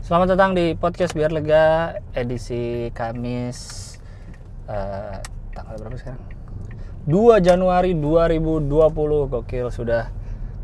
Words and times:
Selamat 0.00 0.32
datang 0.32 0.56
di 0.56 0.72
podcast 0.72 1.12
biar 1.12 1.28
lega 1.28 1.92
edisi 2.16 2.88
Kamis 2.96 3.92
eh, 4.64 5.20
tanggal 5.52 5.76
berapa 5.76 5.92
sekarang? 6.00 6.24
2 7.04 7.44
Januari 7.44 7.92
2020 7.92 8.64
gokil 9.28 9.68
sudah 9.68 10.08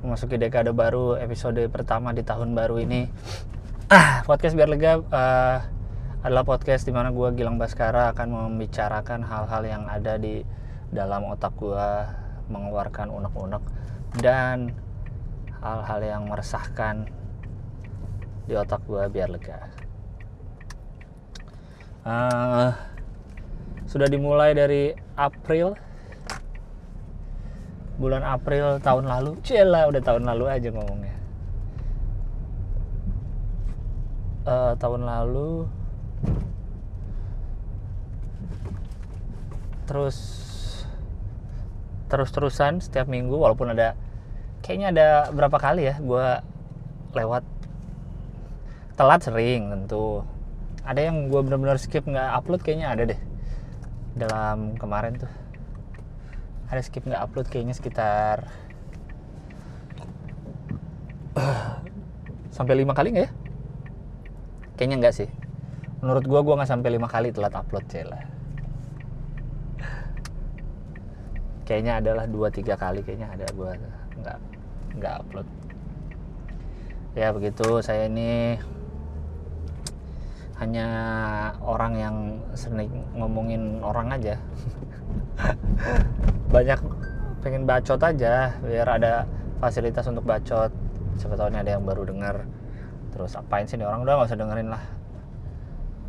memasuki 0.01 0.41
dekade 0.41 0.73
baru 0.73 1.21
episode 1.21 1.61
pertama 1.69 2.17
di 2.17 2.25
tahun 2.25 2.57
baru 2.57 2.81
ini. 2.81 3.13
Ah, 3.93 4.25
podcast 4.25 4.57
biar 4.57 4.73
lega 4.73 5.05
eh, 5.05 5.59
adalah 6.25 6.49
podcast 6.49 6.89
di 6.89 6.97
mana 6.97 7.13
gue 7.13 7.29
Gilang 7.37 7.61
Baskara 7.61 8.17
akan 8.17 8.33
membicarakan 8.33 9.21
hal-hal 9.21 9.63
yang 9.69 9.85
ada 9.85 10.17
di 10.17 10.49
dalam 10.89 11.29
otak 11.29 11.53
gue 11.61 11.89
mengeluarkan 12.49 13.13
unek-unek 13.13 13.63
dan 14.17 14.73
hal-hal 15.61 16.01
yang 16.01 16.23
meresahkan 16.25 17.05
di 18.47 18.55
otak 18.55 18.83
gue 18.87 19.03
biar 19.11 19.29
lega. 19.31 19.59
Eh, 22.07 22.71
sudah 23.91 24.07
dimulai 24.07 24.55
dari 24.55 24.95
April 25.19 25.75
bulan 27.99 28.23
April 28.23 28.79
tahun 28.79 29.11
lalu. 29.11 29.43
Cila 29.43 29.91
udah 29.91 30.03
tahun 30.03 30.23
lalu 30.23 30.45
aja 30.47 30.69
ngomongnya. 30.71 31.17
Eh, 34.47 34.73
tahun 34.79 35.03
lalu 35.03 35.67
terus 39.87 40.19
terus-terusan 42.07 42.83
setiap 42.83 43.11
minggu 43.11 43.35
walaupun 43.35 43.75
ada 43.75 43.99
kayaknya 44.63 44.95
ada 44.95 45.09
berapa 45.35 45.59
kali 45.59 45.91
ya 45.91 45.95
gue 45.99 46.27
lewat 47.15 47.43
telat 48.97 49.21
sering 49.23 49.71
tentu. 49.71 50.25
Ada 50.87 51.13
yang 51.13 51.29
gue 51.29 51.41
benar-benar 51.45 51.79
skip 51.79 52.03
nggak 52.09 52.33
upload 52.43 52.65
kayaknya 52.65 52.89
ada 52.91 53.03
deh. 53.07 53.21
Dalam 54.17 54.81
kemarin 54.81 55.21
tuh. 55.21 55.31
Ada 56.73 56.83
skip 56.83 57.05
nggak 57.07 57.23
upload 57.23 57.47
kayaknya 57.47 57.77
sekitar 57.77 58.51
sampai 62.57 62.75
lima 62.75 62.97
kali 62.97 63.15
nggak 63.15 63.25
ya? 63.29 63.33
Kayaknya 64.75 64.97
nggak 65.05 65.15
sih. 65.15 65.29
Menurut 66.01 66.25
gue 66.25 66.41
gue 66.41 66.55
nggak 66.57 66.71
sampai 66.73 66.91
lima 66.91 67.07
kali 67.07 67.31
telat 67.31 67.55
upload 67.55 67.87
cila 67.87 68.37
kayaknya 71.67 71.99
adalah 71.99 72.31
dua 72.31 72.49
tiga 72.55 72.79
kali 72.79 73.03
kayaknya 73.03 73.27
ada 73.35 73.47
gue 73.51 73.71
nggak 74.23 74.39
nggak 74.97 75.15
upload. 75.27 75.49
Ya 77.19 77.35
begitu 77.35 77.83
saya 77.83 78.07
ini 78.07 78.57
hanya 80.57 80.89
orang 81.61 81.93
yang 82.01 82.17
sering 82.57 82.89
ngomongin 83.13 83.85
orang 83.85 84.09
aja. 84.09 84.41
Banyak 86.55 86.81
pengen 87.45 87.69
bacot 87.69 88.01
aja 88.01 88.57
biar 88.65 88.89
ada 88.89 89.29
fasilitas 89.61 90.09
untuk 90.09 90.25
bacot. 90.25 90.73
Siapa 91.21 91.37
tahu 91.37 91.53
ini 91.53 91.61
ada 91.61 91.77
yang 91.77 91.85
baru 91.85 92.09
dengar 92.09 92.49
terus 93.13 93.37
apain 93.37 93.69
sih 93.69 93.77
nih 93.77 93.85
orang? 93.85 94.01
Udah 94.09 94.17
nggak 94.17 94.29
usah 94.33 94.41
dengerin 94.41 94.69
lah. 94.73 94.85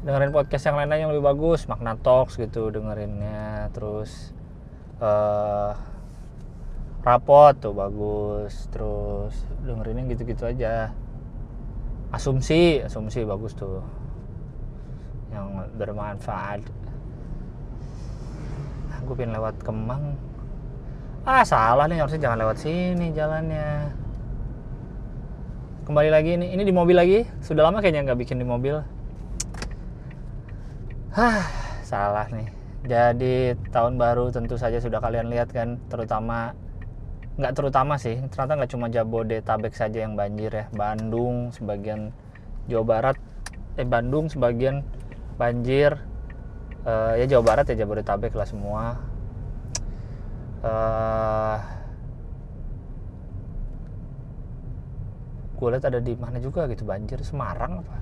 Dengerin 0.08 0.32
podcast 0.32 0.64
yang 0.72 0.80
lain 0.80 0.96
yang 0.96 1.12
lebih 1.12 1.28
bagus 1.28 1.68
makna 1.68 2.00
talks 2.00 2.40
gitu 2.40 2.72
dengerinnya. 2.72 3.68
Terus 3.76 4.32
eh 5.04 5.72
rapot 7.04 7.52
tuh 7.60 7.76
bagus. 7.76 8.72
Terus 8.72 9.36
dengerinnya 9.68 10.08
gitu-gitu 10.08 10.48
aja. 10.48 10.96
Asumsi 12.16 12.80
asumsi 12.80 13.28
bagus 13.28 13.52
tuh 13.52 13.84
yang 15.34 15.68
bermanfaat. 15.76 16.62
Gue 19.08 19.16
pengen 19.16 19.40
lewat 19.40 19.56
Kemang. 19.64 20.20
Ah 21.24 21.44
salah 21.44 21.88
nih 21.88 22.00
harusnya 22.04 22.28
jangan 22.28 22.40
lewat 22.44 22.58
sini 22.60 23.12
jalannya. 23.16 23.92
Kembali 25.88 26.10
lagi 26.12 26.36
ini 26.36 26.52
ini 26.52 26.68
di 26.68 26.76
mobil 26.76 27.00
lagi? 27.00 27.24
Sudah 27.40 27.68
lama 27.68 27.80
kayaknya 27.80 28.12
nggak 28.12 28.20
bikin 28.20 28.44
di 28.44 28.48
mobil. 28.48 28.84
Hah, 31.16 31.48
salah 31.88 32.28
nih. 32.28 32.52
Jadi 32.84 33.56
tahun 33.72 33.96
baru 33.96 34.28
tentu 34.30 34.60
saja 34.60 34.78
sudah 34.84 35.00
kalian 35.00 35.32
lihat 35.32 35.50
kan, 35.50 35.80
terutama 35.88 36.52
nggak 37.40 37.56
terutama 37.56 37.96
sih, 37.96 38.20
ternyata 38.28 38.60
nggak 38.60 38.72
cuma 38.76 38.86
Jabodetabek 38.92 39.74
saja 39.74 40.04
yang 40.04 40.20
banjir 40.20 40.52
ya. 40.52 40.66
Bandung 40.76 41.50
sebagian 41.56 42.12
Jawa 42.68 42.84
Barat, 42.84 43.18
eh 43.80 43.88
Bandung 43.88 44.28
sebagian 44.28 44.84
banjir. 45.38 45.96
Eh, 46.88 47.14
ya 47.24 47.26
Jawa 47.38 47.44
Barat 47.54 47.66
ya 47.70 47.86
Jabodetabek 47.86 48.34
lah 48.34 48.48
semua. 48.50 48.84
Eh, 50.66 51.58
gue 55.58 55.68
lihat 55.74 55.86
ada 55.90 55.98
di 55.98 56.14
mana 56.14 56.38
juga 56.38 56.70
gitu 56.70 56.86
banjir 56.86 57.18
Semarang 57.26 57.82
apa? 57.82 57.98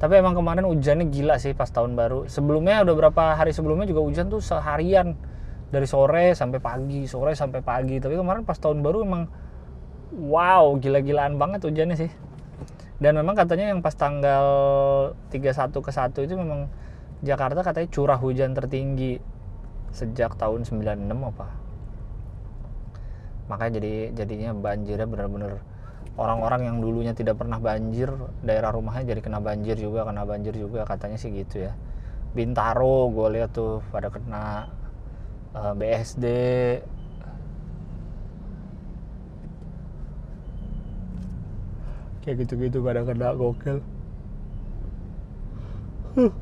Tapi 0.00 0.16
emang 0.16 0.32
kemarin 0.32 0.64
hujannya 0.64 1.12
gila 1.12 1.36
sih 1.36 1.52
pas 1.52 1.68
tahun 1.68 1.92
baru. 1.92 2.24
Sebelumnya 2.24 2.80
udah 2.84 2.94
berapa 2.96 3.24
hari 3.36 3.52
sebelumnya 3.52 3.84
juga 3.84 4.00
hujan 4.00 4.32
tuh 4.32 4.40
seharian 4.40 5.12
dari 5.68 5.84
sore 5.84 6.32
sampai 6.32 6.56
pagi, 6.56 7.04
sore 7.04 7.36
sampai 7.36 7.60
pagi. 7.60 8.00
Tapi 8.00 8.16
kemarin 8.16 8.48
pas 8.48 8.56
tahun 8.56 8.80
baru 8.80 9.04
emang 9.04 9.28
wow, 10.16 10.72
gila-gilaan 10.80 11.36
banget 11.36 11.68
hujannya 11.68 11.96
sih. 12.00 12.10
Dan 13.00 13.16
memang 13.16 13.32
katanya 13.32 13.72
yang 13.72 13.80
pas 13.80 13.96
tanggal 13.96 14.44
31 15.32 15.72
ke 15.72 15.90
1 15.90 16.26
itu 16.28 16.34
memang 16.36 16.68
Jakarta 17.24 17.64
katanya 17.64 17.88
curah 17.88 18.20
hujan 18.20 18.52
tertinggi 18.52 19.16
sejak 19.90 20.36
tahun 20.36 20.68
96 20.68 21.08
apa. 21.08 21.48
Makanya 23.48 23.80
jadi 23.80 23.94
jadinya 24.14 24.52
banjirnya 24.52 25.08
benar-benar 25.08 25.64
orang-orang 26.20 26.68
yang 26.68 26.76
dulunya 26.84 27.16
tidak 27.16 27.40
pernah 27.40 27.56
banjir 27.56 28.12
daerah 28.44 28.76
rumahnya 28.76 29.16
jadi 29.16 29.20
kena 29.24 29.40
banjir 29.40 29.80
juga 29.80 30.04
kena 30.04 30.28
banjir 30.28 30.52
juga 30.52 30.84
katanya 30.84 31.16
sih 31.16 31.32
gitu 31.32 31.64
ya 31.64 31.72
Bintaro 32.36 33.08
gue 33.10 33.40
lihat 33.40 33.56
tuh 33.56 33.80
pada 33.88 34.12
kena 34.12 34.68
uh, 35.56 35.72
BSD 35.72 36.26
kayak 42.20 42.44
gitu-gitu 42.44 42.84
kena 42.84 43.32
gokil. 43.32 43.80
Huh. 46.10 46.32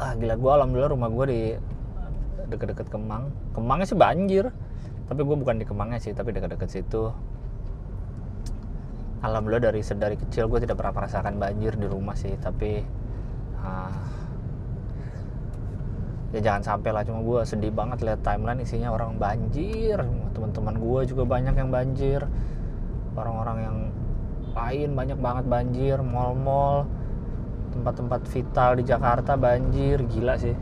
ah 0.00 0.16
gila 0.16 0.34
gue 0.34 0.50
alhamdulillah 0.50 0.90
rumah 0.90 1.08
gue 1.12 1.26
di 1.28 1.42
deket-deket 2.50 2.88
Kemang. 2.90 3.30
Kemangnya 3.54 3.86
sih 3.86 3.98
banjir 3.98 4.50
tapi 5.06 5.20
gue 5.22 5.36
bukan 5.36 5.60
di 5.60 5.64
Kemangnya 5.64 6.00
sih 6.02 6.12
tapi 6.12 6.34
deket-deket 6.34 6.68
situ. 6.68 7.12
Alhamdulillah 9.20 9.70
dari 9.72 9.84
sedari 9.84 10.16
kecil 10.16 10.48
gue 10.48 10.64
tidak 10.64 10.80
pernah 10.80 10.96
merasakan 10.96 11.36
banjir 11.36 11.76
di 11.76 11.84
rumah 11.84 12.16
sih 12.16 12.32
tapi 12.40 12.80
uh, 13.60 14.04
ya 16.32 16.40
jangan 16.40 16.62
sampai 16.64 16.90
lah 16.90 17.04
cuma 17.04 17.20
gue 17.20 17.40
sedih 17.44 17.72
banget 17.72 18.00
lihat 18.00 18.20
timeline 18.24 18.60
isinya 18.64 18.92
orang 18.92 19.16
banjir. 19.16 20.00
Teman-teman 20.36 20.76
gue 20.80 21.00
juga 21.08 21.22
banyak 21.28 21.54
yang 21.54 21.70
banjir 21.72 22.24
orang-orang 23.16 23.58
yang 23.62 23.78
lain 24.50 24.90
banyak 24.98 25.18
banget 25.18 25.44
banjir 25.46 25.98
mall-mall 26.02 26.86
tempat-tempat 27.70 28.26
vital 28.26 28.70
di 28.78 28.84
Jakarta 28.86 29.38
banjir 29.38 30.02
gila 30.10 30.34
sih. 30.38 30.56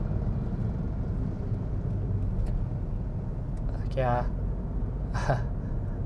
Kayak 3.92 4.28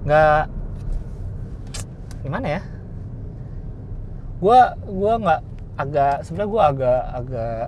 nggak 0.07 0.43
gimana 2.23 2.47
ya? 2.59 2.63
Gue 4.39 4.61
gua 4.91 5.13
nggak 5.19 5.41
agak 5.73 6.17
sebenarnya 6.27 6.51
gue 6.51 6.63
agak 6.63 7.03
agak 7.17 7.67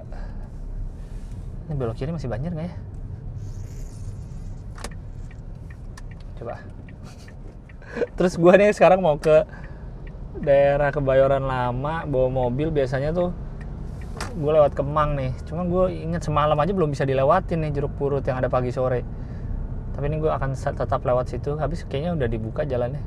ini 1.64 1.74
belok 1.80 1.96
kiri 1.96 2.12
masih 2.14 2.30
banjir 2.30 2.52
nggak 2.54 2.68
ya? 2.70 2.74
Coba 6.38 6.54
terus 8.18 8.34
gue 8.38 8.52
nih 8.54 8.74
sekarang 8.74 9.00
mau 9.02 9.16
ke 9.18 9.46
daerah 10.42 10.90
Kebayoran 10.90 11.46
Lama 11.46 12.02
bawa 12.04 12.28
mobil 12.28 12.74
biasanya 12.74 13.14
tuh 13.14 13.30
gue 14.34 14.50
lewat 14.50 14.74
Kemang 14.74 15.14
nih. 15.18 15.30
Cuman 15.46 15.70
gue 15.70 15.84
inget 15.94 16.22
semalam 16.22 16.54
aja 16.58 16.70
belum 16.74 16.90
bisa 16.90 17.06
dilewatin 17.06 17.62
nih 17.66 17.70
jeruk 17.74 17.94
purut 17.98 18.22
yang 18.26 18.38
ada 18.38 18.50
pagi 18.50 18.70
sore. 18.70 19.02
Tapi 19.94 20.04
ini 20.10 20.18
gue 20.18 20.30
akan 20.30 20.54
tetap 20.54 21.00
lewat 21.06 21.30
situ. 21.30 21.54
Habis 21.54 21.86
kayaknya 21.86 22.18
udah 22.18 22.28
dibuka 22.30 22.62
jalannya. 22.66 23.02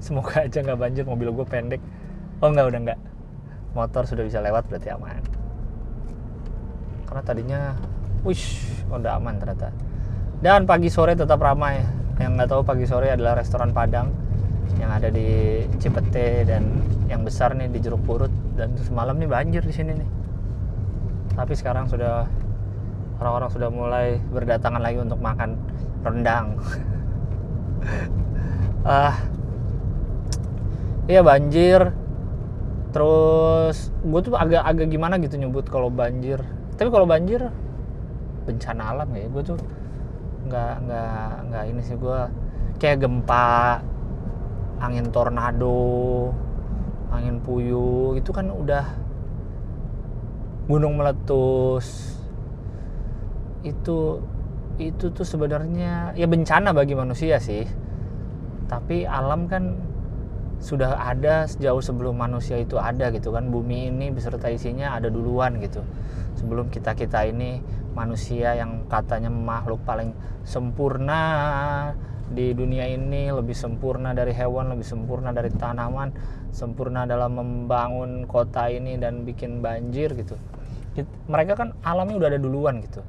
Semoga 0.00 0.40
aja 0.48 0.60
nggak 0.60 0.78
banjir 0.78 1.04
mobil 1.08 1.32
gue 1.32 1.46
pendek. 1.48 1.80
Oh 2.44 2.52
nggak 2.52 2.66
udah 2.68 2.80
nggak. 2.84 3.00
Motor 3.76 4.04
sudah 4.08 4.24
bisa 4.24 4.40
lewat 4.40 4.68
berarti 4.68 4.88
aman. 4.92 5.20
Karena 7.08 7.22
tadinya 7.24 7.60
wish 8.24 8.60
udah 8.88 9.16
aman 9.16 9.40
ternyata. 9.40 9.72
Dan 10.38 10.68
pagi 10.68 10.92
sore 10.92 11.18
tetap 11.18 11.40
ramai 11.40 11.82
yang 12.18 12.34
nggak 12.34 12.50
tahu 12.50 12.62
pagi 12.66 12.84
sore 12.84 13.14
adalah 13.14 13.38
restoran 13.38 13.70
Padang 13.70 14.10
yang 14.78 14.90
ada 14.90 15.08
di 15.08 15.62
Cipete 15.78 16.44
dan 16.44 16.82
yang 17.08 17.22
besar 17.24 17.54
nih 17.54 17.70
di 17.70 17.78
Jeruk 17.78 18.02
Purut. 18.04 18.30
Dan 18.58 18.74
semalam 18.78 19.16
nih 19.16 19.30
banjir 19.30 19.62
di 19.62 19.74
sini 19.74 19.94
nih. 19.94 20.08
Tapi 21.38 21.54
sekarang 21.54 21.86
sudah 21.86 22.26
orang-orang 23.22 23.50
sudah 23.50 23.68
mulai 23.70 24.18
berdatangan 24.34 24.82
lagi 24.82 24.98
untuk 25.02 25.18
makan 25.22 25.58
rendang. 26.02 26.46
Ah. 28.88 29.20
Iya 31.10 31.20
banjir. 31.20 31.92
Terus 32.94 33.92
gue 34.00 34.20
tuh 34.22 34.32
agak-agak 34.32 34.86
gimana 34.88 35.20
gitu 35.20 35.36
nyebut 35.36 35.66
kalau 35.68 35.92
banjir. 35.92 36.40
Tapi 36.78 36.88
kalau 36.88 37.04
banjir 37.04 37.52
bencana 38.48 38.96
alam 38.96 39.08
ya. 39.12 39.26
Gue 39.28 39.42
tuh 39.44 39.58
nggak 40.48 40.74
nggak 40.88 41.28
nggak 41.52 41.64
ini 41.68 41.80
sih 41.84 41.96
gue 42.00 42.20
kayak 42.80 43.04
gempa 43.04 43.84
angin 44.80 45.12
tornado 45.12 46.32
angin 47.12 47.40
puyuh 47.40 48.16
itu 48.16 48.30
kan 48.32 48.52
udah 48.52 48.84
gunung 50.68 51.00
meletus. 51.00 52.14
Itu 53.64 54.22
itu 54.78 55.10
tuh 55.10 55.26
sebenarnya 55.26 56.14
ya 56.14 56.26
bencana 56.28 56.76
bagi 56.76 56.94
manusia 56.94 57.40
sih. 57.40 57.64
Tapi 58.68 59.08
alam 59.08 59.48
kan 59.48 59.80
sudah 60.60 60.98
ada 61.00 61.48
sejauh 61.48 61.80
sebelum 61.80 62.20
manusia 62.20 62.60
itu 62.60 62.76
ada 62.76 63.08
gitu 63.10 63.32
kan. 63.32 63.48
Bumi 63.48 63.88
ini 63.88 64.12
beserta 64.12 64.52
isinya 64.52 64.92
ada 64.92 65.08
duluan 65.08 65.56
gitu. 65.64 65.80
Sebelum 66.36 66.68
kita 66.68 66.92
kita 66.92 67.24
ini 67.26 67.64
manusia 67.98 68.54
yang 68.54 68.86
katanya 68.86 69.26
makhluk 69.26 69.82
paling 69.82 70.14
sempurna 70.46 71.20
di 72.30 72.54
dunia 72.54 72.86
ini 72.86 73.32
lebih 73.34 73.56
sempurna 73.56 74.14
dari 74.14 74.30
hewan 74.30 74.70
lebih 74.70 74.86
sempurna 74.86 75.34
dari 75.34 75.50
tanaman 75.50 76.14
sempurna 76.54 77.08
dalam 77.08 77.34
membangun 77.34 78.28
kota 78.28 78.70
ini 78.70 78.94
dan 79.00 79.26
bikin 79.26 79.58
banjir 79.58 80.14
gitu. 80.14 80.38
Mereka 81.30 81.52
kan 81.54 81.68
alamnya 81.82 82.16
udah 82.18 82.28
ada 82.30 82.40
duluan 82.40 82.82
gitu. 82.82 83.02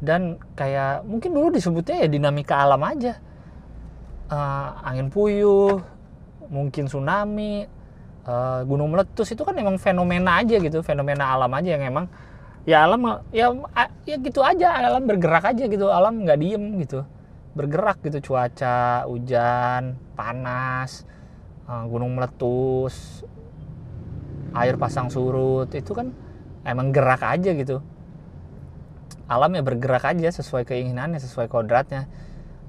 Dan 0.00 0.40
kayak 0.56 1.04
mungkin 1.04 1.36
dulu 1.36 1.48
disebutnya 1.52 2.04
ya 2.04 2.08
dinamika 2.08 2.64
alam 2.64 2.80
aja. 2.84 3.16
Uh, 4.30 4.70
angin 4.86 5.10
puyuh 5.10 5.82
mungkin 6.46 6.86
tsunami 6.86 7.66
uh, 8.26 8.62
gunung 8.62 8.94
meletus 8.94 9.34
itu 9.34 9.42
kan 9.42 9.58
emang 9.58 9.74
fenomena 9.74 10.38
aja 10.38 10.58
gitu 10.62 10.86
fenomena 10.86 11.34
alam 11.34 11.50
aja 11.50 11.74
yang 11.74 11.82
emang 11.82 12.06
ya 12.68 12.84
alam 12.84 13.24
ya 13.32 13.52
ya 14.04 14.16
gitu 14.20 14.44
aja 14.44 14.76
alam 14.76 15.08
bergerak 15.08 15.54
aja 15.54 15.64
gitu 15.66 15.88
alam 15.88 16.24
nggak 16.24 16.38
diem 16.40 16.64
gitu. 16.84 17.04
Bergerak 17.56 18.04
gitu 18.06 18.30
cuaca 18.30 19.04
hujan 19.10 19.98
panas 20.14 21.02
uh, 21.66 21.84
gunung 21.88 22.14
meletus 22.14 23.26
air 24.54 24.74
pasang 24.74 25.10
surut 25.10 25.70
itu 25.70 25.92
kan 25.94 26.10
emang 26.66 26.90
gerak 26.90 27.22
aja 27.22 27.50
gitu. 27.54 27.82
Alam 29.30 29.54
ya 29.54 29.62
bergerak 29.62 30.04
aja 30.10 30.28
sesuai 30.30 30.66
keinginannya 30.66 31.22
sesuai 31.22 31.46
kodratnya. 31.46 32.10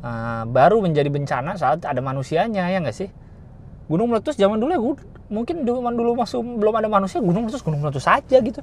Uh, 0.02 0.50
baru 0.50 0.82
menjadi 0.82 1.14
bencana 1.14 1.54
saat 1.62 1.86
ada 1.86 2.02
manusianya 2.02 2.70
ya 2.70 2.82
nggak 2.82 2.98
sih? 2.98 3.10
Gunung 3.86 4.10
meletus 4.10 4.34
zaman 4.40 4.58
dulu 4.58 4.72
ya 4.72 4.82
mungkin 5.32 5.64
zaman 5.64 5.94
dulu 5.96 6.12
masuk 6.20 6.44
belum 6.44 6.76
ada 6.76 6.92
manusia 6.92 7.24
gunung 7.24 7.48
meletus 7.48 7.64
gunung 7.64 7.80
meletus 7.80 8.04
saja 8.04 8.44
gitu 8.44 8.60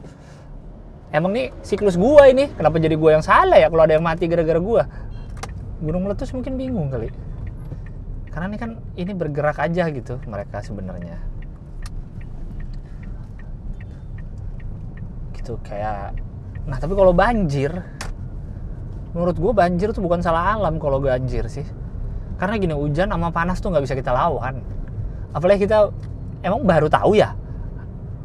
emang 1.15 1.33
nih 1.33 1.53
siklus 1.65 1.97
gua 1.97 2.29
ini 2.29 2.51
kenapa 2.55 2.77
jadi 2.81 2.97
gua 2.97 3.21
yang 3.21 3.25
salah 3.25 3.57
ya 3.57 3.69
kalau 3.73 3.85
ada 3.85 3.97
yang 3.97 4.05
mati 4.05 4.29
gara-gara 4.29 4.61
gua 4.61 4.83
gunung 5.79 6.05
meletus 6.09 6.35
mungkin 6.35 6.59
bingung 6.59 6.91
kali 6.91 7.09
karena 8.33 8.47
ini 8.51 8.59
kan 8.61 8.71
ini 8.99 9.13
bergerak 9.15 9.59
aja 9.63 9.89
gitu 9.91 10.21
mereka 10.27 10.61
sebenarnya 10.63 11.17
gitu 15.39 15.57
kayak 15.65 16.13
Nah 16.69 16.77
tapi 16.77 16.93
kalau 16.93 17.17
banjir, 17.17 17.73
menurut 19.17 19.37
gue 19.41 19.53
banjir 19.57 19.89
tuh 19.97 20.05
bukan 20.05 20.21
salah 20.21 20.53
alam 20.55 20.77
kalau 20.77 21.01
banjir 21.01 21.49
sih. 21.49 21.65
Karena 22.37 22.61
gini 22.61 22.77
hujan 22.77 23.09
sama 23.09 23.33
panas 23.33 23.59
tuh 23.59 23.73
nggak 23.73 23.89
bisa 23.89 23.97
kita 23.97 24.13
lawan. 24.13 24.61
Apalagi 25.33 25.65
kita 25.65 25.89
emang 26.45 26.69
baru 26.69 26.93
tahu 26.93 27.17
ya. 27.17 27.33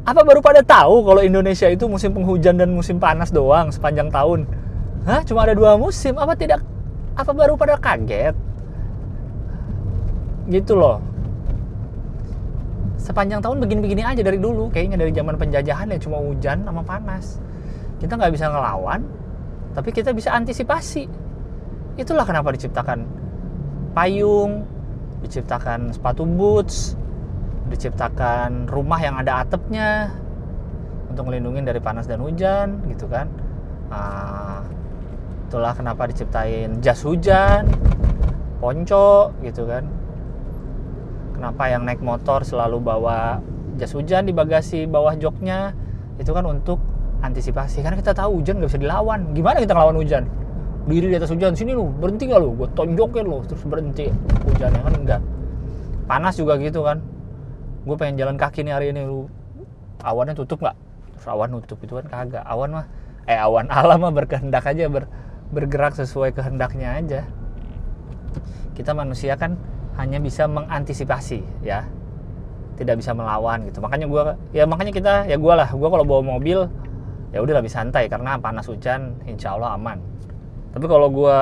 Apa 0.04 0.20
baru 0.20 0.44
pada 0.44 0.60
tahu 0.60 1.00
kalau 1.04 1.24
Indonesia 1.24 1.64
itu 1.68 1.88
musim 1.88 2.12
penghujan 2.12 2.60
dan 2.60 2.76
musim 2.76 3.00
panas 3.00 3.32
doang 3.32 3.72
sepanjang 3.72 4.12
tahun? 4.12 4.44
Hah? 5.08 5.24
Cuma 5.24 5.48
ada 5.48 5.56
dua 5.56 5.80
musim? 5.80 6.16
Apa 6.20 6.36
tidak? 6.36 6.60
Apa 7.16 7.32
baru 7.32 7.56
pada 7.56 7.80
kaget? 7.80 8.36
Gitu 10.52 10.76
loh. 10.76 11.00
Sepanjang 13.00 13.40
tahun 13.40 13.64
begini-begini 13.64 14.04
aja 14.04 14.20
dari 14.20 14.36
dulu. 14.36 14.68
Kayaknya 14.68 15.00
dari 15.00 15.12
zaman 15.16 15.34
penjajahan 15.40 15.92
ya 15.92 15.98
cuma 16.00 16.20
hujan 16.20 16.64
sama 16.68 16.84
panas 16.84 17.40
kita 18.04 18.20
nggak 18.20 18.32
bisa 18.36 18.46
ngelawan 18.52 19.00
tapi 19.72 19.90
kita 19.90 20.12
bisa 20.12 20.34
antisipasi 20.34 21.08
itulah 21.96 22.26
kenapa 22.26 22.52
diciptakan 22.52 23.06
payung 23.96 24.66
diciptakan 25.24 25.94
sepatu 25.94 26.26
boots 26.26 26.98
diciptakan 27.74 28.70
rumah 28.70 29.02
yang 29.02 29.18
ada 29.18 29.42
atapnya 29.42 30.14
untuk 31.10 31.26
melindungi 31.26 31.66
dari 31.66 31.82
panas 31.82 32.06
dan 32.06 32.22
hujan 32.22 32.80
gitu 32.86 33.10
kan. 33.10 33.26
Nah, 33.90 34.62
itulah 35.50 35.74
kenapa 35.74 36.06
diciptain 36.06 36.78
jas 36.78 37.02
hujan 37.02 37.66
ponco 38.62 39.34
gitu 39.42 39.66
kan. 39.66 39.84
Kenapa 41.34 41.66
yang 41.66 41.82
naik 41.82 42.00
motor 42.00 42.46
selalu 42.46 42.78
bawa 42.78 43.42
jas 43.76 43.90
hujan 43.92 44.30
di 44.30 44.32
bagasi 44.32 44.86
bawah 44.86 45.18
joknya? 45.18 45.74
Itu 46.16 46.30
kan 46.30 46.46
untuk 46.46 46.78
antisipasi 47.26 47.82
karena 47.82 47.98
kita 47.98 48.14
tahu 48.14 48.40
hujan 48.40 48.62
nggak 48.62 48.70
bisa 48.70 48.80
dilawan. 48.80 49.34
Gimana 49.34 49.58
kita 49.58 49.74
ngelawan 49.74 49.98
hujan? 49.98 50.24
Diri 50.84 51.10
di 51.10 51.16
atas 51.16 51.32
hujan 51.32 51.56
sini 51.56 51.72
lu 51.72 51.88
berhenti 51.88 52.28
gak 52.28 52.44
lu? 52.44 52.52
Gue 52.60 52.68
tonjokin 52.76 53.24
lu. 53.24 53.40
Terus 53.48 53.64
berhenti 53.64 54.12
hujannya 54.44 54.80
kan 54.84 54.94
enggak 54.94 55.22
panas 56.04 56.36
juga 56.36 56.60
gitu 56.60 56.84
kan 56.84 57.00
gue 57.84 57.96
pengen 58.00 58.16
jalan 58.16 58.36
kaki 58.40 58.64
nih 58.64 58.72
hari 58.72 58.86
ini 58.96 59.04
lu 59.04 59.28
awannya 60.00 60.32
tutup 60.32 60.64
nggak? 60.64 60.76
Terus 61.16 61.26
awan 61.28 61.48
nutup 61.52 61.78
itu 61.84 61.92
kan 62.00 62.06
kagak. 62.08 62.44
Awan 62.44 62.80
mah 62.80 62.86
eh 63.28 63.36
awan 63.36 63.68
alam 63.78 64.00
mah 64.00 64.12
berkehendak 64.12 64.64
aja 64.64 64.88
ber, 64.88 65.04
bergerak 65.52 65.92
sesuai 65.96 66.32
kehendaknya 66.32 66.96
aja. 66.96 67.20
Kita 68.74 68.96
manusia 68.96 69.36
kan 69.36 69.60
hanya 70.00 70.18
bisa 70.18 70.48
mengantisipasi 70.48 71.44
ya. 71.60 71.84
Tidak 72.74 72.96
bisa 72.98 73.14
melawan 73.14 73.68
gitu. 73.68 73.78
Makanya 73.78 74.06
gue 74.10 74.22
ya 74.56 74.64
makanya 74.64 74.92
kita 74.92 75.12
ya 75.28 75.36
gue 75.36 75.54
lah. 75.54 75.68
Gue 75.70 75.88
kalau 75.88 76.04
bawa 76.08 76.36
mobil 76.36 76.66
ya 77.30 77.38
udah 77.44 77.54
lebih 77.60 77.70
santai 77.70 78.08
karena 78.08 78.40
panas 78.40 78.66
hujan 78.66 79.20
insya 79.28 79.54
Allah 79.54 79.76
aman. 79.76 80.00
Tapi 80.74 80.86
kalau 80.90 81.12
gue 81.12 81.38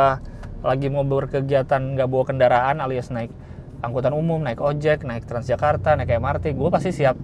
lagi 0.63 0.87
mau 0.91 1.03
berkegiatan 1.03 1.99
nggak 1.99 2.07
bawa 2.07 2.25
kendaraan 2.29 2.79
alias 2.79 3.11
naik 3.11 3.35
angkutan 3.83 4.15
umum 4.15 4.39
naik 4.39 4.63
ojek 4.63 5.03
naik 5.03 5.27
transjakarta 5.27 5.99
naik 5.99 6.15
MRT 6.17 6.55
gue 6.55 6.71
pasti 6.71 6.95
siap. 6.95 7.19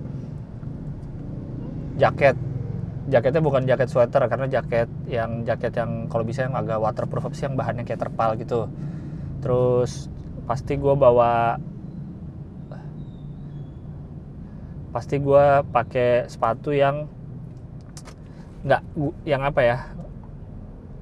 Jaket. 1.98 2.36
Jaketnya 3.08 3.40
bukan 3.40 3.64
jaket 3.64 3.88
sweater 3.88 4.20
karena 4.28 4.46
jaket 4.50 4.90
yang 5.08 5.46
jaket 5.48 5.72
yang 5.78 6.10
kalau 6.12 6.26
bisa 6.26 6.44
yang 6.44 6.58
agak 6.58 6.76
waterproof 6.76 7.32
sih 7.32 7.48
yang 7.48 7.56
bahannya 7.56 7.86
kayak 7.86 8.04
terpal 8.04 8.36
gitu. 8.36 8.68
Terus 9.40 10.12
pasti 10.44 10.76
gue 10.76 10.92
bawa 10.92 11.56
pasti 14.88 15.20
gue 15.20 15.44
pakai 15.70 16.26
sepatu 16.26 16.72
yang 16.74 17.06
nggak 18.64 18.82
yang 19.28 19.44
apa 19.46 19.60
ya 19.62 19.76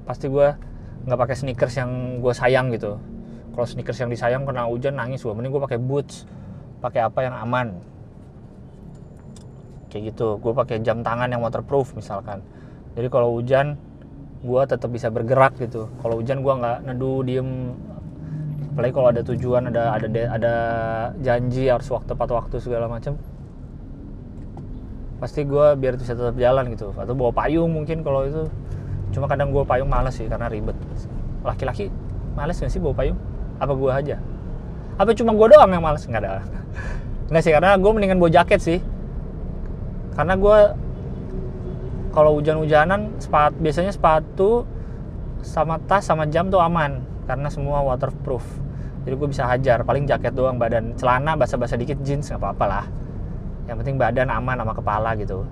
pasti 0.05 0.29
gue 0.29 0.47
nggak 1.07 1.19
pakai 1.19 1.35
sneakers 1.39 1.75
yang 1.79 2.19
gue 2.19 2.33
sayang 2.35 2.69
gitu 2.75 2.99
kalau 3.57 3.65
sneakers 3.65 3.97
yang 3.97 4.13
disayang 4.13 4.45
kena 4.45 4.69
hujan 4.69 4.93
nangis 5.01 5.25
gue 5.25 5.33
mending 5.33 5.49
gue 5.49 5.63
pakai 5.65 5.81
boots 5.81 6.29
pakai 6.77 7.01
apa 7.01 7.25
yang 7.25 7.33
aman. 7.33 7.73
Kayak 9.89 10.13
gitu. 10.13 10.37
Gue 10.37 10.53
pakai 10.53 10.77
jam 10.85 11.01
tangan 11.01 11.31
yang 11.31 11.41
waterproof 11.41 11.97
misalkan. 11.97 12.43
Jadi 12.93 13.07
kalau 13.09 13.33
hujan 13.33 13.77
gue 14.45 14.61
tetap 14.69 14.89
bisa 14.93 15.09
bergerak 15.09 15.57
gitu. 15.57 15.89
Kalau 16.01 16.21
hujan 16.21 16.45
gue 16.45 16.53
nggak 16.53 16.77
neduh 16.85 17.25
diem. 17.25 17.73
Apalagi 18.73 18.93
kalau 18.93 19.07
ada 19.09 19.21
tujuan 19.25 19.73
ada 19.73 19.97
ada 19.97 20.07
ada 20.37 20.53
janji 21.25 21.65
harus 21.65 21.89
waktu 21.89 22.13
tepat 22.13 22.29
waktu 22.29 22.61
segala 22.61 22.85
macam 22.85 23.17
pasti 25.17 25.41
gue 25.49 25.73
biar 25.81 25.97
bisa 25.97 26.13
tetap 26.13 26.37
jalan 26.37 26.69
gitu. 26.77 26.93
Atau 26.93 27.17
bawa 27.17 27.33
payung 27.33 27.73
mungkin 27.73 28.05
kalau 28.05 28.21
itu. 28.29 28.45
Cuma 29.09 29.25
kadang 29.25 29.49
gue 29.49 29.65
payung 29.65 29.89
males 29.89 30.13
sih 30.13 30.29
karena 30.29 30.45
ribet. 30.45 30.77
Laki-laki 31.41 31.89
males 32.37 32.61
gak 32.61 32.69
sih 32.69 32.77
bawa 32.77 32.93
payung 32.93 33.17
apa 33.57 33.73
gue 33.73 33.91
aja? 33.91 34.17
Apa 34.97 35.13
cuma 35.13 35.33
gue 35.33 35.47
doang 35.53 35.69
yang 35.69 35.83
males? 35.83 36.05
Nggak 36.05 36.21
ada. 36.25 36.41
Nggak 37.29 37.41
sih 37.43 37.51
karena 37.53 37.77
gue 37.77 37.91
mendingan 37.93 38.17
bawa 38.21 38.31
jaket 38.33 38.59
sih. 38.61 38.79
Karena 40.17 40.33
gue 40.33 40.57
kalau 42.13 42.41
hujan-hujanan 42.41 43.21
sepatu 43.21 43.55
biasanya 43.61 43.93
sepatu 43.93 44.65
sama 45.45 45.77
tas 45.85 46.05
sama 46.05 46.25
jam 46.25 46.49
tuh 46.49 46.61
aman. 46.61 47.01
Karena 47.29 47.51
semua 47.51 47.83
waterproof. 47.85 48.45
Jadi 49.05 49.13
gue 49.15 49.29
bisa 49.29 49.45
hajar 49.47 49.85
paling 49.85 50.09
jaket 50.09 50.33
doang 50.33 50.57
badan. 50.57 50.97
Celana 50.97 51.37
basah-basah 51.37 51.77
dikit 51.77 52.01
jeans 52.01 52.27
nggak 52.29 52.41
apa-apa 52.41 52.65
lah. 52.65 52.85
Yang 53.69 53.77
penting 53.83 53.97
badan 53.99 54.27
aman 54.31 54.57
sama 54.57 54.73
kepala 54.73 55.13
gitu. 55.19 55.45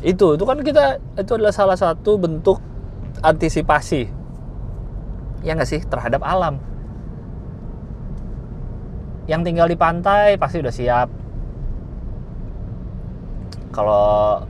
Itu 0.00 0.34
itu 0.34 0.44
kan 0.48 0.58
kita 0.64 0.98
itu 1.20 1.30
adalah 1.36 1.52
salah 1.52 1.76
satu 1.76 2.16
bentuk 2.16 2.58
antisipasi 3.20 4.19
ya 5.40 5.56
nggak 5.56 5.68
sih? 5.68 5.80
Terhadap 5.84 6.20
alam. 6.24 6.60
Yang 9.28 9.40
tinggal 9.52 9.66
di 9.70 9.76
pantai 9.78 10.36
pasti 10.36 10.60
udah 10.60 10.74
siap. 10.74 11.08
Kalau 13.70 14.42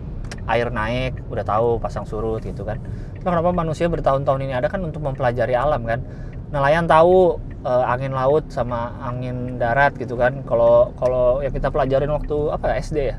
air 0.48 0.68
naik 0.72 1.20
udah 1.28 1.44
tahu 1.46 1.78
pasang 1.78 2.08
surut 2.08 2.42
gitu 2.42 2.64
kan. 2.66 2.80
Nah, 3.20 3.36
kenapa 3.36 3.52
manusia 3.52 3.86
bertahun-tahun 3.86 4.40
ini 4.48 4.56
ada 4.56 4.66
kan 4.66 4.80
untuk 4.80 5.04
mempelajari 5.04 5.52
alam 5.52 5.84
kan? 5.84 6.00
Nelayan 6.50 6.88
tahu 6.88 7.38
uh, 7.62 7.84
angin 7.86 8.16
laut 8.16 8.48
sama 8.48 8.96
angin 9.04 9.60
darat 9.60 9.94
gitu 10.00 10.16
kan. 10.16 10.40
Kalau 10.48 10.96
kalau 10.96 11.44
yang 11.44 11.52
kita 11.52 11.68
pelajarin 11.68 12.10
waktu 12.10 12.36
apa 12.50 12.72
ya, 12.72 12.74
SD 12.80 12.98
ya? 13.14 13.16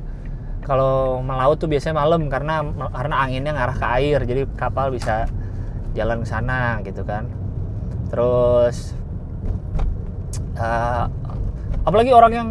Kalau 0.66 1.22
melaut 1.22 1.58
tuh 1.58 1.70
biasanya 1.70 2.01
malam 2.01 2.30
karena 2.30 2.66
karena 2.90 3.16
anginnya 3.22 3.54
ngarah 3.54 3.78
ke 3.78 3.88
air. 4.01 4.20
Jadi 4.25 4.42
kapal 4.58 4.90
bisa 4.90 5.30
jalan 5.94 6.25
ke 6.25 6.28
sana 6.28 6.80
gitu 6.82 7.04
kan 7.04 7.41
terus 8.12 8.91
uh, 10.60 11.08
apalagi 11.88 12.12
orang 12.12 12.34
yang 12.36 12.50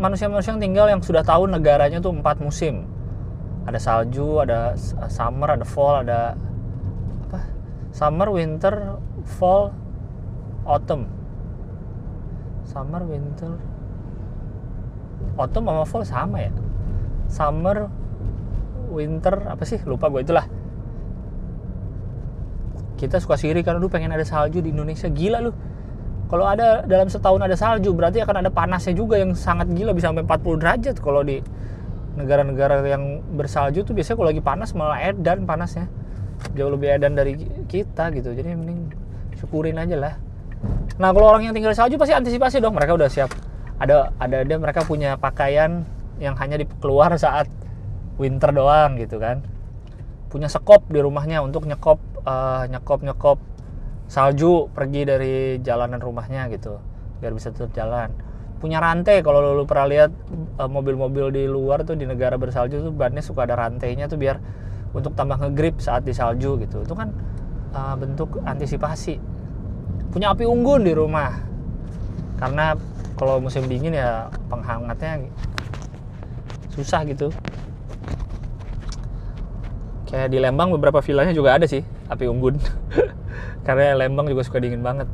manusia-manusia 0.00 0.56
yang 0.56 0.62
tinggal 0.62 0.86
yang 0.88 1.04
sudah 1.04 1.22
tahu 1.22 1.46
negaranya 1.46 2.00
tuh 2.00 2.10
empat 2.10 2.40
musim. 2.40 2.88
Ada 3.62 3.78
salju 3.78 4.42
ada 4.42 4.74
summer 5.06 5.54
ada 5.54 5.62
fall 5.62 6.02
ada 6.02 6.34
summer 7.94 8.32
winter 8.32 8.98
fall 9.28 9.70
autumn. 10.66 11.06
Summer 12.66 13.04
winter 13.04 13.52
autumn 15.36 15.68
sama 15.68 15.84
fall 15.86 16.02
sama 16.02 16.36
ya? 16.40 16.52
Summer 17.28 17.86
winter 18.90 19.34
apa 19.46 19.62
sih? 19.62 19.78
Lupa 19.86 20.10
gue 20.10 20.24
itulah 20.24 20.48
kita 23.02 23.18
suka 23.18 23.34
siri 23.34 23.66
karena 23.66 23.82
lu 23.82 23.90
pengen 23.90 24.14
ada 24.14 24.22
salju 24.22 24.62
di 24.62 24.70
Indonesia. 24.70 25.10
Gila 25.10 25.42
lu. 25.42 25.50
Kalau 26.30 26.46
ada 26.46 26.86
dalam 26.86 27.10
setahun 27.10 27.42
ada 27.42 27.58
salju 27.58 27.90
berarti 27.92 28.22
akan 28.22 28.46
ada 28.46 28.50
panasnya 28.54 28.94
juga 28.94 29.18
yang 29.18 29.34
sangat 29.34 29.68
gila 29.74 29.92
bisa 29.92 30.08
sampai 30.08 30.24
40 30.24 30.62
derajat 30.62 30.96
kalau 31.02 31.20
di 31.20 31.42
negara-negara 32.16 32.80
yang 32.86 33.20
bersalju 33.36 33.84
tuh 33.84 33.92
biasanya 33.92 34.16
kalau 34.16 34.28
lagi 34.30 34.42
panas 34.44 34.70
malah 34.78 35.02
edan 35.02 35.44
panasnya. 35.44 35.90
Jauh 36.54 36.70
lebih 36.70 36.94
edan 36.94 37.18
dari 37.18 37.34
kita 37.66 38.14
gitu. 38.14 38.32
Jadi 38.32 38.54
mending 38.54 38.94
syukurin 39.36 39.76
aja 39.82 39.98
lah. 39.98 40.14
Nah 41.02 41.10
kalau 41.10 41.34
orang 41.34 41.50
yang 41.50 41.54
tinggal 41.58 41.74
di 41.74 41.78
salju 41.82 41.98
pasti 41.98 42.14
antisipasi 42.14 42.62
dong. 42.62 42.78
Mereka 42.78 42.94
udah 42.94 43.10
siap. 43.10 43.34
Ada 43.82 44.14
ada 44.22 44.46
ada 44.46 44.54
mereka 44.56 44.86
punya 44.86 45.18
pakaian 45.18 45.82
yang 46.22 46.38
hanya 46.38 46.54
keluar 46.78 47.10
saat 47.18 47.50
winter 48.16 48.54
doang 48.54 48.94
gitu 48.94 49.18
kan 49.18 49.42
punya 50.32 50.48
sekop 50.48 50.88
di 50.88 50.96
rumahnya 50.96 51.44
untuk 51.44 51.68
nyekop 51.68 52.00
uh, 52.24 52.64
nyekop 52.64 53.04
nyekop 53.04 53.38
salju 54.08 54.72
pergi 54.72 55.04
dari 55.04 55.34
jalanan 55.60 56.00
rumahnya 56.00 56.48
gitu 56.48 56.80
biar 57.20 57.36
bisa 57.36 57.52
tetap 57.52 57.76
jalan. 57.76 58.08
Punya 58.56 58.80
rantai 58.80 59.20
kalau 59.20 59.52
lu 59.52 59.68
pernah 59.68 59.86
lihat 59.92 60.10
uh, 60.56 60.66
mobil-mobil 60.66 61.28
di 61.28 61.44
luar 61.44 61.84
tuh 61.84 61.94
di 61.94 62.08
negara 62.08 62.40
bersalju 62.40 62.80
tuh 62.80 62.92
bannya 62.96 63.20
suka 63.20 63.44
ada 63.44 63.60
rantainya 63.60 64.08
tuh 64.08 64.16
biar 64.16 64.40
untuk 64.96 65.12
tambah 65.12 65.36
ngegrip 65.36 65.78
saat 65.84 66.02
di 66.08 66.16
salju 66.16 66.56
gitu. 66.64 66.80
Itu 66.80 66.96
kan 66.96 67.12
uh, 67.76 67.94
bentuk 68.00 68.40
antisipasi. 68.42 69.20
Punya 70.10 70.32
api 70.32 70.48
unggun 70.48 70.82
di 70.88 70.96
rumah. 70.96 71.30
Karena 72.40 72.74
kalau 73.20 73.38
musim 73.38 73.68
dingin 73.70 73.94
ya 73.94 74.32
penghangatnya 74.50 75.30
susah 76.72 77.04
gitu 77.04 77.28
kayak 80.12 80.28
di 80.28 80.38
Lembang 80.38 80.68
beberapa 80.76 81.00
villanya 81.00 81.32
juga 81.32 81.56
ada 81.56 81.64
sih 81.64 81.80
api 82.12 82.28
unggun. 82.28 82.60
Karena 83.66 83.96
Lembang 83.96 84.28
juga 84.28 84.44
suka 84.44 84.60
dingin 84.60 84.84
banget. 84.84 85.08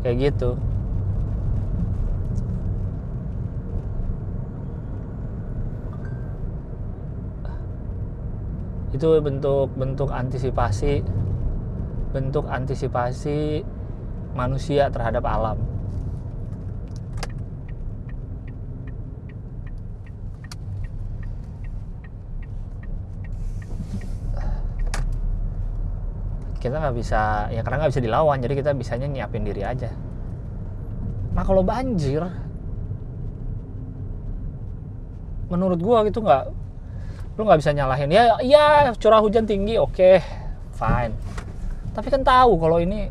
Kayak 0.00 0.16
gitu. 0.32 0.56
Itu 8.96 9.20
bentuk-bentuk 9.20 10.08
antisipasi 10.08 11.04
bentuk 12.10 12.42
antisipasi 12.50 13.62
manusia 14.34 14.90
terhadap 14.90 15.22
alam 15.30 15.69
kita 26.60 26.76
nggak 26.76 26.94
bisa 26.94 27.48
ya 27.48 27.64
karena 27.64 27.82
nggak 27.82 27.92
bisa 27.96 28.04
dilawan 28.04 28.36
jadi 28.44 28.54
kita 28.54 28.70
bisanya 28.76 29.08
nyiapin 29.08 29.48
diri 29.48 29.64
aja. 29.64 29.88
Nah 31.32 31.42
kalau 31.42 31.64
banjir 31.64 32.20
menurut 35.48 35.80
gua 35.80 36.04
gitu 36.04 36.20
nggak 36.20 36.52
lu 37.40 37.48
nggak 37.48 37.60
bisa 37.64 37.72
nyalahin. 37.72 38.12
Ya 38.12 38.36
ya 38.44 38.92
curah 39.00 39.24
hujan 39.24 39.48
tinggi 39.48 39.80
oke 39.80 39.96
okay, 39.96 40.16
fine. 40.76 41.16
Tapi 41.96 42.12
kan 42.12 42.20
tahu 42.20 42.60
kalau 42.60 42.76
ini 42.76 43.08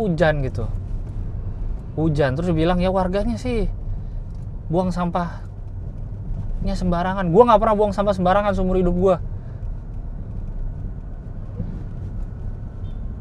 hujan 0.00 0.40
gitu. 0.40 0.64
Hujan 2.00 2.40
terus 2.40 2.56
bilang 2.56 2.80
ya 2.80 2.88
warganya 2.88 3.36
sih 3.36 3.68
buang 4.72 4.88
sampahnya 4.88 6.72
sembarangan. 6.72 7.28
Gua 7.28 7.52
nggak 7.52 7.60
pernah 7.60 7.76
buang 7.76 7.92
sampah 7.92 8.16
sembarangan 8.16 8.56
seumur 8.56 8.80
hidup 8.80 8.96
gua 8.96 9.20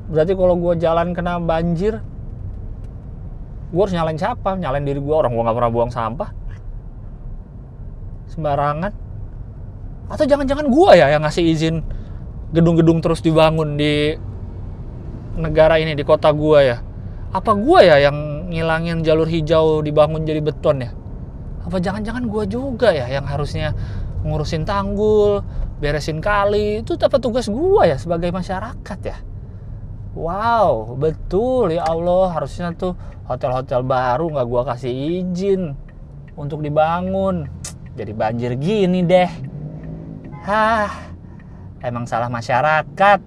berarti 0.09 0.33
kalau 0.33 0.57
gua 0.57 0.73
jalan 0.73 1.13
kena 1.13 1.37
banjir 1.37 2.01
gua 3.69 3.81
harus 3.85 3.93
nyalain 3.93 4.17
siapa? 4.17 4.57
Nyalain 4.57 4.81
diri 4.81 4.97
gua 4.97 5.25
orang 5.25 5.37
gua 5.37 5.43
nggak 5.49 5.57
pernah 5.61 5.71
buang 5.71 5.91
sampah. 5.93 6.29
Sembarangan. 8.33 8.91
Atau 10.09 10.25
jangan-jangan 10.25 10.65
gua 10.73 10.97
ya 10.97 11.13
yang 11.13 11.21
ngasih 11.21 11.45
izin 11.45 11.85
gedung-gedung 12.49 12.97
terus 13.05 13.21
dibangun 13.21 13.77
di 13.77 14.17
negara 15.37 15.77
ini 15.77 15.93
di 15.93 16.01
kota 16.01 16.33
gua 16.33 16.65
ya? 16.65 16.77
Apa 17.29 17.53
gua 17.53 17.85
ya 17.85 18.09
yang 18.09 18.49
ngilangin 18.49 19.05
jalur 19.05 19.29
hijau 19.29 19.85
dibangun 19.85 20.25
jadi 20.25 20.41
beton 20.41 20.81
ya? 20.81 20.89
Apa 21.61 21.77
jangan-jangan 21.77 22.25
gua 22.25 22.49
juga 22.49 22.89
ya 22.89 23.05
yang 23.05 23.29
harusnya 23.29 23.77
ngurusin 24.25 24.65
tanggul 24.65 25.45
beresin 25.77 26.17
kali? 26.17 26.81
Itu 26.81 26.97
apa 26.97 27.21
tugas 27.21 27.45
gua 27.45 27.85
ya 27.85 28.01
sebagai 28.01 28.33
masyarakat 28.33 28.99
ya 29.05 29.28
wow 30.19 30.99
betul 30.99 31.71
ya 31.71 31.87
Allah 31.87 32.35
harusnya 32.35 32.75
tuh 32.75 32.99
hotel-hotel 33.31 33.87
baru 33.87 34.27
nggak 34.35 34.47
gua 34.51 34.67
kasih 34.75 34.91
izin 35.23 35.79
untuk 36.35 36.59
dibangun 36.59 37.47
jadi 37.95 38.11
banjir 38.11 38.59
gini 38.59 39.07
deh 39.07 39.49
Hah, 40.39 41.11
emang 41.83 42.07
salah 42.07 42.31
masyarakat. 42.31 43.19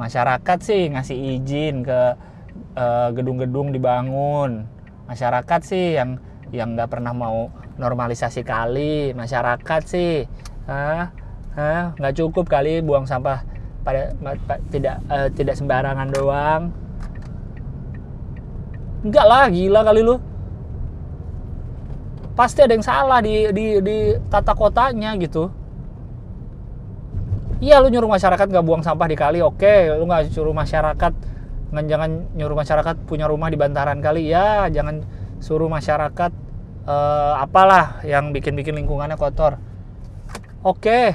Masyarakat 0.00 0.58
sih 0.64 0.88
ngasih 0.88 1.38
izin 1.38 1.84
ke 1.84 2.00
eh, 2.74 3.08
gedung-gedung 3.12 3.68
uh, 3.68 3.72
dibangun. 3.76 4.64
Masyarakat 5.06 5.60
sih 5.60 6.00
yang 6.00 6.16
yang 6.48 6.72
nggak 6.72 6.88
pernah 6.88 7.12
mau 7.12 7.52
normalisasi 7.76 8.48
kali. 8.48 9.12
Masyarakat 9.12 9.82
sih, 9.84 10.24
hah, 10.64 11.12
nggak 12.00 12.16
cukup 12.16 12.48
kali 12.48 12.80
buang 12.80 13.04
sampah 13.04 13.44
pada 13.82 14.14
pa, 14.46 14.58
tidak 14.70 15.02
uh, 15.10 15.28
tidak 15.34 15.54
sembarangan 15.58 16.08
doang. 16.10 16.62
Enggak 19.02 19.26
lah, 19.26 19.44
gila 19.50 19.80
kali 19.82 20.00
lu. 20.06 20.16
Pasti 22.38 22.62
ada 22.62 22.72
yang 22.72 22.86
salah 22.86 23.18
di 23.20 23.50
di 23.52 23.82
di 23.82 23.96
tata 24.30 24.54
kotanya 24.56 25.12
gitu 25.20 25.62
iya 27.62 27.78
lu 27.78 27.88
nyuruh 27.88 28.10
masyarakat 28.10 28.46
nggak 28.50 28.66
buang 28.66 28.82
sampah 28.82 29.06
di 29.06 29.14
kali 29.14 29.38
oke 29.38 29.62
okay. 29.62 29.86
lu 29.94 30.04
nggak 30.04 30.34
suruh 30.34 30.50
masyarakat 30.50 31.14
jangan 31.72 32.10
nyuruh 32.34 32.58
masyarakat 32.58 33.06
punya 33.06 33.30
rumah 33.30 33.48
di 33.48 33.56
bantaran 33.56 34.02
kali 34.02 34.34
ya 34.34 34.66
jangan 34.68 35.06
suruh 35.38 35.70
masyarakat 35.70 36.34
uh, 36.84 37.38
apalah 37.38 38.02
yang 38.02 38.34
bikin-bikin 38.34 38.74
lingkungannya 38.74 39.14
kotor 39.14 39.62
oke 40.66 40.82
okay. 40.82 41.14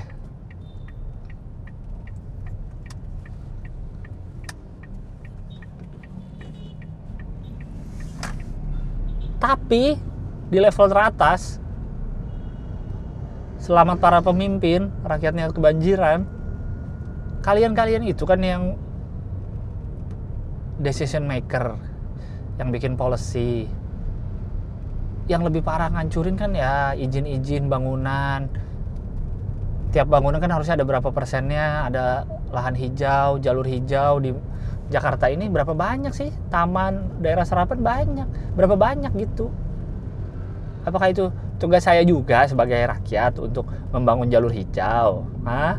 Tapi 9.48 9.96
di 10.51 10.58
level 10.60 10.92
teratas 10.92 11.63
selamat 13.63 14.04
para 14.04 14.20
pemimpin 14.20 14.92
rakyatnya 15.08 15.56
kebanjiran 15.56 16.27
kalian-kalian 17.39 18.04
itu 18.04 18.27
kan 18.27 18.44
yang 18.44 18.75
decision 20.84 21.24
maker 21.24 21.80
yang 22.58 22.74
bikin 22.74 22.98
policy. 22.98 23.70
Yang 25.30 25.42
lebih 25.51 25.62
parah 25.62 25.94
ngancurin 25.94 26.36
kan 26.39 26.51
ya 26.58 26.98
izin-izin 26.98 27.70
bangunan. 27.70 28.50
Tiap 29.94 30.08
bangunan 30.10 30.42
kan 30.42 30.51
harusnya 30.51 30.75
ada 30.80 30.86
berapa 30.88 31.10
persennya 31.13 31.88
ada 31.88 32.27
lahan 32.51 32.75
hijau 32.75 33.39
jalur 33.39 33.63
hijau 33.63 34.20
di 34.20 34.32
Jakarta 34.88 35.27
ini 35.27 35.51
berapa 35.51 35.75
banyak 35.75 36.15
sih? 36.15 36.32
Taman 36.48 37.20
daerah 37.20 37.44
serapan 37.44 37.79
banyak. 37.84 38.27
Berapa 38.56 38.79
banyak 38.79 39.12
gitu? 39.20 39.51
Apakah 40.88 41.12
itu 41.12 41.27
tugas 41.60 41.84
saya 41.84 42.08
juga 42.08 42.48
sebagai 42.48 42.79
rakyat 42.79 43.36
untuk 43.44 43.67
membangun 43.91 44.32
jalur 44.32 44.51
hijau? 44.56 45.27
Hah? 45.44 45.75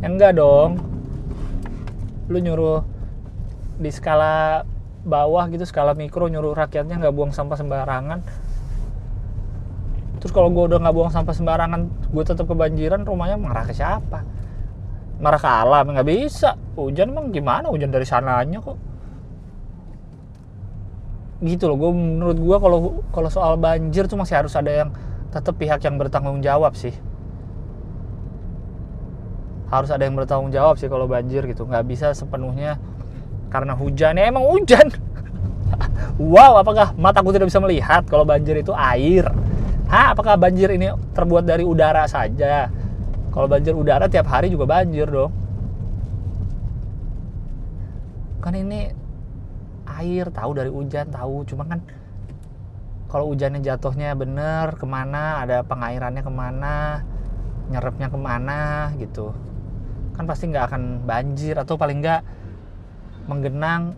Ya 0.00 0.08
enggak 0.08 0.40
dong. 0.40 0.80
Lu 2.32 2.40
nyuruh 2.40 2.80
di 3.76 3.92
skala 3.92 4.64
bawah 5.04 5.44
gitu 5.52 5.68
skala 5.68 5.92
mikro 5.92 6.32
nyuruh 6.32 6.56
rakyatnya 6.56 6.96
nggak 6.96 7.12
buang 7.12 7.36
sampah 7.36 7.60
sembarangan. 7.60 8.24
Terus 10.24 10.32
kalau 10.32 10.48
gue 10.48 10.72
udah 10.72 10.80
nggak 10.80 10.96
buang 10.96 11.12
sampah 11.12 11.36
sembarangan 11.36 12.08
gue 12.08 12.24
tetap 12.24 12.48
kebanjiran 12.48 13.04
rumahnya 13.04 13.36
marah 13.36 13.68
ke 13.68 13.76
siapa 13.76 14.24
marah 15.24 15.40
ke 15.40 15.48
alam 15.48 15.84
nggak 15.88 16.04
bisa. 16.04 16.52
Hujan 16.76 17.16
emang 17.16 17.32
gimana? 17.32 17.72
Hujan 17.72 17.88
dari 17.88 18.04
sananya 18.04 18.60
kok. 18.60 18.76
Gitu 21.40 21.64
loh 21.64 21.80
gue 21.80 21.90
menurut 21.96 22.36
gue 22.36 22.56
kalau 22.60 22.78
kalau 23.08 23.28
soal 23.32 23.56
banjir 23.56 24.04
tuh 24.04 24.20
masih 24.20 24.36
harus 24.36 24.52
ada 24.52 24.68
yang 24.68 24.90
tetap 25.32 25.56
pihak 25.56 25.80
yang 25.80 25.96
bertanggung 25.96 26.44
jawab 26.44 26.76
sih. 26.76 26.92
Harus 29.72 29.88
ada 29.88 30.04
yang 30.04 30.14
bertanggung 30.14 30.52
jawab 30.52 30.76
sih 30.76 30.92
kalau 30.92 31.08
banjir 31.08 31.48
gitu. 31.48 31.64
Nggak 31.64 31.84
bisa 31.88 32.06
sepenuhnya 32.12 32.76
karena 33.48 33.72
hujan. 33.72 34.20
Ya 34.20 34.28
emang 34.28 34.44
hujan. 34.44 34.92
Wow 36.14 36.62
apakah 36.62 36.94
mataku 36.94 37.34
tidak 37.34 37.50
bisa 37.50 37.58
melihat 37.58 38.06
kalau 38.06 38.22
banjir 38.22 38.54
itu 38.54 38.70
air? 38.70 39.26
Hah, 39.90 40.14
apakah 40.14 40.38
banjir 40.38 40.70
ini 40.70 40.94
terbuat 41.10 41.42
dari 41.42 41.66
udara 41.66 42.06
saja? 42.06 42.70
Kalau 43.34 43.50
banjir 43.50 43.74
udara 43.74 44.06
tiap 44.06 44.30
hari 44.30 44.46
juga 44.46 44.70
banjir 44.70 45.10
dong. 45.10 45.34
Kan 48.38 48.54
ini 48.54 48.94
air 49.90 50.30
tahu 50.30 50.54
dari 50.54 50.70
hujan 50.70 51.10
tahu, 51.10 51.42
cuma 51.50 51.66
kan 51.66 51.82
kalau 53.10 53.34
hujannya 53.34 53.58
jatuhnya 53.58 54.14
bener 54.14 54.78
ke 54.78 54.86
mana, 54.86 55.42
ada 55.42 55.66
pengairannya 55.66 56.22
ke 56.22 56.32
mana, 56.32 57.02
nyerapnya 57.70 58.10
ke 58.12 58.18
mana 58.18 58.90
gitu, 59.00 59.32
kan 60.18 60.24
pasti 60.28 60.50
nggak 60.50 60.64
akan 60.72 60.82
banjir 61.08 61.56
atau 61.56 61.78
paling 61.80 62.04
nggak 62.04 62.20
menggenang 63.30 63.96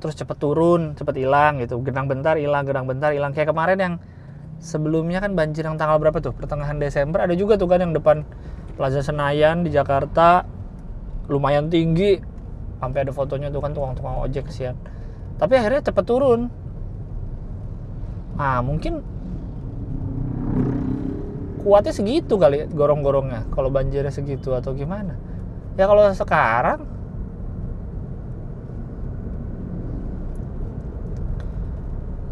terus 0.00 0.16
cepet 0.16 0.36
turun, 0.40 0.96
cepet 0.96 1.22
hilang 1.22 1.60
gitu, 1.60 1.76
genang 1.84 2.08
bentar 2.08 2.40
hilang, 2.40 2.64
genang 2.64 2.88
bentar 2.88 3.12
hilang. 3.12 3.36
Kayak 3.36 3.52
kemarin 3.52 3.78
yang 3.78 3.94
sebelumnya 4.60 5.24
kan 5.24 5.32
banjir 5.32 5.64
yang 5.64 5.80
tanggal 5.80 5.96
berapa 5.96 6.20
tuh? 6.20 6.36
Pertengahan 6.36 6.76
Desember 6.76 7.24
ada 7.24 7.32
juga 7.32 7.56
tuh 7.56 7.66
kan 7.66 7.80
yang 7.80 7.96
depan 7.96 8.22
Plaza 8.76 9.00
Senayan 9.00 9.64
di 9.64 9.72
Jakarta. 9.72 10.44
Lumayan 11.26 11.72
tinggi. 11.72 12.20
Sampai 12.80 13.04
ada 13.04 13.12
fotonya 13.12 13.52
tuh 13.52 13.60
kan 13.60 13.72
tukang-tukang 13.72 14.20
ojek 14.24 14.48
kesian. 14.48 14.76
Tapi 15.40 15.56
akhirnya 15.56 15.84
cepet 15.84 16.04
turun. 16.04 16.52
Nah 18.36 18.60
mungkin 18.64 19.04
kuatnya 21.60 21.92
segitu 21.92 22.40
kali 22.40 22.64
gorong-gorongnya 22.72 23.52
kalau 23.52 23.68
banjirnya 23.68 24.08
segitu 24.08 24.56
atau 24.56 24.72
gimana. 24.72 25.16
Ya 25.76 25.84
kalau 25.84 26.08
sekarang 26.12 26.88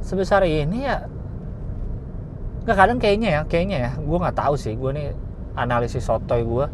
sebesar 0.00 0.48
ini 0.48 0.88
ya 0.88 1.04
nggak 2.64 2.76
kadang 2.76 2.98
kayaknya 2.98 3.28
ya 3.28 3.40
kayaknya 3.46 3.76
ya. 3.88 3.90
Gue 3.98 4.18
nggak 4.18 4.36
tahu 4.36 4.54
sih 4.58 4.74
gue 4.74 4.90
nih 4.94 5.06
analisis 5.58 6.06
sotoy 6.06 6.46
gue 6.46 6.66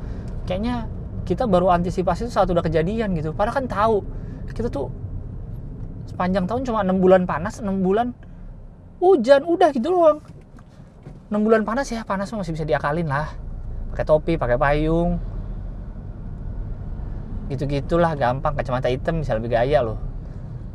kayaknya 0.45 0.87
kita 1.25 1.49
baru 1.49 1.73
antisipasi 1.73 2.29
itu 2.29 2.33
saat 2.33 2.49
udah 2.53 2.61
kejadian 2.61 3.17
gitu. 3.17 3.33
Padahal 3.33 3.65
kan 3.65 3.67
tahu 3.67 3.97
kita 4.53 4.69
tuh 4.69 4.93
sepanjang 6.05 6.45
tahun 6.45 6.69
cuma 6.69 6.85
enam 6.85 7.01
bulan 7.01 7.25
panas 7.25 7.65
enam 7.65 7.81
bulan 7.81 8.13
hujan 9.01 9.43
udah 9.45 9.73
gitu 9.73 9.89
doang. 9.91 10.21
Enam 11.33 11.41
bulan 11.43 11.65
panas 11.65 11.89
ya 11.89 12.05
panas 12.05 12.31
masih 12.31 12.53
bisa 12.53 12.69
diakalin 12.69 13.09
lah. 13.09 13.33
Pakai 13.93 14.05
topi 14.05 14.33
pakai 14.37 14.61
payung. 14.61 15.17
Gitu 17.49 17.65
gitulah 17.65 18.13
gampang. 18.15 18.53
Kacamata 18.53 18.93
hitam 18.93 19.25
bisa 19.25 19.33
lebih 19.37 19.57
gaya 19.57 19.81
loh. 19.81 19.97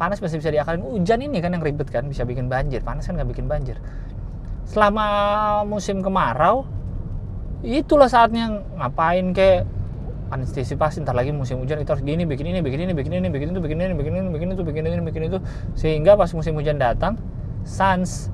Panas 0.01 0.17
masih 0.17 0.41
bisa 0.41 0.49
diakalin. 0.49 0.81
Hujan 0.81 1.21
ini 1.21 1.37
kan 1.43 1.53
yang 1.53 1.61
ribet 1.61 1.93
kan 1.93 2.09
bisa 2.09 2.25
bikin 2.25 2.49
banjir. 2.49 2.81
Panas 2.81 3.05
kan 3.05 3.15
nggak 3.19 3.29
bikin 3.37 3.45
banjir 3.45 3.77
selama 4.69 5.05
musim 5.65 6.05
kemarau 6.05 6.69
itulah 7.65 8.05
saatnya 8.05 8.61
ngapain 8.77 9.33
kayak 9.33 9.65
antisipasi 10.29 11.01
ntar 11.01 11.17
lagi 11.17 11.33
musim 11.33 11.57
hujan 11.57 11.81
itu 11.81 11.89
harus 11.89 12.05
gini 12.05 12.21
bikin 12.23 12.53
ini 12.53 12.61
bikin 12.61 12.85
ini 12.85 12.93
bikin 12.93 13.13
ini 13.17 13.27
bikin 13.33 13.49
itu 13.49 13.59
bikin 13.59 13.77
ini 13.81 13.93
bikin 13.97 14.13
ini 14.13 14.29
bikin 14.29 14.47
itu 14.53 14.61
bikin 14.61 14.83
ini 14.85 15.01
bikin 15.01 15.23
itu. 15.25 15.37
Sehingga 15.73 16.13
pas 16.13 16.29
musim 16.37 16.53
hujan 16.53 16.77
datang 16.77 17.17
sans. 17.65 18.29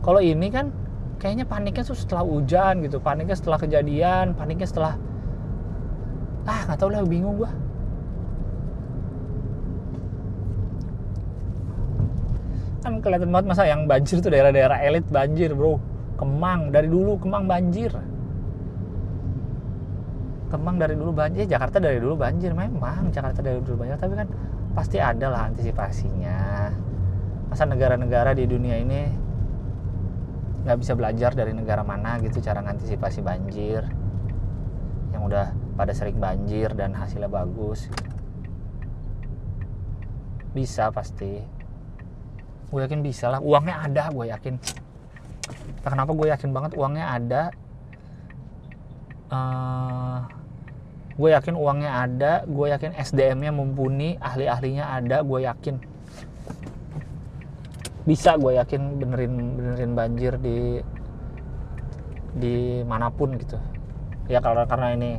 Kalau 0.00 0.24
ini 0.24 0.48
kan 0.48 0.72
kayaknya 1.20 1.44
paniknya 1.48 1.84
tuh 1.84 1.96
setelah 1.96 2.24
hujan 2.24 2.84
gitu 2.84 3.00
paniknya 3.00 3.32
setelah 3.32 3.56
kejadian 3.56 4.36
paniknya 4.36 4.68
setelah 4.68 5.00
ah 6.44 6.60
nggak 6.68 6.76
tahu 6.76 6.92
lah 6.92 7.00
bingung 7.08 7.40
gua 7.40 7.48
kan 12.84 13.00
kelihatan 13.00 13.32
banget 13.32 13.46
masa 13.48 13.64
yang 13.64 13.88
banjir 13.88 14.20
tuh 14.20 14.28
daerah-daerah 14.28 14.84
elit 14.84 15.08
banjir 15.08 15.56
bro. 15.56 15.80
Kemang 16.20 16.68
dari 16.68 16.86
dulu 16.86 17.16
Kemang 17.16 17.48
banjir. 17.48 17.90
Kemang 20.52 20.76
dari 20.76 20.94
dulu 20.94 21.10
banjir 21.16 21.48
Jakarta 21.48 21.80
dari 21.80 21.98
dulu 21.98 22.20
banjir 22.20 22.52
memang 22.52 23.08
Jakarta 23.08 23.40
dari 23.40 23.58
dulu 23.64 23.82
banjir. 23.82 23.96
Tapi 23.96 24.14
kan 24.14 24.28
pasti 24.76 25.00
ada 25.00 25.32
lah 25.32 25.48
antisipasinya. 25.48 26.70
Masa 27.48 27.64
negara-negara 27.64 28.36
di 28.36 28.44
dunia 28.44 28.76
ini 28.76 29.00
nggak 30.68 30.78
bisa 30.80 30.92
belajar 30.92 31.32
dari 31.32 31.56
negara 31.56 31.80
mana 31.80 32.20
gitu 32.20 32.44
cara 32.44 32.60
ngantisipasi 32.60 33.24
banjir. 33.24 33.80
Yang 35.16 35.22
udah 35.24 35.46
pada 35.74 35.96
sering 35.96 36.20
banjir 36.20 36.68
dan 36.76 36.92
hasilnya 36.92 37.32
bagus. 37.32 37.88
Bisa 40.52 40.92
pasti 40.92 41.53
gue 42.70 42.80
yakin 42.84 43.00
bisa 43.04 43.30
lah 43.30 43.40
uangnya 43.40 43.76
ada 43.84 44.04
gue 44.12 44.26
yakin. 44.30 44.54
Nah, 45.84 45.88
kenapa 45.92 46.12
gue 46.16 46.26
yakin 46.32 46.50
banget 46.52 46.72
uangnya 46.76 47.06
ada. 47.12 47.42
Uh, 49.28 50.20
gue 51.14 51.30
yakin 51.30 51.54
uangnya 51.54 51.90
ada 51.94 52.32
gue 52.42 52.66
yakin 52.74 52.90
SDM-nya 52.98 53.54
mumpuni 53.54 54.18
ahli-ahlinya 54.18 54.84
ada 54.96 55.22
gue 55.22 55.40
yakin. 55.44 55.76
Bisa 58.04 58.36
gue 58.36 58.58
yakin 58.58 59.00
benerin 59.00 59.32
benerin 59.56 59.92
banjir 59.96 60.36
di 60.40 60.82
di 62.34 62.82
mana 62.82 63.12
pun 63.12 63.36
gitu. 63.38 63.60
Ya 64.26 64.40
karena 64.40 64.66
karena 64.66 64.96
ini 64.96 65.10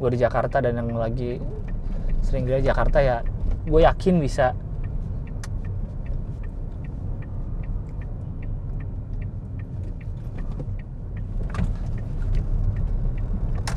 gue 0.00 0.08
di 0.10 0.18
Jakarta 0.18 0.58
dan 0.58 0.80
yang 0.80 0.98
lagi 0.98 1.38
sering 2.24 2.48
di 2.48 2.64
Jakarta 2.64 2.98
ya 2.98 3.20
gue 3.64 3.80
yakin 3.84 4.20
bisa 4.20 4.56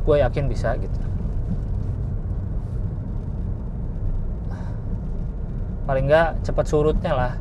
gue 0.08 0.24
yakin 0.24 0.48
bisa 0.48 0.80
gitu. 0.80 0.96
Paling 5.84 6.08
nggak 6.08 6.48
cepat 6.48 6.66
surutnya 6.72 7.12
lah. 7.12 7.36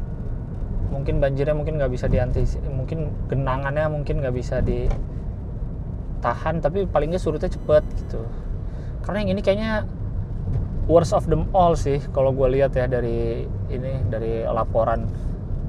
Mungkin 0.91 1.23
banjirnya 1.23 1.55
mungkin 1.55 1.79
nggak 1.79 1.95
bisa 1.95 2.11
diantis 2.11 2.59
mungkin 2.67 3.15
genangannya 3.31 3.87
mungkin 3.91 4.19
nggak 4.23 4.35
bisa 4.35 4.59
ditahan 4.63 4.99
tapi 6.59 6.87
paling 6.91 7.15
nggak 7.15 7.23
surutnya 7.23 7.47
cepet 7.47 7.87
gitu. 8.03 8.27
Karena 9.07 9.23
yang 9.23 9.39
ini 9.39 9.43
kayaknya 9.47 9.87
worst 10.91 11.15
of 11.15 11.31
them 11.31 11.47
all 11.55 11.79
sih 11.79 12.03
kalau 12.11 12.35
gue 12.35 12.59
lihat 12.59 12.75
ya 12.75 12.91
dari 12.91 13.47
ini 13.71 13.93
dari 14.11 14.43
laporan 14.43 15.07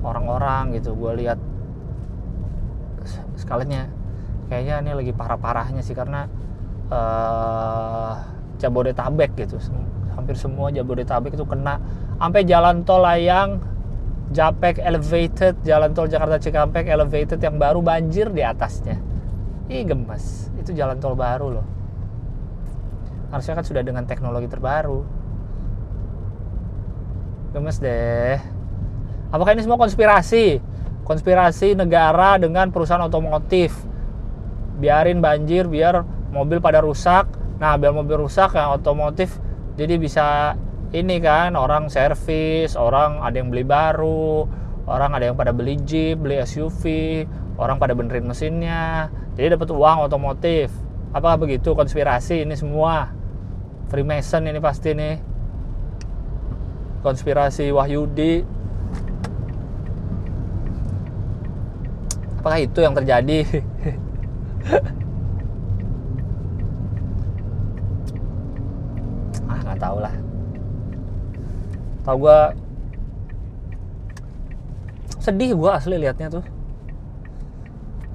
orang-orang 0.01 0.73
gitu. 0.81 0.97
Gue 0.97 1.13
lihat 1.21 1.37
sekalinya. 3.37 3.85
Kayaknya 4.47 4.75
ini 4.79 4.91
lagi 4.95 5.11
parah-parahnya 5.13 5.83
sih 5.83 5.93
karena 5.93 6.25
uh, 6.91 8.13
Jabodetabek 8.57 9.37
gitu. 9.37 9.61
Hampir 10.17 10.35
semua 10.35 10.73
Jabodetabek 10.73 11.37
itu 11.37 11.45
kena. 11.45 11.77
Sampai 12.17 12.43
jalan 12.43 12.81
tol 12.81 13.05
layang 13.05 13.61
Japek 14.27 14.83
elevated 14.83 15.55
jalan 15.63 15.95
tol 15.95 16.11
Jakarta 16.11 16.35
Cikampek 16.35 16.91
elevated 16.91 17.39
yang 17.39 17.55
baru 17.55 17.79
banjir 17.79 18.27
di 18.33 18.43
atasnya. 18.43 18.99
Ih 19.71 19.87
gemes. 19.87 20.51
Itu 20.59 20.75
jalan 20.75 20.99
tol 20.99 21.15
baru 21.15 21.61
loh. 21.61 21.67
Harusnya 23.31 23.59
kan 23.59 23.65
sudah 23.67 23.83
dengan 23.83 24.03
teknologi 24.07 24.47
terbaru. 24.47 25.03
Gemes 27.55 27.79
deh. 27.79 28.39
Apakah 29.31 29.55
ini 29.55 29.63
semua 29.63 29.79
konspirasi? 29.79 30.59
Konspirasi 31.03 31.75
negara 31.75 32.35
dengan 32.35 32.71
perusahaan 32.71 33.03
otomotif. 33.07 33.75
Biarin 34.79 35.23
banjir 35.23 35.67
biar 35.67 36.03
mobil 36.31 36.59
pada 36.59 36.83
rusak. 36.83 37.27
Nah 37.57 37.73
biar 37.79 37.95
mobil 37.95 38.21
rusak 38.21 38.53
ya 38.53 38.69
otomotif 38.69 39.41
jadi 39.77 39.97
bisa 39.97 40.53
ini 40.93 41.17
kan 41.21 41.57
orang 41.57 41.89
servis 41.89 42.77
orang 42.77 43.21
ada 43.21 43.41
yang 43.41 43.49
beli 43.49 43.65
baru 43.65 44.45
orang 44.87 45.17
ada 45.17 45.29
yang 45.29 45.37
pada 45.37 45.51
beli 45.51 45.77
jeep 45.83 46.21
beli 46.21 46.39
SUV 46.41 46.83
orang 47.57 47.81
pada 47.81 47.97
benerin 47.97 48.29
mesinnya. 48.29 49.09
Jadi 49.33 49.57
dapat 49.57 49.73
uang 49.73 50.05
otomotif. 50.05 50.69
Apakah 51.13 51.37
begitu? 51.41 51.73
Konspirasi 51.73 52.45
ini 52.45 52.53
semua. 52.53 53.09
Freemason 53.89 54.45
ini 54.45 54.61
pasti 54.61 54.93
nih. 54.93 55.17
Konspirasi 57.01 57.73
Wahyudi. 57.73 58.45
Apakah 62.37 62.61
itu 62.63 62.79
yang 62.79 62.95
terjadi 62.95 63.43
ah 69.51 69.66
tahu 69.79 69.97
lah. 70.03 70.13
Tahu 72.03 72.15
gue 72.23 72.39
sedih 75.21 75.55
gue 75.55 75.71
asli 75.71 75.95
liatnya 75.99 76.27
tuh. 76.31 76.45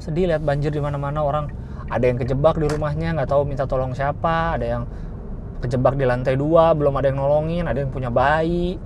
Sedih 0.03 0.27
lihat 0.31 0.43
banjir 0.43 0.73
di 0.73 0.83
mana-mana 0.83 1.23
orang 1.23 1.47
ada 1.93 2.05
yang 2.09 2.17
kejebak 2.17 2.57
di 2.57 2.67
rumahnya 2.67 3.15
nggak 3.15 3.29
tahu 3.29 3.45
minta 3.45 3.69
tolong 3.69 3.93
siapa 3.93 4.57
ada 4.57 4.65
yang 4.65 4.85
kejebak 5.61 5.95
di 5.95 6.09
lantai 6.09 6.35
dua 6.41 6.73
belum 6.73 6.97
ada 6.97 7.13
yang 7.13 7.21
nolongin 7.21 7.69
ada 7.69 7.85
yang 7.85 7.93
punya 7.93 8.09
bayi 8.09 8.81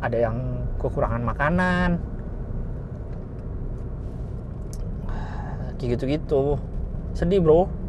ada 0.00 0.16
yang 0.18 0.36
kekurangan 0.82 1.22
makanan. 1.22 1.90
Kayak 5.78 5.98
gitu-gitu. 5.98 6.62
Sedih 7.14 7.42
bro 7.42 7.81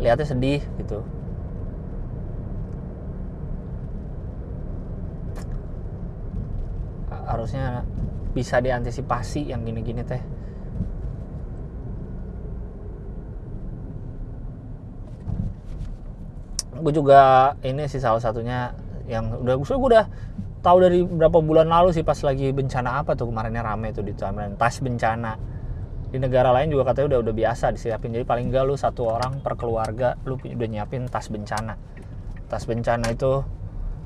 lihatnya 0.00 0.26
sedih 0.26 0.64
gitu. 0.80 1.04
Harusnya 7.28 7.86
bisa 8.34 8.58
diantisipasi 8.58 9.54
yang 9.54 9.62
gini-gini 9.62 10.02
teh. 10.02 10.18
Gue 16.80 16.96
juga 16.96 17.52
ini 17.60 17.84
sih 17.86 18.00
salah 18.00 18.18
satunya 18.18 18.72
yang 19.04 19.30
udah 19.44 19.54
gue 19.60 19.76
udah 19.76 20.04
tahu 20.64 20.80
dari 20.80 21.04
berapa 21.04 21.38
bulan 21.44 21.68
lalu 21.68 21.92
sih 21.92 22.00
pas 22.00 22.16
lagi 22.24 22.52
bencana 22.56 23.04
apa 23.04 23.12
tuh 23.12 23.28
kemarinnya 23.28 23.60
rame 23.60 23.92
tuh 23.92 24.02
di 24.02 24.16
timeline. 24.16 24.56
Tas 24.56 24.80
bencana 24.80 25.59
di 26.10 26.18
negara 26.18 26.50
lain 26.50 26.74
juga 26.74 26.90
katanya 26.90 27.16
udah 27.16 27.20
udah 27.30 27.34
biasa 27.34 27.70
disiapin. 27.70 28.10
Jadi 28.10 28.26
paling 28.26 28.50
enggak 28.50 28.66
lu 28.66 28.74
satu 28.74 29.06
orang 29.06 29.38
per 29.38 29.54
keluarga 29.54 30.18
lu 30.26 30.36
udah 30.36 30.68
nyiapin 30.68 31.06
tas 31.06 31.30
bencana. 31.30 31.78
Tas 32.50 32.66
bencana 32.66 33.14
itu 33.14 33.46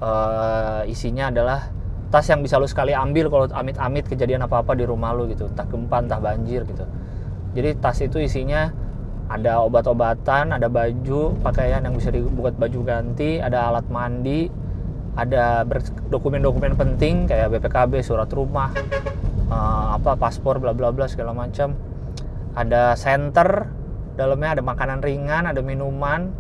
uh, 0.05 0.85
isinya 0.85 1.33
adalah 1.33 1.73
tas 2.13 2.29
yang 2.29 2.45
bisa 2.45 2.61
lu 2.61 2.69
sekali 2.69 2.93
ambil 2.93 3.33
kalau 3.33 3.47
amit-amit 3.57 4.05
kejadian 4.05 4.45
apa-apa 4.45 4.77
di 4.77 4.85
rumah 4.85 5.17
lu 5.17 5.25
gitu. 5.33 5.49
Entah 5.49 5.65
gempa 5.65 6.05
entah 6.05 6.21
banjir 6.21 6.69
gitu. 6.69 6.85
Jadi 7.57 7.71
tas 7.81 7.97
itu 8.05 8.21
isinya 8.21 8.69
ada 9.25 9.65
obat-obatan 9.65 10.53
ada 10.53 10.69
baju 10.69 11.33
pakaian 11.41 11.81
yang 11.81 11.97
bisa 11.97 12.13
dibuat 12.13 12.61
baju 12.61 12.85
ganti 12.85 13.41
ada 13.41 13.73
alat 13.73 13.89
mandi 13.89 14.53
ada 15.17 15.65
dokumen-dokumen 16.13 16.77
penting 16.77 17.25
kayak 17.25 17.57
BPKB 17.57 18.05
surat 18.05 18.29
rumah 18.35 18.69
uh, 19.49 19.97
apa 19.97 20.19
paspor 20.19 20.61
bla 20.61 20.77
bla 20.77 20.93
bla 20.93 21.09
segala 21.09 21.33
macam 21.33 21.73
ada 22.55 22.95
center 22.95 23.67
dalamnya 24.15 24.59
ada 24.59 24.63
makanan 24.63 25.03
ringan 25.03 25.51
ada 25.51 25.61
minuman. 25.61 26.31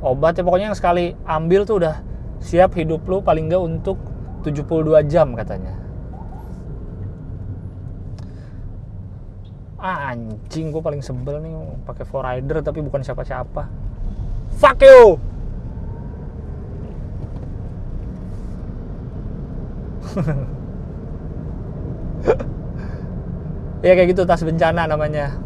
Obat 0.00 0.36
ya 0.36 0.44
pokoknya 0.44 0.72
yang 0.72 0.78
sekali 0.78 1.16
ambil 1.24 1.64
tuh 1.64 1.84
udah 1.84 2.00
siap 2.40 2.76
hidup 2.76 3.04
lu 3.08 3.20
paling 3.20 3.48
nggak 3.48 3.62
untuk 3.62 3.98
72 4.44 5.04
jam 5.08 5.36
katanya. 5.36 5.76
Ah, 9.76 10.16
anjing 10.16 10.72
gue 10.72 10.80
paling 10.80 11.04
sebel 11.04 11.36
nih 11.44 11.52
pakai 11.84 12.08
rider 12.08 12.64
tapi 12.64 12.80
bukan 12.80 13.04
siapa-siapa. 13.04 13.68
Fuck 14.56 14.80
you 14.80 15.20
ya 23.86 23.94
kayak 23.94 24.18
gitu 24.18 24.26
tas 24.26 24.42
bencana 24.42 24.90
namanya. 24.90 25.38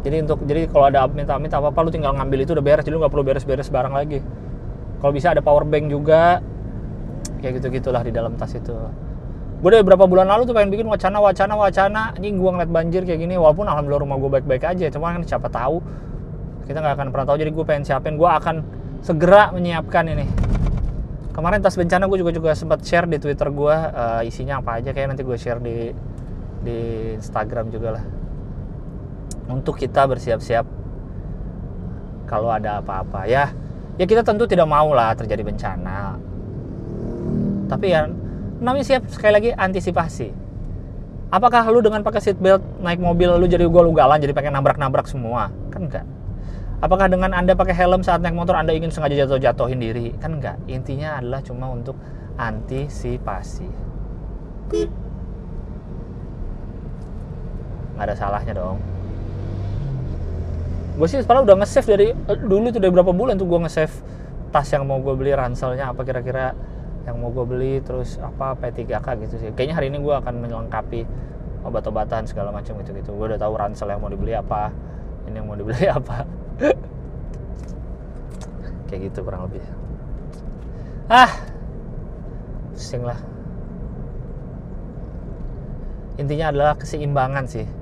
Jadi 0.00 0.24
untuk 0.24 0.40
jadi 0.48 0.64
kalau 0.72 0.88
ada 0.88 1.04
amit-amit 1.04 1.52
apa 1.52 1.68
apa 1.68 1.78
lu 1.84 1.92
tinggal 1.92 2.16
ngambil 2.16 2.48
itu 2.48 2.56
udah 2.56 2.64
beres 2.64 2.84
jadi 2.86 2.96
lu 2.96 3.04
nggak 3.04 3.12
perlu 3.12 3.24
beres-beres 3.28 3.68
barang 3.68 3.92
lagi. 3.92 4.24
Kalau 4.98 5.12
bisa 5.12 5.36
ada 5.36 5.44
power 5.44 5.68
bank 5.68 5.92
juga 5.92 6.40
kayak 7.44 7.60
gitu 7.60 7.68
gitulah 7.76 8.00
di 8.00 8.08
dalam 8.08 8.32
tas 8.40 8.56
itu. 8.56 8.72
Gue 9.58 9.68
udah 9.74 9.82
beberapa 9.82 10.06
bulan 10.06 10.30
lalu 10.30 10.46
tuh 10.48 10.54
pengen 10.54 10.70
bikin 10.70 10.86
wacana 10.88 11.18
wacana 11.20 11.54
wacana. 11.58 12.02
Anjing 12.16 12.40
gue 12.40 12.50
ngeliat 12.50 12.70
banjir 12.70 13.02
kayak 13.04 13.20
gini 13.20 13.34
walaupun 13.36 13.66
alhamdulillah 13.66 14.02
rumah 14.06 14.16
gue 14.16 14.30
baik-baik 14.38 14.64
aja 14.64 14.86
cuma 14.88 15.12
kan 15.12 15.22
siapa 15.26 15.50
tahu 15.50 15.82
kita 16.64 16.78
nggak 16.78 16.94
akan 16.94 17.06
pernah 17.12 17.26
tahu. 17.28 17.36
Jadi 17.42 17.50
gue 17.52 17.64
pengen 17.66 17.84
siapin 17.84 18.14
gue 18.16 18.30
akan 18.30 18.56
segera 19.04 19.50
menyiapkan 19.52 20.08
ini. 20.08 20.26
Kemarin 21.34 21.58
tas 21.62 21.74
bencana 21.78 22.06
gue 22.06 22.18
juga 22.18 22.32
juga 22.34 22.50
sempat 22.54 22.82
share 22.86 23.06
di 23.10 23.18
twitter 23.18 23.50
gue 23.50 23.74
uh, 23.74 24.22
isinya 24.26 24.58
apa 24.58 24.82
aja 24.82 24.90
kayak 24.90 25.14
nanti 25.14 25.22
gue 25.22 25.38
share 25.38 25.62
di 25.62 25.90
di 26.68 26.78
Instagram 27.16 27.72
juga 27.72 27.96
lah. 27.96 28.04
Untuk 29.48 29.80
kita 29.80 30.04
bersiap-siap 30.04 30.68
kalau 32.28 32.52
ada 32.52 32.84
apa-apa. 32.84 33.24
Ya 33.24 33.48
ya 33.96 34.04
kita 34.04 34.20
tentu 34.20 34.44
tidak 34.44 34.68
mau 34.68 34.92
lah 34.92 35.16
terjadi 35.16 35.40
bencana. 35.40 36.20
Tapi 37.68 37.86
ya 37.88 38.04
namanya 38.60 38.84
siap 38.84 39.08
sekali 39.08 39.32
lagi 39.32 39.50
antisipasi. 39.56 40.28
Apakah 41.28 41.68
lu 41.68 41.84
dengan 41.84 42.00
pakai 42.00 42.24
seat 42.24 42.40
belt 42.40 42.64
naik 42.80 43.00
mobil 43.00 43.28
lu 43.36 43.44
jadi 43.44 43.68
ugal-ugalan 43.68 44.16
jadi 44.20 44.32
pengen 44.32 44.56
nabrak-nabrak 44.56 45.08
semua? 45.08 45.52
Kan 45.72 45.88
enggak. 45.88 46.04
Apakah 46.78 47.10
dengan 47.10 47.34
anda 47.34 47.58
pakai 47.58 47.74
helm 47.74 48.06
saat 48.06 48.22
naik 48.22 48.38
motor 48.38 48.54
anda 48.54 48.70
ingin 48.72 48.88
sengaja 48.88 49.26
jatuh-jatuhin 49.26 49.80
diri? 49.80 50.14
Kan 50.20 50.40
enggak. 50.40 50.56
Intinya 50.70 51.20
adalah 51.20 51.44
cuma 51.44 51.68
untuk 51.68 51.98
antisipasi 52.38 53.88
nggak 57.98 58.06
ada 58.06 58.14
salahnya 58.14 58.54
dong. 58.54 58.78
Gue 60.98 61.06
sih 61.06 61.18
sekarang 61.22 61.46
udah 61.46 61.58
nge-save 61.62 61.88
dari 61.90 62.06
eh, 62.14 62.38
dulu 62.38 62.70
tuh 62.70 62.78
dari 62.78 62.90
berapa 62.94 63.10
bulan 63.10 63.34
tuh 63.34 63.46
gue 63.46 63.58
nge-save 63.66 63.94
tas 64.54 64.66
yang 64.70 64.86
mau 64.86 65.02
gue 65.02 65.14
beli 65.18 65.34
ranselnya 65.34 65.90
apa 65.90 66.06
kira-kira 66.06 66.54
yang 67.06 67.18
mau 67.18 67.30
gue 67.30 67.42
beli 67.42 67.78
terus 67.82 68.18
apa 68.22 68.54
P3K 68.58 69.06
gitu 69.26 69.34
sih. 69.38 69.50
Kayaknya 69.54 69.74
hari 69.74 69.86
ini 69.90 69.98
gue 69.98 70.14
akan 70.14 70.34
melengkapi 70.42 71.06
obat-obatan 71.66 72.26
segala 72.26 72.54
macam 72.54 72.78
gitu 72.82 72.94
gitu 72.94 73.10
gue 73.18 73.26
udah 73.34 73.38
tahu 73.38 73.58
ransel 73.58 73.90
yang 73.90 73.98
mau 73.98 74.10
dibeli 74.10 74.30
apa 74.34 74.70
ini 75.26 75.42
yang 75.42 75.46
mau 75.46 75.58
dibeli 75.58 75.86
apa. 75.98 76.26
Kayak 78.86 79.10
gitu 79.10 79.26
kurang 79.26 79.50
lebih. 79.50 79.62
Ah 81.10 81.30
pusing 82.78 83.02
lah. 83.02 83.18
Intinya 86.18 86.50
adalah 86.50 86.74
keseimbangan 86.74 87.46
sih 87.46 87.77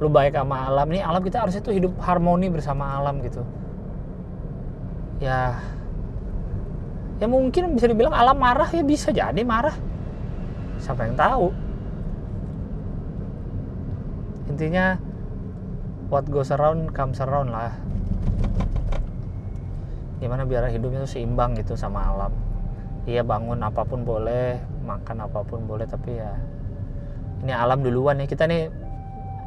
lu 0.00 0.08
baik 0.08 0.32
sama 0.32 0.66
alam. 0.66 0.88
Ini 0.88 1.04
alam 1.04 1.20
kita 1.20 1.44
harusnya 1.44 1.60
tuh 1.60 1.76
hidup 1.76 1.92
harmoni 2.00 2.48
bersama 2.48 2.96
alam 2.96 3.20
gitu. 3.20 3.44
Ya 5.20 5.60
ya 7.20 7.28
mungkin 7.28 7.76
bisa 7.76 7.84
dibilang 7.84 8.16
alam 8.16 8.40
marah 8.40 8.72
ya 8.72 8.80
bisa 8.80 9.12
jadi 9.12 9.44
marah. 9.44 9.76
Siapa 10.80 11.04
yang 11.04 11.20
tahu? 11.20 11.52
Intinya 14.48 14.96
what 16.08 16.24
goes 16.32 16.48
around 16.48 16.96
comes 16.96 17.20
around 17.20 17.52
lah. 17.52 17.76
Gimana 20.24 20.48
biar 20.48 20.72
hidupnya 20.72 21.04
tuh 21.04 21.12
seimbang 21.12 21.52
gitu 21.60 21.76
sama 21.76 22.08
alam. 22.08 22.32
Iya 23.04 23.20
bangun 23.20 23.60
apa 23.60 23.84
pun 23.84 24.00
boleh 24.04 24.56
makan 24.88 25.28
apa 25.28 25.44
pun 25.44 25.68
boleh 25.68 25.84
tapi 25.84 26.16
ya 26.16 26.32
ini 27.40 27.52
alam 27.52 27.80
duluan 27.80 28.20
ya 28.20 28.28
kita 28.28 28.44
nih 28.44 28.68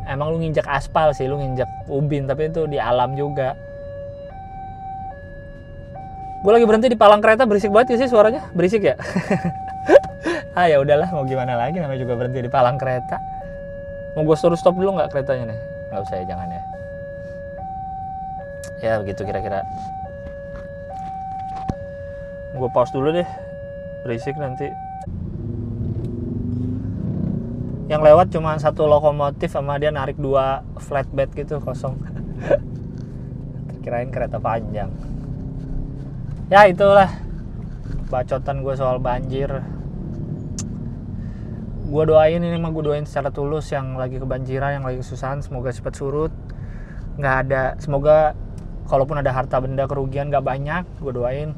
emang 0.07 0.33
lu 0.33 0.37
nginjak 0.43 0.67
aspal 0.67 1.15
sih 1.15 1.27
lu 1.27 1.39
nginjak 1.39 1.69
ubin 1.87 2.27
tapi 2.27 2.51
itu 2.51 2.67
di 2.67 2.77
alam 2.79 3.15
juga. 3.15 3.55
Gue 6.43 6.51
lagi 6.51 6.67
berhenti 6.67 6.91
di 6.91 6.99
palang 6.99 7.23
kereta 7.23 7.47
berisik 7.47 7.71
banget 7.71 7.95
ya 7.95 7.97
sih 8.03 8.09
suaranya. 8.11 8.43
Berisik 8.51 8.83
ya? 8.83 8.95
Ah 10.53 10.69
ya 10.69 10.77
udahlah 10.77 11.09
mau 11.09 11.25
gimana 11.25 11.57
lagi 11.57 11.81
namanya 11.81 12.05
juga 12.05 12.13
berhenti 12.13 12.45
di 12.45 12.51
palang 12.51 12.77
kereta. 12.77 13.17
Mau 14.13 14.21
gue 14.21 14.37
suruh 14.37 14.53
stop 14.53 14.77
dulu 14.77 15.01
nggak 15.01 15.09
keretanya 15.09 15.49
nih? 15.49 15.59
Nggak 15.89 16.01
usah 16.05 16.15
ya 16.21 16.25
jangan 16.29 16.47
ya. 16.53 16.63
Ya 18.85 18.93
begitu 19.01 19.25
kira-kira. 19.25 19.65
Gue 22.53 22.69
pause 22.69 22.93
dulu 22.93 23.17
deh. 23.17 23.25
Berisik 24.05 24.37
nanti 24.37 24.69
yang 27.91 27.99
lewat 27.99 28.31
cuma 28.31 28.55
satu 28.55 28.87
lokomotif 28.87 29.51
sama 29.51 29.75
dia 29.75 29.91
narik 29.91 30.15
dua 30.15 30.63
flatbed 30.79 31.35
gitu 31.35 31.59
kosong. 31.59 31.99
Kirain 33.83 34.07
kereta 34.07 34.39
panjang. 34.39 34.87
Ya 36.47 36.63
itulah 36.71 37.11
bacotan 38.07 38.63
gue 38.63 38.73
soal 38.79 39.03
banjir. 39.03 39.51
Gue 41.83 42.03
doain 42.07 42.39
ini 42.39 42.55
mah 42.57 42.71
gue 42.71 42.83
doain 42.87 43.03
secara 43.03 43.29
tulus 43.29 43.69
yang 43.75 43.99
lagi 43.99 44.17
kebanjiran 44.17 44.81
yang 44.81 44.85
lagi 44.87 45.03
kesusahan 45.03 45.43
semoga 45.43 45.75
cepat 45.75 45.93
surut. 45.99 46.31
Nggak 47.19 47.35
ada 47.45 47.63
semoga 47.83 48.33
kalaupun 48.87 49.19
ada 49.19 49.35
harta 49.35 49.59
benda 49.59 49.83
kerugian 49.85 50.31
nggak 50.31 50.45
banyak 50.47 50.83
gue 51.03 51.11
doain. 51.11 51.51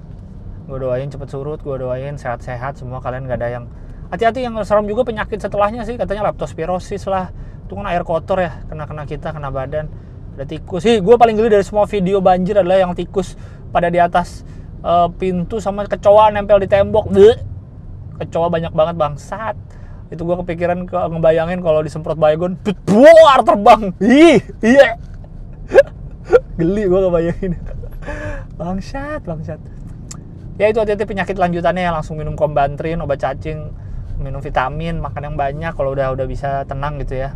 Gue 0.65 0.81
doain 0.81 1.05
cepet 1.05 1.29
surut 1.29 1.61
gue 1.61 1.75
doain 1.77 2.17
sehat-sehat 2.17 2.81
semua 2.81 2.97
kalian 2.97 3.29
nggak 3.29 3.37
ada 3.37 3.49
yang 3.61 3.65
hati-hati 4.15 4.47
yang 4.47 4.55
serem 4.63 4.87
juga 4.87 5.03
penyakit 5.03 5.43
setelahnya 5.43 5.83
sih 5.83 5.99
katanya 5.99 6.31
leptospirosis 6.31 7.03
lah. 7.11 7.35
Itu 7.67 7.75
kan 7.75 7.85
air 7.91 8.07
kotor 8.07 8.39
ya 8.39 8.63
kena 8.71 8.87
kena 8.87 9.03
kita 9.03 9.35
kena 9.35 9.51
badan 9.51 9.91
ada 10.35 10.45
tikus. 10.47 10.87
Sih 10.87 11.03
gue 11.03 11.15
paling 11.19 11.35
geli 11.35 11.51
dari 11.51 11.65
semua 11.67 11.83
video 11.83 12.23
banjir 12.23 12.55
adalah 12.55 12.79
yang 12.79 12.95
tikus 12.95 13.35
pada 13.75 13.91
di 13.91 13.99
atas 13.99 14.47
uh, 14.81 15.11
pintu 15.11 15.59
sama 15.59 15.83
kecoa 15.83 16.31
nempel 16.31 16.63
di 16.63 16.71
tembok. 16.71 17.11
Bleh. 17.11 17.37
kecoa 18.15 18.47
banyak 18.47 18.71
banget 18.71 18.95
bangsat. 18.95 19.55
Itu 20.07 20.23
gue 20.23 20.39
kepikiran 20.39 20.87
ke 20.87 20.95
ngebayangin 20.95 21.59
kalau 21.59 21.83
disemprot 21.83 22.15
baygon 22.15 22.55
buar 22.87 23.43
terbang. 23.43 23.91
Ih 23.99 24.39
iya. 24.63 24.95
Geli 26.59 26.87
gue 26.87 26.99
kebayangin 27.11 27.51
bangsat 28.55 29.21
bangsat. 29.27 29.59
Ya 30.55 30.71
itu 30.71 30.79
hati-hati 30.79 31.03
penyakit 31.03 31.35
lanjutannya 31.35 31.83
ya 31.83 31.91
langsung 31.91 32.15
minum 32.15 32.39
kombantrin 32.39 33.03
obat 33.03 33.19
cacing 33.19 33.75
minum 34.19 34.39
vitamin 34.39 34.99
makan 34.99 35.33
yang 35.33 35.35
banyak 35.35 35.73
kalau 35.75 35.91
udah 35.91 36.11
udah 36.15 36.25
bisa 36.27 36.63
tenang 36.67 36.99
gitu 37.03 37.19
ya. 37.19 37.35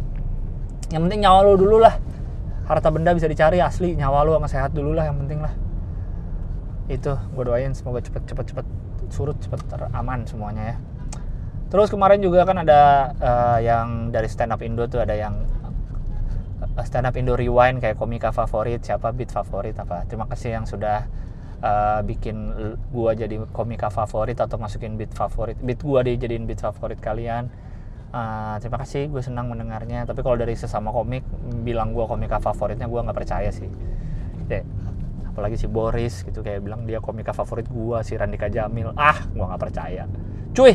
Yang 0.90 1.02
penting 1.10 1.22
nyawa 1.26 1.40
lu 1.46 1.54
dulu 1.60 1.78
lah. 1.84 1.96
Harta 2.66 2.90
benda 2.94 3.14
bisa 3.14 3.26
dicari 3.26 3.62
asli. 3.62 3.98
Nyawa 3.98 4.26
lu 4.26 4.34
sama 4.38 4.48
sehat 4.50 4.72
dulu 4.74 4.94
lah 4.96 5.10
yang 5.10 5.18
penting 5.22 5.40
lah. 5.42 5.54
Itu 6.90 7.14
gue 7.16 7.44
doain 7.46 7.74
semoga 7.78 8.02
cepet 8.02 8.26
cepet 8.26 8.46
cepet 8.54 8.66
surut 9.10 9.38
cepet 9.42 9.60
aman 9.94 10.26
semuanya 10.26 10.76
ya. 10.76 10.78
Terus 11.70 11.94
kemarin 11.94 12.18
juga 12.18 12.50
kan 12.50 12.66
ada 12.66 13.14
uh, 13.22 13.58
yang 13.62 14.10
dari 14.10 14.26
stand 14.26 14.50
up 14.50 14.62
Indo 14.66 14.90
tuh 14.90 15.06
ada 15.06 15.14
yang 15.14 15.46
uh, 16.66 16.86
stand 16.86 17.06
up 17.06 17.14
Indo 17.14 17.38
rewind 17.38 17.78
kayak 17.78 18.02
komika 18.02 18.34
favorit 18.34 18.82
siapa 18.82 19.14
beat 19.14 19.30
favorit 19.30 19.78
apa. 19.78 20.10
Terima 20.10 20.26
kasih 20.26 20.58
yang 20.58 20.66
sudah 20.66 21.06
uh, 21.60 22.02
bikin 22.04 22.36
gua 22.92 23.16
jadi 23.16 23.44
komika 23.52 23.92
favorit 23.92 24.40
atau 24.40 24.56
masukin 24.60 24.96
beat 24.96 25.12
favorit. 25.12 25.60
Beat 25.60 25.80
gua 25.84 26.04
dijadiin 26.04 26.48
beat 26.48 26.60
favorit 26.64 27.00
kalian. 27.00 27.52
Uh, 28.10 28.58
terima 28.58 28.82
kasih 28.82 29.06
gue 29.06 29.22
senang 29.22 29.54
mendengarnya. 29.54 30.08
Tapi 30.10 30.26
kalau 30.26 30.34
dari 30.40 30.58
sesama 30.58 30.90
komik 30.90 31.22
bilang 31.62 31.94
gua 31.94 32.10
komika 32.10 32.42
favoritnya 32.42 32.90
gua 32.90 33.06
nggak 33.06 33.18
percaya 33.18 33.50
sih. 33.54 33.70
Deh, 34.50 34.66
apalagi 35.30 35.62
si 35.62 35.68
Boris 35.70 36.26
gitu 36.26 36.42
kayak 36.42 36.66
bilang 36.66 36.90
dia 36.90 36.98
komika 37.04 37.36
favorit 37.36 37.70
gua 37.70 38.02
si 38.02 38.18
Randika 38.18 38.50
Jamil. 38.50 38.96
Ah 38.98 39.30
gua 39.36 39.54
nggak 39.54 39.62
percaya. 39.62 40.04
Cuy! 40.56 40.74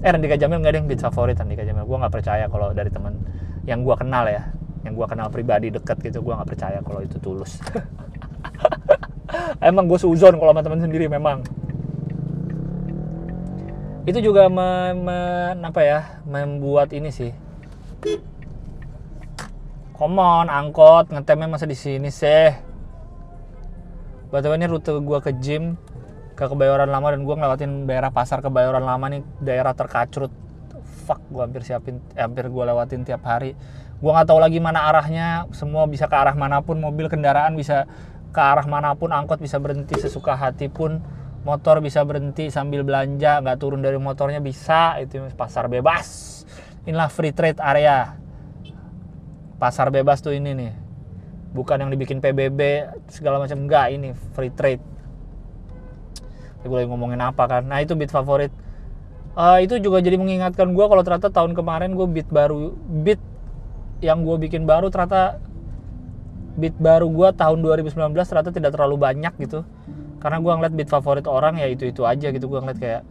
Eh 0.00 0.10
Randika 0.12 0.36
Jamil 0.40 0.62
nggak 0.64 0.72
ada 0.72 0.78
yang 0.80 0.88
beat 0.88 1.02
favorit 1.02 1.36
Randika 1.36 1.66
Jamil. 1.66 1.84
Gua 1.84 2.06
nggak 2.06 2.14
percaya 2.14 2.44
kalau 2.48 2.72
dari 2.72 2.88
temen 2.88 3.20
yang 3.68 3.84
gua 3.84 4.00
kenal 4.00 4.24
ya. 4.24 4.48
Yang 4.86 5.02
gua 5.02 5.06
kenal 5.10 5.28
pribadi 5.28 5.68
deket 5.68 5.98
gitu 5.98 6.22
gua 6.24 6.40
nggak 6.40 6.56
percaya 6.56 6.78
kalau 6.80 7.02
itu 7.02 7.18
tulus 7.18 7.58
emang 9.60 9.90
gue 9.90 9.98
suzon 9.98 10.36
kalau 10.36 10.52
sama 10.52 10.62
teman 10.62 10.80
sendiri 10.82 11.06
memang. 11.10 11.46
Itu 14.06 14.22
juga 14.22 14.46
me, 14.46 14.94
me, 14.94 15.18
apa 15.58 15.80
ya 15.82 16.00
membuat 16.24 16.94
ini 16.94 17.10
sih. 17.10 17.34
Come 19.96 20.20
on 20.20 20.46
angkot 20.52 21.08
ngetemnya 21.08 21.48
masa 21.48 21.64
di 21.64 21.74
sini 21.74 22.12
sih 22.12 22.66
btw 24.26 24.52
ini 24.58 24.66
rute 24.66 24.90
gue 24.90 25.18
ke 25.22 25.32
gym 25.38 25.78
ke 26.36 26.44
Kebayoran 26.44 26.92
Lama 26.92 27.14
dan 27.14 27.24
gue 27.24 27.32
ngelewatin 27.32 27.88
daerah 27.88 28.12
pasar 28.12 28.44
Kebayoran 28.44 28.84
Lama 28.84 29.08
nih 29.08 29.24
daerah 29.40 29.72
terkacrut. 29.72 30.28
Fuck 31.08 31.22
gue 31.32 31.40
hampir 31.40 31.64
siapin 31.64 32.02
eh, 32.12 32.20
hampir 32.20 32.52
gue 32.52 32.64
lewatin 32.66 33.08
tiap 33.08 33.24
hari. 33.24 33.56
Gue 33.96 34.10
nggak 34.12 34.28
tahu 34.28 34.36
lagi 34.36 34.60
mana 34.60 34.84
arahnya 34.84 35.48
semua 35.56 35.88
bisa 35.88 36.04
ke 36.04 36.12
arah 36.12 36.36
mana 36.36 36.60
pun 36.60 36.76
mobil 36.76 37.08
kendaraan 37.08 37.56
bisa 37.56 37.88
ke 38.30 38.40
arah 38.40 38.66
mana 38.68 38.92
pun 38.94 39.10
angkot 39.10 39.40
bisa 39.40 39.56
berhenti 39.56 39.96
sesuka 39.96 40.36
hati 40.36 40.68
pun 40.68 41.00
motor 41.46 41.78
bisa 41.78 42.02
berhenti 42.02 42.50
sambil 42.50 42.82
belanja 42.82 43.38
nggak 43.38 43.58
turun 43.62 43.78
dari 43.78 43.94
motornya 44.02 44.42
bisa 44.42 44.98
itu 44.98 45.22
pasar 45.38 45.70
bebas. 45.70 46.42
Inilah 46.86 47.06
free 47.06 47.30
trade 47.30 47.62
area. 47.62 48.18
Pasar 49.62 49.94
bebas 49.94 50.18
tuh 50.18 50.34
ini 50.34 50.52
nih. 50.52 50.72
Bukan 51.54 51.80
yang 51.80 51.90
dibikin 51.94 52.18
PBB 52.18 52.90
segala 53.08 53.38
macam 53.38 53.62
enggak 53.64 53.94
ini 53.94 54.12
free 54.34 54.50
trade. 54.50 54.82
Gue 56.66 56.82
lagi 56.82 56.90
ngomongin 56.90 57.22
apa 57.22 57.46
kan? 57.46 57.62
Nah 57.62 57.78
itu 57.78 57.94
beat 57.94 58.10
favorit. 58.10 58.50
Uh, 59.38 59.62
itu 59.62 59.78
juga 59.78 60.02
jadi 60.02 60.18
mengingatkan 60.18 60.74
gue 60.74 60.84
kalau 60.88 61.02
ternyata 61.06 61.30
tahun 61.30 61.54
kemarin 61.54 61.94
gue 61.94 62.06
beat 62.10 62.28
baru 62.32 62.74
beat 63.04 63.20
yang 64.00 64.24
gue 64.26 64.36
bikin 64.48 64.64
baru 64.64 64.88
ternyata 64.88 65.40
beat 66.56 66.76
baru 66.80 67.06
gue 67.08 67.28
tahun 67.36 67.58
2019 67.60 67.96
ternyata 68.16 68.50
tidak 68.50 68.70
terlalu 68.74 68.96
banyak 68.96 69.32
gitu. 69.40 69.62
Karena 70.18 70.40
gue 70.40 70.52
ngeliat 70.52 70.74
beat 70.74 70.90
favorit 70.90 71.28
orang 71.28 71.60
ya 71.60 71.68
itu 71.68 71.88
itu 71.88 72.02
aja 72.02 72.32
gitu 72.32 72.48
gue 72.48 72.60
ngeliat 72.60 72.78
kayak 72.80 73.02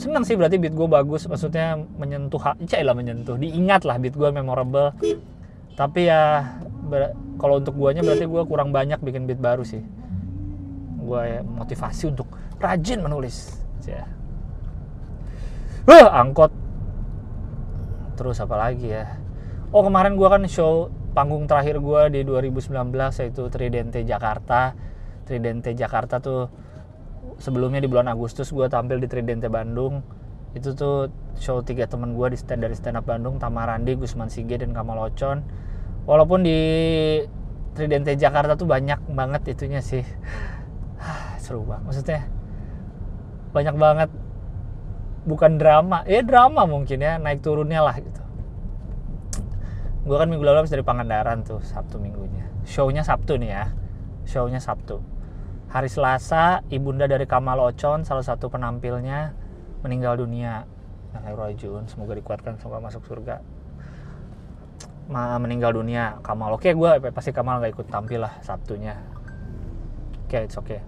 seneng 0.00 0.24
sih 0.24 0.34
berarti 0.34 0.56
beat 0.56 0.72
gue 0.72 0.88
bagus 0.88 1.28
maksudnya 1.28 1.76
menyentuh 1.76 2.40
cah 2.40 2.80
lah 2.80 2.96
menyentuh 2.96 3.36
diingat 3.36 3.84
lah 3.84 4.00
beat 4.00 4.16
gue 4.16 4.28
memorable. 4.32 4.96
Tapi 5.76 6.08
ya 6.08 6.56
kalau 7.38 7.62
untuk 7.62 7.76
guanya 7.76 8.02
berarti 8.02 8.26
gue 8.26 8.42
kurang 8.48 8.72
banyak 8.72 8.98
bikin 9.00 9.28
beat 9.28 9.38
baru 9.38 9.62
sih. 9.62 9.80
Gue 11.00 11.20
ya, 11.24 11.40
motivasi 11.44 12.10
untuk 12.10 12.28
rajin 12.60 13.00
menulis 13.00 13.60
ya 13.88 14.04
uh, 15.90 16.08
angkot. 16.22 16.52
Terus 18.18 18.36
apa 18.42 18.56
lagi 18.56 18.92
ya? 18.92 19.16
Oh 19.72 19.86
kemarin 19.86 20.18
gue 20.18 20.28
kan 20.28 20.42
show 20.50 20.92
panggung 21.10 21.50
terakhir 21.50 21.82
gue 21.82 22.02
di 22.14 22.20
2019 22.22 22.70
yaitu 22.94 23.42
Tridente 23.50 24.00
Jakarta. 24.06 24.74
Tridente 25.26 25.74
Jakarta 25.74 26.18
tuh 26.22 26.50
sebelumnya 27.38 27.82
di 27.82 27.88
bulan 27.90 28.10
Agustus 28.10 28.50
gue 28.50 28.66
tampil 28.70 29.02
di 29.02 29.08
Tridente 29.10 29.50
Bandung. 29.50 30.02
Itu 30.54 30.74
tuh 30.74 31.10
show 31.38 31.62
tiga 31.62 31.86
temen 31.86 32.14
gue 32.14 32.34
di 32.34 32.38
stand 32.38 32.66
dari 32.66 32.74
stand 32.74 32.98
up 32.98 33.06
Bandung 33.06 33.38
Tamarandi, 33.38 33.94
Gusman 33.94 34.30
Sige 34.30 34.58
dan 34.58 34.74
Kamal 34.74 35.10
Ocon. 35.10 35.42
Walaupun 36.06 36.42
di 36.42 36.58
Tridente 37.74 38.14
Jakarta 38.18 38.58
tuh 38.58 38.66
banyak 38.66 38.98
banget 39.14 39.54
itunya 39.54 39.82
sih. 39.82 40.02
Seru 41.42 41.66
banget 41.66 41.84
maksudnya 41.86 42.20
banyak 43.50 43.76
banget. 43.78 44.10
Bukan 45.20 45.60
drama 45.60 46.00
ya 46.08 46.24
drama 46.24 46.64
mungkin 46.64 47.04
ya 47.04 47.20
naik 47.20 47.44
turunnya 47.44 47.84
lah 47.84 47.92
gitu 48.00 48.19
gue 50.00 50.16
kan 50.16 50.28
minggu 50.32 50.40
lalu 50.40 50.64
habis 50.64 50.72
dari 50.72 50.80
Pangandaran 50.80 51.44
tuh 51.44 51.60
Sabtu 51.60 52.00
minggunya. 52.00 52.48
Shownya 52.64 53.04
Sabtu 53.04 53.36
nih 53.36 53.50
ya. 53.52 53.64
Shownya 54.24 54.60
Sabtu. 54.60 55.00
Hari 55.70 55.86
Selasa 55.92 56.64
ibunda 56.72 57.04
dari 57.04 57.28
Kamal 57.28 57.60
Ocon 57.60 58.02
salah 58.02 58.24
satu 58.24 58.48
penampilnya 58.48 59.36
meninggal 59.84 60.18
dunia. 60.18 60.64
Rajun 61.10 61.90
semoga 61.90 62.16
dikuatkan 62.16 62.56
semoga 62.56 62.80
masuk 62.80 63.04
surga. 63.04 63.44
Ma 65.10 65.36
meninggal 65.36 65.76
dunia 65.76 66.22
Kamal. 66.24 66.56
Oke 66.56 66.72
gue 66.72 66.90
pasti 67.12 67.36
Kamal 67.36 67.60
nggak 67.60 67.72
ikut 67.76 67.86
tampil 67.92 68.24
lah 68.24 68.40
Sabtunya. 68.40 68.96
Oke 70.24 70.40
okay, 70.40 70.42
it's 70.48 70.56
okay. 70.56 70.80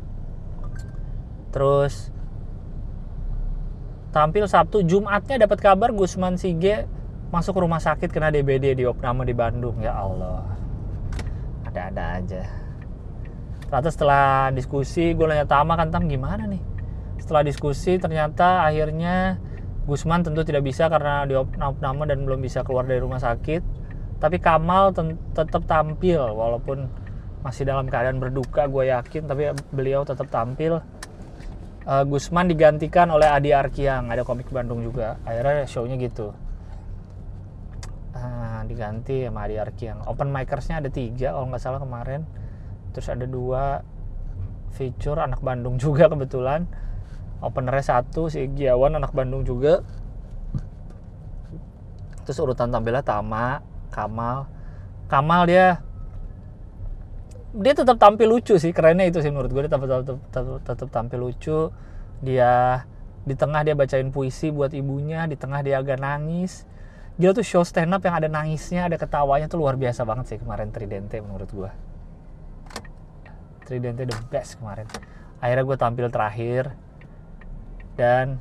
Terus 1.53 2.09
tampil 4.09 4.48
Sabtu 4.48 4.81
Jumatnya 4.88 5.44
dapat 5.44 5.61
kabar 5.61 5.92
Gusman 5.92 6.40
Sige 6.40 6.88
masuk 7.33 7.64
rumah 7.64 7.81
sakit 7.81 8.12
kena 8.12 8.29
DBD 8.29 8.77
di 8.77 8.85
opname 8.85 9.25
di 9.25 9.33
Bandung. 9.33 9.81
Ya 9.81 9.97
Allah. 9.97 10.45
Ada-ada 11.64 12.21
aja. 12.21 12.45
Ternyata 13.73 13.88
setelah 13.88 14.53
diskusi 14.53 15.16
gue 15.16 15.25
nanya 15.25 15.49
Tama 15.49 15.73
kan 15.81 15.88
Tam 15.88 16.05
gimana 16.05 16.45
nih? 16.45 16.61
Setelah 17.16 17.40
diskusi 17.49 17.97
ternyata 17.97 18.68
akhirnya 18.68 19.40
Gusman 19.88 20.21
tentu 20.21 20.45
tidak 20.45 20.62
bisa 20.62 20.87
karena 20.92 21.25
di 21.25 21.33
opname 21.35 22.05
dan 22.05 22.29
belum 22.29 22.45
bisa 22.45 22.61
keluar 22.68 22.85
dari 22.85 23.01
rumah 23.01 23.16
sakit. 23.16 23.64
Tapi 24.21 24.37
Kamal 24.37 24.92
tetap 25.33 25.64
tampil 25.64 26.21
walaupun 26.21 26.85
masih 27.42 27.66
dalam 27.66 27.88
keadaan 27.88 28.23
berduka 28.23 28.68
gue 28.68 28.92
yakin 28.92 29.25
tapi 29.25 29.57
beliau 29.73 30.05
tetap 30.05 30.29
tampil. 30.29 30.85
Uh, 31.83 32.05
Gusman 32.07 32.47
digantikan 32.47 33.11
oleh 33.11 33.27
Adi 33.27 33.51
Arkiang 33.57 34.12
ada 34.12 34.21
komik 34.21 34.53
Bandung 34.53 34.85
juga. 34.85 35.16
Akhirnya 35.25 35.64
shownya 35.64 35.97
gitu 35.97 36.31
diganti 38.66 39.27
sama 39.27 39.46
Adi 39.46 39.57
Arki 39.59 39.85
yang 39.90 40.05
open 40.07 40.31
mikersnya 40.31 40.83
ada 40.83 40.90
tiga 40.90 41.35
kalau 41.35 41.51
nggak 41.51 41.62
salah 41.62 41.81
kemarin. 41.81 42.27
Terus 42.92 43.09
ada 43.09 43.25
dua 43.25 43.81
feature 44.77 45.20
anak 45.20 45.40
Bandung 45.40 45.77
juga 45.81 46.09
kebetulan. 46.09 46.68
Openernya 47.42 47.83
satu 47.83 48.31
si 48.31 48.46
Giawan 48.55 48.98
anak 48.98 49.11
Bandung 49.12 49.42
juga. 49.42 49.83
Terus 52.22 52.38
urutan 52.38 52.70
tampilnya 52.70 53.03
Tama 53.03 53.62
Kamal. 53.90 54.46
Kamal 55.11 55.42
dia 55.51 55.83
dia 57.53 57.77
tetap 57.77 58.01
tampil 58.01 58.33
lucu 58.33 58.57
sih 58.57 58.72
kerennya 58.72 59.05
itu 59.05 59.20
sih 59.20 59.29
menurut 59.29 59.53
gue 59.53 59.68
dia 59.68 59.72
tetap 59.77 59.85
tetap, 59.85 60.18
tetap, 60.33 60.61
tetap 60.64 60.88
tampil 60.88 61.18
lucu. 61.29 61.68
Dia 62.22 62.87
di 63.22 63.35
tengah 63.38 63.62
dia 63.62 63.79
bacain 63.79 64.11
puisi 64.11 64.51
buat 64.51 64.75
ibunya 64.75 65.31
di 65.31 65.38
tengah 65.38 65.62
dia 65.62 65.79
agak 65.79 66.03
nangis 66.03 66.66
gila 67.20 67.33
tuh 67.37 67.44
show 67.44 67.64
stand 67.64 67.92
up 67.92 68.03
yang 68.05 68.16
ada 68.16 68.29
nangisnya 68.29 68.88
ada 68.88 68.96
ketawanya 68.96 69.46
tuh 69.51 69.61
luar 69.61 69.77
biasa 69.77 70.03
banget 70.09 70.33
sih 70.33 70.38
kemarin 70.40 70.72
Tridente 70.72 71.20
menurut 71.20 71.51
gue 71.53 71.70
Tridente 73.72 74.05
the 74.05 74.18
best 74.29 74.59
kemarin. 74.59 74.85
Akhirnya 75.40 75.64
gue 75.64 75.77
tampil 75.79 76.07
terakhir 76.12 76.77
dan 77.96 78.37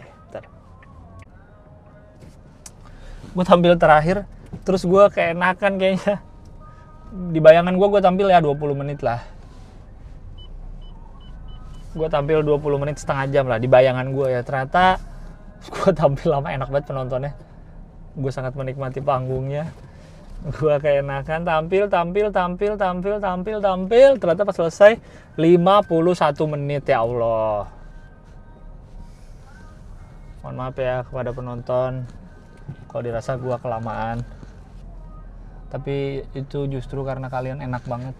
eh, 0.00 0.44
gue 3.36 3.44
tampil 3.44 3.76
terakhir 3.76 4.24
terus 4.64 4.88
gue 4.88 5.04
keenakan 5.12 5.76
kayaknya. 5.76 6.24
Di 7.08 7.40
bayangan 7.40 7.76
gue 7.76 7.88
gue 7.88 8.00
tampil 8.00 8.32
ya 8.32 8.40
20 8.40 8.80
menit 8.80 9.04
lah 9.04 9.37
gue 11.98 12.08
tampil 12.08 12.46
20 12.46 12.78
menit 12.78 12.96
setengah 13.02 13.26
jam 13.34 13.44
lah 13.50 13.58
di 13.58 13.66
bayangan 13.66 14.06
gue 14.14 14.26
ya. 14.38 14.40
Ternyata 14.46 15.02
gue 15.74 15.90
tampil 15.90 16.28
lama 16.30 16.48
enak 16.48 16.68
banget 16.70 16.86
penontonnya. 16.86 17.32
Gue 18.14 18.30
sangat 18.30 18.54
menikmati 18.54 19.02
panggungnya. 19.02 19.66
Gue 20.38 20.78
keenakan 20.78 21.42
tampil 21.42 21.90
tampil 21.90 22.30
tampil 22.30 22.72
tampil 22.78 23.14
tampil 23.18 23.56
tampil. 23.58 24.08
Ternyata 24.22 24.46
pas 24.46 24.54
selesai 24.54 24.92
51 25.34 26.54
menit 26.54 26.86
ya 26.86 27.02
Allah. 27.02 27.66
Mohon 30.46 30.54
maaf 30.54 30.76
ya 30.78 31.02
kepada 31.02 31.30
penonton 31.34 32.06
kalau 32.86 33.02
dirasa 33.02 33.34
gue 33.34 33.56
kelamaan. 33.58 34.22
Tapi 35.68 36.24
itu 36.32 36.64
justru 36.70 37.02
karena 37.04 37.28
kalian 37.28 37.60
enak 37.60 37.84
banget 37.84 38.14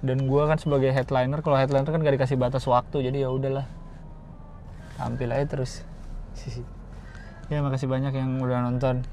dan 0.00 0.24
gue 0.24 0.42
kan 0.48 0.56
sebagai 0.56 0.88
headliner 0.96 1.44
kalau 1.44 1.60
headliner 1.60 1.84
kan 1.84 2.00
gak 2.00 2.16
dikasih 2.16 2.40
batas 2.40 2.64
waktu 2.64 3.04
jadi 3.04 3.28
ya 3.28 3.30
udahlah. 3.32 3.68
Tampil 4.96 5.32
aja 5.32 5.46
terus. 5.48 5.84
Ya 7.52 7.60
makasih 7.60 7.88
banyak 7.88 8.12
yang 8.16 8.40
udah 8.40 8.64
nonton 8.64 9.04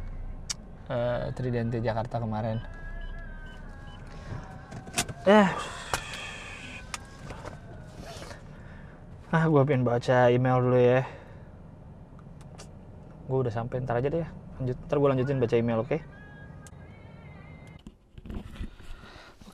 uh, 0.87 1.31
Tridente 1.35 1.83
Jakarta 1.83 2.23
kemarin. 2.23 2.63
Eh. 5.27 5.49
Ah 9.27 9.43
gue 9.43 9.61
pengen 9.67 9.83
baca 9.83 10.31
email 10.31 10.63
dulu 10.63 10.79
ya. 10.79 11.03
Gue 13.27 13.37
udah 13.43 13.51
sampai 13.51 13.83
ntar 13.83 13.99
aja 13.99 14.07
deh 14.07 14.23
ya. 14.23 14.29
Lanjut 14.59 14.77
ntar 14.87 14.97
gue 15.03 15.09
lanjutin 15.11 15.39
baca 15.43 15.55
email 15.59 15.83
oke? 15.83 15.89
Okay? 15.91 16.01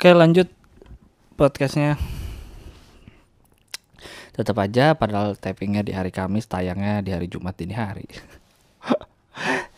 oke 0.04 0.20
lanjut 0.20 0.52
podcastnya. 1.34 1.98
Tetap 4.34 4.58
aja 4.58 4.98
padahal 4.98 5.38
tappingnya 5.38 5.86
di 5.86 5.94
hari 5.94 6.10
Kamis 6.10 6.50
tayangnya 6.50 7.06
di 7.06 7.14
hari 7.14 7.30
Jumat 7.30 7.58
dini 7.58 7.76
hari. 7.76 8.08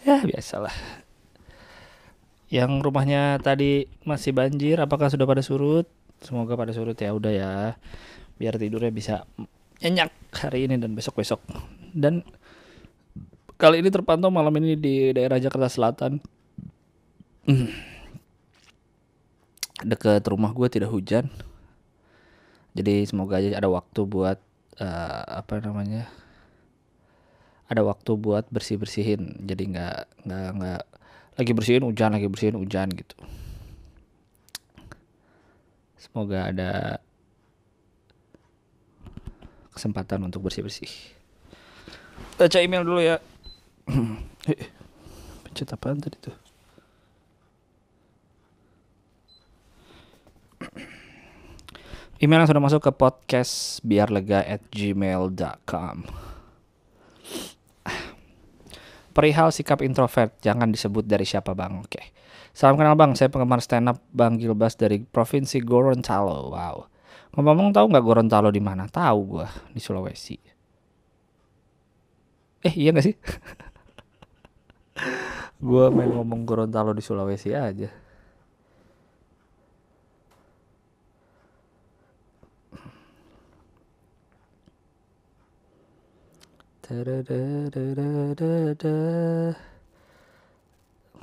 Ya 0.05 0.21
biasalah. 0.21 0.69
Yang 2.53 2.71
rumahnya 2.85 3.41
tadi 3.41 3.89
masih 4.05 4.37
banjir 4.37 4.77
apakah 4.77 5.09
sudah 5.09 5.25
pada 5.25 5.41
surut? 5.41 5.89
Semoga 6.21 6.53
pada 6.53 6.69
surut 6.77 6.93
ya 6.93 7.09
udah 7.09 7.33
ya. 7.33 7.53
Biar 8.37 8.53
tidurnya 8.61 8.93
bisa 8.93 9.25
nyenyak 9.81 10.13
hari 10.29 10.69
ini 10.69 10.77
dan 10.77 10.93
besok 10.93 11.19
besok 11.19 11.41
dan 11.91 12.23
kali 13.55 13.79
ini 13.83 13.89
terpantau 13.91 14.31
malam 14.31 14.51
ini 14.59 14.75
di 14.75 15.11
daerah 15.11 15.39
Jakarta 15.39 15.71
Selatan 15.71 16.19
deket 19.85 20.25
rumah 20.25 20.51
gue 20.51 20.67
tidak 20.67 20.89
hujan. 20.89 21.29
Jadi 22.75 23.07
semoga 23.07 23.39
aja 23.39 23.55
ada 23.55 23.69
waktu 23.71 24.01
buat 24.03 24.41
uh, 24.81 25.23
apa 25.39 25.63
namanya 25.63 26.09
ada 27.65 27.81
waktu 27.81 28.11
buat 28.19 28.45
bersih 28.51 28.77
bersihin 28.77 29.41
jadi 29.41 29.63
nggak 29.65 29.97
nggak 30.27 30.49
nggak 30.59 30.83
lagi 31.35 31.51
bersihin 31.55 31.85
hujan 31.87 32.11
lagi 32.13 32.27
bersihin 32.27 32.57
hujan 32.59 32.91
gitu. 32.91 33.15
Semoga 35.95 36.51
ada 36.51 36.71
kesempatan 39.71 40.23
untuk 40.27 40.45
bersih 40.47 40.63
bersih 40.63 40.91
baca 42.35 42.59
email 42.59 42.83
dulu 42.83 43.01
ya. 43.03 43.17
Pencet 45.47 45.71
apaan 45.71 46.03
tadi 46.03 46.19
tuh 46.19 46.44
email 52.23 52.43
yang 52.43 52.49
sudah 52.49 52.63
masuk 52.63 52.81
ke 52.81 52.91
podcast 52.95 53.83
biar 53.83 54.09
lega 54.09 54.41
at 54.41 54.63
gmail.com 54.71 56.25
perihal 59.15 59.47
sikap 59.55 59.79
introvert 59.79 60.35
jangan 60.43 60.67
disebut 60.75 61.07
dari 61.07 61.23
siapa 61.23 61.55
bang. 61.55 61.79
Oke. 61.79 62.11
Salam 62.51 62.75
kenal 62.75 62.99
bang. 62.99 63.15
Saya 63.15 63.31
penggemar 63.31 63.63
stand 63.63 63.87
up 63.87 64.03
bang 64.11 64.35
Gilbas 64.35 64.75
dari 64.75 64.99
provinsi 64.99 65.63
Gorontalo. 65.63 66.51
Wow. 66.51 66.91
Ngomong-ngomong 67.39 67.71
tahu 67.71 67.85
nggak 67.95 68.03
Gorontalo 68.03 68.51
di 68.51 68.59
mana? 68.59 68.91
Tahu 68.91 69.19
gue 69.23 69.47
di 69.71 69.79
Sulawesi. 69.79 70.35
Eh 72.67 72.73
iya 72.75 72.91
gak 72.91 73.05
sih? 73.07 73.15
Gue 75.65 75.85
main 75.93 76.09
ngomong 76.09 76.49
Gorontalo 76.49 76.97
di 76.97 77.03
Sulawesi 77.05 77.53
aja 77.53 77.87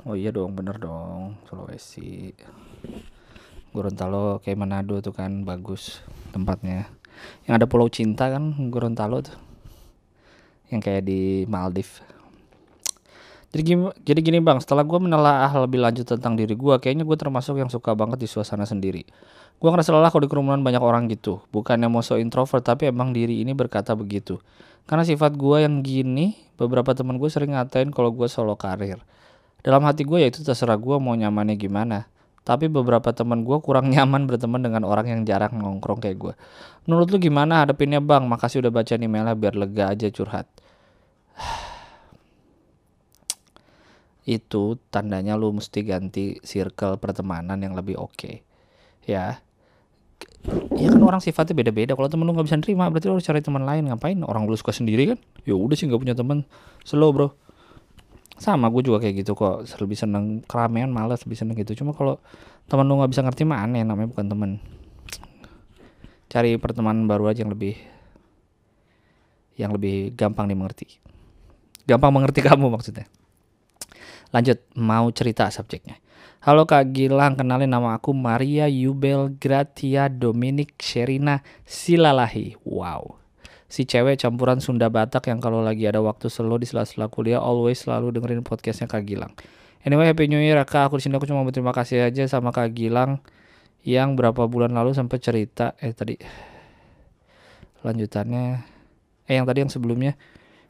Oh 0.03 0.11
iya 0.19 0.35
dong, 0.35 0.59
bener 0.59 0.75
dong, 0.75 1.39
Sulawesi. 1.47 2.35
Gorontalo 3.71 4.43
kayak 4.43 4.59
Manado 4.59 4.99
tuh 4.99 5.15
kan 5.15 5.47
bagus 5.47 6.03
tempatnya. 6.35 6.91
Yang 7.47 7.53
ada 7.55 7.65
Pulau 7.71 7.87
Cinta 7.87 8.27
kan 8.27 8.51
Gorontalo 8.67 9.23
tuh. 9.23 9.39
Yang 10.67 10.81
kayak 10.83 11.03
di 11.07 11.47
Maldives. 11.47 12.03
Jadi 13.55 13.63
jadi 14.03 14.19
gini 14.19 14.43
bang, 14.43 14.59
setelah 14.59 14.83
gue 14.83 14.99
menelaah 14.99 15.63
lebih 15.63 15.79
lanjut 15.79 16.03
tentang 16.03 16.35
diri 16.35 16.59
gue, 16.59 16.75
kayaknya 16.83 17.07
gue 17.07 17.15
termasuk 17.15 17.55
yang 17.55 17.71
suka 17.71 17.95
banget 17.95 18.19
di 18.19 18.27
suasana 18.27 18.67
sendiri. 18.67 19.07
Gue 19.63 19.71
ngerasa 19.71 19.95
lelah 19.95 20.11
kalau 20.11 20.27
di 20.27 20.31
kerumunan 20.31 20.59
banyak 20.59 20.83
orang 20.83 21.07
gitu. 21.07 21.39
Bukannya 21.55 21.87
mau 21.87 22.03
so 22.03 22.19
introvert, 22.19 22.67
tapi 22.67 22.91
emang 22.91 23.15
diri 23.15 23.39
ini 23.39 23.55
berkata 23.55 23.95
begitu. 23.95 24.43
Karena 24.83 25.07
sifat 25.07 25.39
gue 25.39 25.63
yang 25.63 25.79
gini, 25.79 26.35
beberapa 26.59 26.91
teman 26.91 27.15
gue 27.15 27.31
sering 27.31 27.55
ngatain 27.55 27.95
kalau 27.95 28.11
gue 28.11 28.27
solo 28.27 28.59
karir. 28.59 28.99
Dalam 29.63 29.87
hati 29.87 30.03
gue 30.03 30.19
ya 30.19 30.27
itu 30.27 30.43
terserah 30.43 30.75
gue 30.75 30.99
mau 30.99 31.15
nyamannya 31.15 31.55
gimana. 31.55 32.11
Tapi 32.43 32.67
beberapa 32.67 33.15
teman 33.15 33.47
gue 33.47 33.55
kurang 33.63 33.87
nyaman 33.95 34.27
berteman 34.27 34.59
dengan 34.59 34.83
orang 34.83 35.07
yang 35.07 35.23
jarang 35.23 35.55
nongkrong 35.55 36.03
kayak 36.03 36.19
gue. 36.19 36.33
Menurut 36.83 37.07
lu 37.15 37.23
gimana 37.23 37.63
hadapinnya 37.63 38.03
bang? 38.03 38.27
Makasih 38.27 38.59
udah 38.67 38.71
baca 38.83 38.99
emailnya 38.99 39.31
biar 39.31 39.55
lega 39.55 39.95
aja 39.95 40.11
curhat. 40.11 40.51
itu 44.27 44.75
tandanya 44.91 45.39
lu 45.39 45.55
mesti 45.55 45.87
ganti 45.87 46.35
circle 46.43 46.99
pertemanan 46.99 47.63
yang 47.63 47.79
lebih 47.79 47.95
oke. 47.95 48.11
Okay. 48.19 48.43
Ya, 49.07 49.39
ya 50.75 50.91
kan 50.91 51.01
orang 51.01 51.21
sifatnya 51.23 51.55
beda-beda. 51.55 51.95
Kalau 51.95 52.09
temen 52.11 52.27
lu 52.27 52.35
nggak 52.35 52.47
bisa 52.47 52.57
nerima 52.59 52.91
berarti 52.91 53.07
lu 53.07 53.15
harus 53.15 53.25
cari 53.25 53.39
teman 53.39 53.63
lain. 53.63 53.87
Ngapain? 53.87 54.17
Orang 54.27 54.45
lu 54.45 54.55
suka 54.59 54.75
sendiri 54.75 55.15
kan? 55.15 55.17
Ya 55.47 55.55
udah 55.55 55.75
sih 55.75 55.87
nggak 55.87 56.01
punya 56.03 56.15
teman 56.15 56.43
slow 56.83 57.15
bro. 57.15 57.31
Sama 58.35 58.67
gue 58.67 58.83
juga 58.83 58.99
kayak 58.99 59.23
gitu 59.23 59.33
kok. 59.33 59.63
Lebih 59.79 59.97
seneng 59.97 60.43
keramaian 60.43 60.91
malas 60.91 61.23
lebih 61.23 61.39
seneng 61.39 61.55
gitu. 61.55 61.79
Cuma 61.79 61.95
kalau 61.95 62.19
teman 62.67 62.83
lu 62.83 62.99
nggak 62.99 63.11
bisa 63.15 63.21
ngerti 63.23 63.43
mah 63.47 63.63
aneh 63.63 63.87
namanya 63.87 64.11
bukan 64.11 64.25
temen. 64.27 64.51
Cari 66.27 66.57
pertemanan 66.59 67.07
baru 67.07 67.31
aja 67.31 67.45
yang 67.45 67.53
lebih 67.53 67.77
yang 69.55 69.71
lebih 69.71 70.11
gampang 70.17 70.49
dimengerti. 70.49 70.99
Gampang 71.87 72.11
mengerti 72.11 72.43
kamu 72.47 72.67
maksudnya. 72.67 73.07
Lanjut 74.35 74.59
mau 74.75 75.07
cerita 75.13 75.47
subjeknya 75.47 76.02
Halo 76.43 76.67
Kak 76.67 76.91
Gilang, 76.91 77.39
kenalin 77.39 77.71
nama 77.71 77.95
aku 77.95 78.11
Maria 78.11 78.67
Yubel 78.67 79.31
Gratia 79.39 80.11
Dominic 80.11 80.75
Sherina 80.75 81.39
Silalahi. 81.63 82.59
Wow. 82.67 83.15
si 83.71 83.87
cewek 83.87 84.19
campuran 84.19 84.59
Sunda 84.59 84.91
Batak 84.91 85.31
yang 85.31 85.39
kalau 85.39 85.63
lagi 85.63 85.87
ada 85.87 86.03
waktu 86.03 86.27
selo 86.27 86.59
di 86.59 86.67
sela-sela 86.67 87.07
kuliah 87.07 87.39
always 87.39 87.87
selalu 87.87 88.11
dengerin 88.11 88.43
podcastnya 88.43 88.91
Kak 88.91 89.07
Gilang. 89.07 89.31
Anyway, 89.87 90.03
Happy 90.03 90.27
New 90.27 90.43
Year 90.43 90.59
Kak. 90.67 90.91
Aku 90.91 90.99
di 90.99 91.07
sini 91.07 91.15
aku 91.15 91.31
cuma 91.31 91.47
berterima 91.47 91.71
kasih 91.71 92.11
aja 92.11 92.27
sama 92.27 92.51
Kak 92.51 92.75
Gilang 92.75 93.23
yang 93.87 94.19
berapa 94.19 94.43
bulan 94.43 94.75
lalu 94.75 94.91
sempat 94.91 95.23
cerita 95.23 95.79
eh 95.79 95.95
tadi 95.95 96.19
lanjutannya 97.87 98.67
eh 99.31 99.33
yang 99.39 99.47
tadi 99.47 99.63
yang 99.63 99.71
sebelumnya 99.71 100.19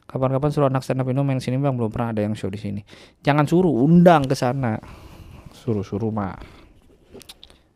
kapan-kapan 0.06 0.54
suruh 0.54 0.70
anak 0.70 0.86
stand 0.86 1.02
up 1.02 1.10
Indo 1.10 1.26
main 1.26 1.42
sini 1.42 1.58
bang 1.58 1.74
belum 1.74 1.90
pernah 1.90 2.14
ada 2.14 2.22
yang 2.22 2.38
show 2.38 2.46
di 2.46 2.62
sini 2.62 2.86
jangan 3.26 3.46
suruh 3.46 3.70
undang 3.70 4.26
ke 4.30 4.38
sana 4.38 4.78
suruh-suruh 5.64 6.12
mah 6.12 6.36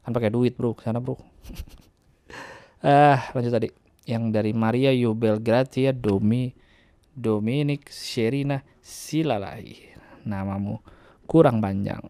kan 0.04 0.12
pakai 0.12 0.28
duit 0.28 0.52
bro 0.60 0.76
ke 0.76 0.84
sana 0.84 1.00
bro 1.00 1.16
eh 2.84 3.18
lanjut 3.32 3.52
tadi. 3.52 3.68
Yang 4.08 4.24
dari 4.32 4.52
Maria 4.56 4.88
Yubel 4.88 5.36
Gratia 5.36 5.92
Domi 5.92 6.48
Dominic 7.12 7.92
Sherina 7.92 8.64
Silalai. 8.80 9.74
Namamu 10.24 10.80
kurang 11.28 11.60
panjang. 11.60 12.00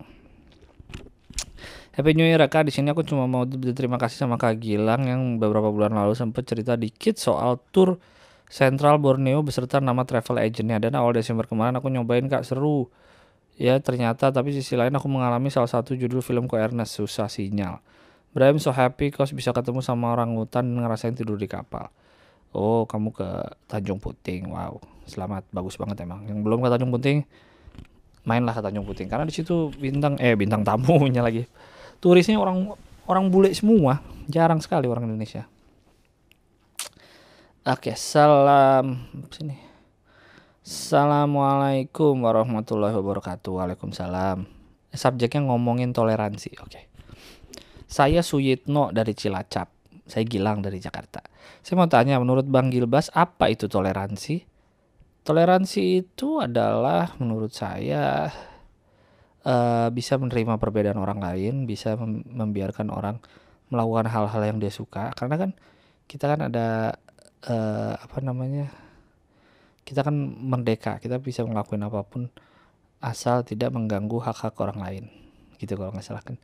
Happy 1.98 2.14
New 2.14 2.22
Year 2.22 2.38
Kak. 2.46 2.70
Di 2.70 2.72
sini 2.74 2.94
aku 2.94 3.02
cuma 3.02 3.26
mau 3.26 3.42
berterima 3.42 3.98
kasih 3.98 4.22
sama 4.22 4.38
Kak 4.38 4.62
Gilang 4.62 5.10
yang 5.10 5.42
beberapa 5.42 5.74
bulan 5.74 5.98
lalu 5.98 6.14
sempat 6.14 6.46
cerita 6.46 6.78
dikit 6.78 7.18
soal 7.18 7.58
tour 7.74 7.98
Central 8.46 9.02
Borneo 9.02 9.42
beserta 9.42 9.82
nama 9.82 10.06
travel 10.06 10.38
agentnya. 10.38 10.78
Dan 10.78 10.94
awal 10.94 11.18
Desember 11.18 11.50
kemarin 11.50 11.74
aku 11.74 11.90
nyobain 11.90 12.30
Kak. 12.30 12.46
Seru. 12.46 12.86
Ya 13.58 13.74
ternyata 13.82 14.30
tapi 14.30 14.54
sisi 14.54 14.78
lain 14.78 14.94
aku 14.94 15.10
mengalami 15.10 15.50
salah 15.50 15.66
satu 15.66 15.98
judul 15.98 16.22
film 16.22 16.46
ko 16.46 16.54
Ernest 16.54 16.94
susah 16.94 17.26
sinyal. 17.26 17.82
But 18.30 18.46
I'm 18.46 18.62
so 18.62 18.70
happy 18.70 19.10
kau 19.10 19.26
bisa 19.26 19.50
ketemu 19.50 19.82
sama 19.82 20.14
orang 20.14 20.30
hutan 20.38 20.62
dan 20.70 20.78
ngerasain 20.78 21.18
tidur 21.18 21.34
di 21.34 21.50
kapal. 21.50 21.90
Oh 22.54 22.86
kamu 22.86 23.10
ke 23.10 23.28
Tanjung 23.66 23.98
Puting, 23.98 24.46
wow 24.54 24.78
selamat. 25.10 25.50
Bagus 25.50 25.74
banget 25.74 26.06
emang. 26.06 26.22
Yang 26.30 26.38
belum 26.46 26.62
ke 26.62 26.68
Tanjung 26.70 26.94
Puting 26.94 27.18
mainlah 28.22 28.54
ke 28.54 28.62
Tanjung 28.62 28.86
Puting. 28.86 29.10
Karena 29.10 29.26
di 29.26 29.34
situ 29.34 29.74
bintang 29.74 30.14
eh 30.22 30.38
bintang 30.38 30.62
tamunya 30.62 31.26
lagi. 31.26 31.42
Turisnya 31.98 32.38
orang 32.38 32.78
orang 33.10 33.26
bule 33.26 33.50
semua. 33.58 33.98
Jarang 34.30 34.62
sekali 34.62 34.86
orang 34.86 35.10
Indonesia. 35.10 35.50
Oke 37.66 37.98
salam. 37.98 39.02
Sini 39.34 39.67
Assalamualaikum 40.68 42.28
warahmatullahi 42.28 42.92
wabarakatuh 42.92 43.56
Waalaikumsalam 43.56 44.44
Subjeknya 44.92 45.48
ngomongin 45.48 45.96
toleransi 45.96 46.60
Oke 46.60 46.92
Saya 47.88 48.20
Suyitno 48.20 48.92
dari 48.92 49.16
Cilacap 49.16 49.72
Saya 50.04 50.28
Gilang 50.28 50.60
dari 50.60 50.76
Jakarta 50.76 51.24
Saya 51.64 51.80
mau 51.80 51.88
tanya 51.88 52.20
menurut 52.20 52.44
Bang 52.44 52.68
Gilbas 52.68 53.08
Apa 53.16 53.48
itu 53.48 53.64
toleransi? 53.64 54.44
Toleransi 55.24 56.04
itu 56.04 56.36
adalah 56.36 57.16
menurut 57.16 57.56
saya 57.56 58.28
uh, 59.48 59.88
bisa 59.88 60.20
menerima 60.20 60.60
perbedaan 60.60 61.00
orang 61.00 61.24
lain, 61.24 61.64
bisa 61.64 61.96
mem 61.96 62.28
membiarkan 62.28 62.92
orang 62.92 63.24
melakukan 63.72 64.12
hal-hal 64.12 64.42
yang 64.44 64.60
dia 64.60 64.72
suka. 64.72 65.16
Karena 65.16 65.36
kan 65.40 65.50
kita 66.04 66.28
kan 66.28 66.44
ada 66.48 66.96
uh, 67.48 67.96
apa 67.96 68.20
namanya? 68.20 68.87
Kita 69.88 70.04
kan 70.04 70.12
merdeka, 70.36 71.00
kita 71.00 71.16
bisa 71.16 71.40
ngelakuin 71.48 71.80
apa 71.88 72.04
pun 72.04 72.28
asal 73.00 73.40
tidak 73.40 73.72
mengganggu 73.72 74.20
hak-hak 74.20 74.52
orang 74.60 74.78
lain. 74.84 75.04
Gitu 75.56 75.72
kalau 75.80 75.96
nggak 75.96 76.04
salah 76.04 76.20
kan. 76.20 76.36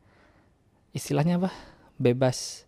Istilahnya 0.96 1.36
apa? 1.36 1.52
Bebas 2.00 2.64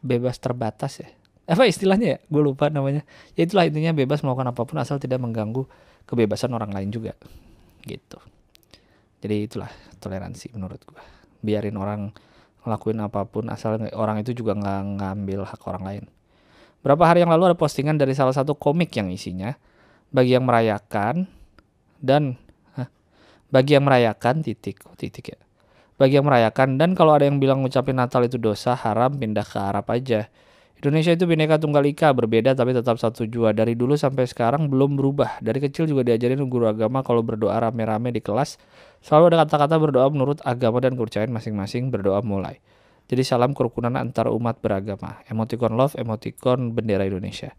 bebas 0.00 0.40
terbatas 0.40 1.04
ya. 1.04 1.12
Apa 1.44 1.68
istilahnya 1.68 2.16
ya? 2.16 2.18
Gue 2.32 2.40
lupa 2.40 2.72
namanya. 2.72 3.04
Ya 3.36 3.44
itulah 3.44 3.68
intinya 3.68 3.92
bebas 3.92 4.24
melakukan 4.24 4.56
apa 4.56 4.62
pun 4.64 4.80
asal 4.80 4.96
tidak 4.96 5.20
mengganggu 5.20 5.68
kebebasan 6.08 6.56
orang 6.56 6.72
lain 6.72 6.88
juga. 6.88 7.12
Gitu 7.84 8.16
jadi 9.20 9.36
itulah 9.46 9.70
toleransi 10.00 10.56
menurut 10.56 10.80
gue 10.82 11.00
biarin 11.44 11.76
orang 11.76 12.12
ngelakuin 12.64 13.00
apa 13.00 13.24
pun 13.28 13.48
asal 13.52 13.76
orang 13.96 14.20
itu 14.20 14.36
juga 14.36 14.56
nggak 14.56 14.80
ngambil 15.00 15.40
hak 15.48 15.60
orang 15.64 15.84
lain 15.84 16.04
berapa 16.80 17.04
hari 17.04 17.22
yang 17.24 17.32
lalu 17.32 17.52
ada 17.52 17.56
postingan 17.56 18.00
dari 18.00 18.16
salah 18.16 18.32
satu 18.32 18.56
komik 18.56 18.92
yang 18.96 19.12
isinya 19.12 19.56
bagi 20.10 20.34
yang 20.34 20.44
merayakan 20.48 21.28
dan 22.00 22.40
bagi 23.54 23.76
yang 23.76 23.84
merayakan 23.84 24.40
titik 24.40 24.82
oh, 24.88 24.96
titik 24.96 25.36
ya 25.36 25.40
bagi 26.00 26.16
yang 26.16 26.24
merayakan 26.24 26.80
dan 26.80 26.96
kalau 26.96 27.12
ada 27.12 27.28
yang 27.28 27.36
bilang 27.36 27.60
ngucapin 27.60 27.98
Natal 27.98 28.24
itu 28.24 28.40
dosa 28.40 28.72
haram 28.72 29.12
pindah 29.20 29.44
ke 29.44 29.58
Arab 29.60 29.84
aja 29.92 30.32
Indonesia 30.80 31.12
itu 31.12 31.28
bineka 31.28 31.60
tunggal 31.60 31.84
ika, 31.84 32.08
berbeda 32.16 32.56
tapi 32.56 32.72
tetap 32.72 32.96
satu 32.96 33.28
jua. 33.28 33.52
Dari 33.52 33.76
dulu 33.76 34.00
sampai 34.00 34.24
sekarang 34.24 34.64
belum 34.72 34.96
berubah. 34.96 35.36
Dari 35.44 35.60
kecil 35.60 35.84
juga 35.84 36.08
diajarin 36.08 36.40
guru 36.48 36.72
agama 36.72 37.04
kalau 37.04 37.20
berdoa 37.20 37.52
rame-rame 37.68 38.08
di 38.16 38.24
kelas. 38.24 38.56
Selalu 39.04 39.28
ada 39.28 39.44
kata-kata 39.44 39.76
berdoa 39.76 40.08
menurut 40.08 40.40
agama 40.40 40.80
dan 40.80 40.96
kepercayaan 40.96 41.28
masing-masing 41.28 41.92
berdoa 41.92 42.24
mulai. 42.24 42.64
Jadi 43.10 43.26
salam 43.26 43.50
kerukunan 43.50 43.90
antar 43.98 44.30
umat 44.30 44.62
beragama. 44.62 45.18
Emoticon 45.26 45.74
love, 45.74 45.98
emoticon 45.98 46.70
bendera 46.70 47.02
Indonesia. 47.02 47.50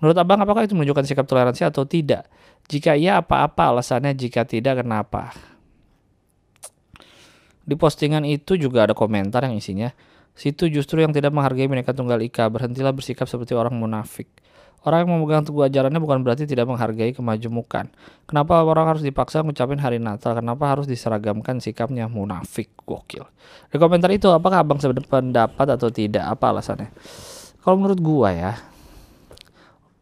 Menurut 0.00 0.16
abang 0.16 0.40
apakah 0.40 0.64
itu 0.64 0.72
menunjukkan 0.72 1.04
sikap 1.04 1.28
toleransi 1.28 1.68
atau 1.68 1.84
tidak? 1.84 2.24
Jika 2.72 2.96
iya 2.96 3.20
apa-apa 3.20 3.76
alasannya, 3.76 4.16
jika 4.16 4.48
tidak 4.48 4.80
kenapa? 4.80 5.36
Di 7.68 7.76
postingan 7.76 8.24
itu 8.24 8.56
juga 8.56 8.88
ada 8.88 8.96
komentar 8.96 9.44
yang 9.44 9.60
isinya, 9.60 9.92
Situ 10.34 10.66
justru 10.66 10.98
yang 10.98 11.14
tidak 11.14 11.30
menghargai 11.30 11.70
mereka 11.70 11.94
tunggal 11.94 12.18
ika. 12.18 12.50
Berhentilah 12.50 12.90
bersikap 12.90 13.30
seperti 13.30 13.54
orang 13.54 13.78
munafik. 13.78 14.26
Orang 14.84 15.08
yang 15.08 15.16
memegang 15.16 15.48
teguh 15.48 15.64
ajarannya 15.64 15.96
bukan 15.96 16.20
berarti 16.20 16.44
tidak 16.44 16.68
menghargai 16.68 17.16
kemajemukan. 17.16 17.88
Kenapa 18.28 18.60
orang 18.60 18.92
harus 18.92 19.00
dipaksa 19.00 19.40
ngucapin 19.40 19.80
hari 19.80 19.96
Natal? 19.96 20.36
Kenapa 20.36 20.68
harus 20.68 20.84
diseragamkan 20.84 21.56
sikapnya 21.56 22.04
munafik? 22.04 22.68
Gokil. 22.84 23.24
Di 23.72 23.80
komentar 23.80 24.12
itu, 24.12 24.28
apakah 24.28 24.60
abang 24.60 24.76
sependapat 24.76 25.66
atau 25.72 25.88
tidak? 25.88 26.28
Apa 26.28 26.52
alasannya? 26.52 26.92
Kalau 27.64 27.80
menurut 27.80 27.96
gua 28.04 28.28
ya, 28.36 28.52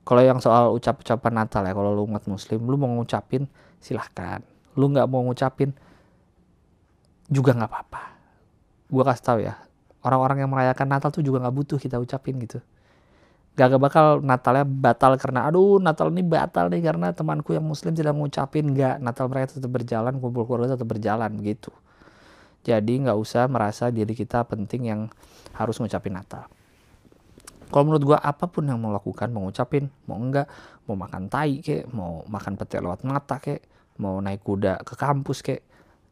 kalau 0.03 0.19
yang 0.19 0.43
soal 0.43 0.75
ucap-ucapan 0.75 1.31
Natal 1.31 1.63
ya, 1.63 1.79
kalau 1.79 1.95
lu 1.95 2.03
umat 2.11 2.27
Muslim, 2.27 2.67
lu 2.67 2.75
mau 2.75 2.91
ngucapin 2.91 3.47
silahkan. 3.79 4.43
Lu 4.75 4.91
nggak 4.91 5.07
mau 5.07 5.23
ngucapin 5.23 5.71
juga 7.31 7.55
nggak 7.55 7.71
apa-apa. 7.71 8.03
Gua 8.91 9.07
kasih 9.07 9.23
tahu 9.23 9.39
ya, 9.47 9.63
orang-orang 10.03 10.43
yang 10.43 10.51
merayakan 10.51 10.91
Natal 10.91 11.15
tuh 11.15 11.23
juga 11.23 11.39
nggak 11.39 11.55
butuh 11.55 11.79
kita 11.79 12.03
ucapin 12.03 12.35
gitu 12.43 12.59
gak, 13.53 13.67
gak 13.77 13.83
bakal 13.83 14.07
Natalnya 14.25 14.65
batal 14.65 15.17
karena 15.21 15.49
aduh 15.49 15.77
Natal 15.77 16.09
ini 16.09 16.25
batal 16.25 16.73
nih 16.73 16.81
karena 16.81 17.13
temanku 17.13 17.53
yang 17.53 17.65
Muslim 17.65 17.93
tidak 17.93 18.17
ngucapin. 18.17 18.73
Nggak 18.73 19.01
Natal 19.01 19.27
mereka 19.29 19.57
tetap 19.57 19.71
berjalan 19.71 20.17
kumpul 20.21 20.49
keluarga 20.49 20.77
tetap 20.77 20.89
berjalan 20.89 21.31
gitu. 21.45 21.73
Jadi 22.63 22.93
nggak 23.03 23.19
usah 23.19 23.51
merasa 23.51 23.91
diri 23.91 24.15
kita 24.15 24.47
penting 24.47 24.89
yang 24.89 25.01
harus 25.59 25.77
ngucapin 25.83 26.15
Natal. 26.15 26.47
Kalau 27.73 27.89
menurut 27.89 28.05
gua 28.05 28.19
apa 28.21 28.53
pun 28.53 28.69
yang 28.69 28.77
mau 28.77 28.93
lakukan 28.93 29.33
mau 29.33 29.49
ngucapin 29.49 29.89
mau 30.05 30.21
enggak 30.21 30.45
mau 30.85 30.93
makan 30.93 31.33
tai 31.33 31.65
kek 31.65 31.89
mau 31.89 32.21
makan 32.29 32.61
pete 32.61 32.77
lewat 32.77 33.01
mata 33.09 33.41
kek 33.41 33.65
mau 33.97 34.21
naik 34.21 34.45
kuda 34.45 34.85
ke 34.85 34.93
kampus 34.93 35.41
kek 35.41 35.61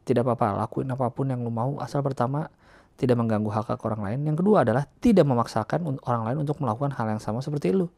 tidak 0.01 0.25
apa-apa 0.25 0.65
lakuin 0.65 0.89
apa 0.89 1.13
pun 1.13 1.29
yang 1.29 1.45
lu 1.45 1.53
mau. 1.53 1.77
Asal 1.77 2.01
pertama 2.01 2.49
tidak 2.97 3.17
mengganggu 3.17 3.49
hak 3.49 3.71
hak 3.71 3.81
orang 3.85 4.01
lain. 4.05 4.19
Yang 4.27 4.45
kedua 4.45 4.63
adalah 4.65 4.85
tidak 4.99 5.25
memaksakan 5.25 5.99
orang 6.05 6.23
lain 6.27 6.37
untuk 6.43 6.57
melakukan 6.61 6.93
hal 6.95 7.07
yang 7.09 7.21
sama 7.21 7.41
seperti 7.41 7.73
lu. 7.73 7.89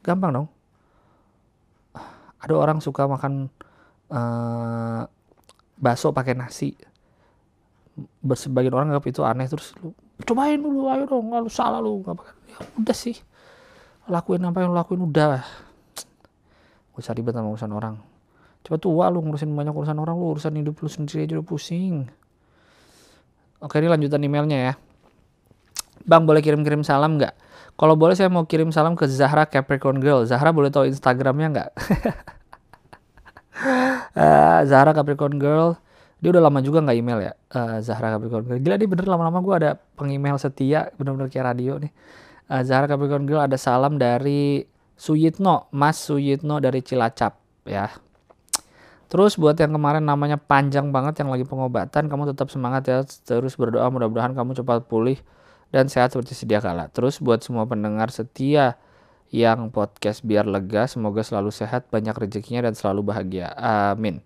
Gampang 0.00 0.32
dong. 0.32 0.48
Ada 2.40 2.54
orang 2.56 2.80
suka 2.80 3.04
makan 3.04 3.52
uh, 4.08 5.04
bakso 5.76 6.12
pakai 6.16 6.32
nasi. 6.32 6.72
Sebagian 8.24 8.72
orang 8.72 8.94
nganggap 8.94 9.12
itu 9.12 9.20
aneh 9.26 9.44
terus 9.44 9.76
lu 9.84 9.92
cobain 10.24 10.60
dulu 10.60 10.88
ayo 10.92 11.04
dong 11.08 11.32
lu 11.32 11.50
salah 11.52 11.80
lu 11.80 12.04
apa 12.04 12.36
ya 12.48 12.56
udah 12.80 12.96
sih 12.96 13.16
lakuin 14.08 14.44
apa 14.44 14.60
yang 14.60 14.72
lu 14.72 14.76
lakuin 14.76 15.00
udah 15.04 15.40
gak 15.40 15.44
usah 17.00 17.16
ribet 17.16 17.32
sama 17.32 17.52
urusan 17.52 17.72
orang 17.72 17.96
coba 18.60 18.76
tua 18.76 19.04
lu 19.08 19.24
ngurusin 19.24 19.48
banyak 19.52 19.72
urusan 19.72 19.96
orang 19.96 20.16
lu 20.20 20.36
urusan 20.36 20.52
hidup 20.60 20.76
lu 20.80 20.88
sendiri 20.88 21.24
aja 21.24 21.32
udah 21.40 21.46
pusing 21.46 22.08
Oke 23.60 23.76
ini 23.80 23.92
lanjutan 23.92 24.24
emailnya 24.24 24.58
ya. 24.58 24.74
Bang 26.08 26.24
boleh 26.24 26.40
kirim-kirim 26.40 26.80
salam 26.80 27.20
nggak? 27.20 27.36
Kalau 27.76 27.96
boleh 27.96 28.12
saya 28.12 28.28
mau 28.28 28.44
kirim 28.44 28.72
salam 28.72 28.96
ke 28.96 29.08
Zahra 29.08 29.48
Capricorn 29.48 30.00
Girl. 30.00 30.24
Zahra 30.28 30.52
boleh 30.52 30.68
tahu 30.68 30.88
Instagramnya 30.88 31.48
nggak? 31.52 31.70
uh, 34.16 34.60
Zahra 34.70 34.92
Capricorn 34.92 35.40
Girl. 35.40 35.76
Dia 36.20 36.36
udah 36.36 36.42
lama 36.44 36.60
juga 36.60 36.84
nggak 36.84 36.96
email 36.96 37.20
ya. 37.20 37.32
Uh, 37.52 37.80
Zahra 37.80 38.12
Capricorn 38.16 38.44
Girl. 38.48 38.60
Gila 38.60 38.76
dia 38.76 38.88
bener 38.88 39.08
lama-lama 39.08 39.40
gue 39.40 39.54
ada 39.56 39.70
pengemail 39.96 40.36
setia. 40.36 40.92
Bener-bener 40.96 41.32
kayak 41.32 41.56
radio 41.56 41.80
nih. 41.80 41.92
Uh, 42.52 42.60
Zahra 42.64 42.84
Capricorn 42.84 43.24
Girl 43.24 43.40
ada 43.44 43.56
salam 43.56 43.96
dari 43.96 44.64
Suyitno. 44.96 45.72
Mas 45.72 46.00
Suyitno 46.00 46.60
dari 46.60 46.84
Cilacap 46.84 47.64
ya. 47.64 47.88
Terus 49.10 49.34
buat 49.34 49.58
yang 49.58 49.74
kemarin 49.74 50.06
namanya 50.06 50.38
panjang 50.38 50.94
banget 50.94 51.18
yang 51.18 51.34
lagi 51.34 51.42
pengobatan, 51.42 52.06
kamu 52.06 52.30
tetap 52.30 52.46
semangat 52.46 52.82
ya, 52.86 53.02
terus 53.02 53.58
berdoa 53.58 53.90
mudah-mudahan 53.90 54.38
kamu 54.38 54.54
cepat 54.62 54.86
pulih 54.86 55.18
dan 55.74 55.90
sehat 55.90 56.14
seperti 56.14 56.38
sedia 56.38 56.62
kala. 56.62 56.86
Terus 56.94 57.18
buat 57.18 57.42
semua 57.42 57.66
pendengar 57.66 58.14
setia 58.14 58.78
yang 59.34 59.74
podcast 59.74 60.22
biar 60.22 60.46
lega. 60.46 60.86
Semoga 60.86 61.26
selalu 61.26 61.50
sehat, 61.50 61.90
banyak 61.90 62.14
rezekinya 62.14 62.70
dan 62.70 62.78
selalu 62.78 63.10
bahagia. 63.10 63.50
Amin. 63.58 64.22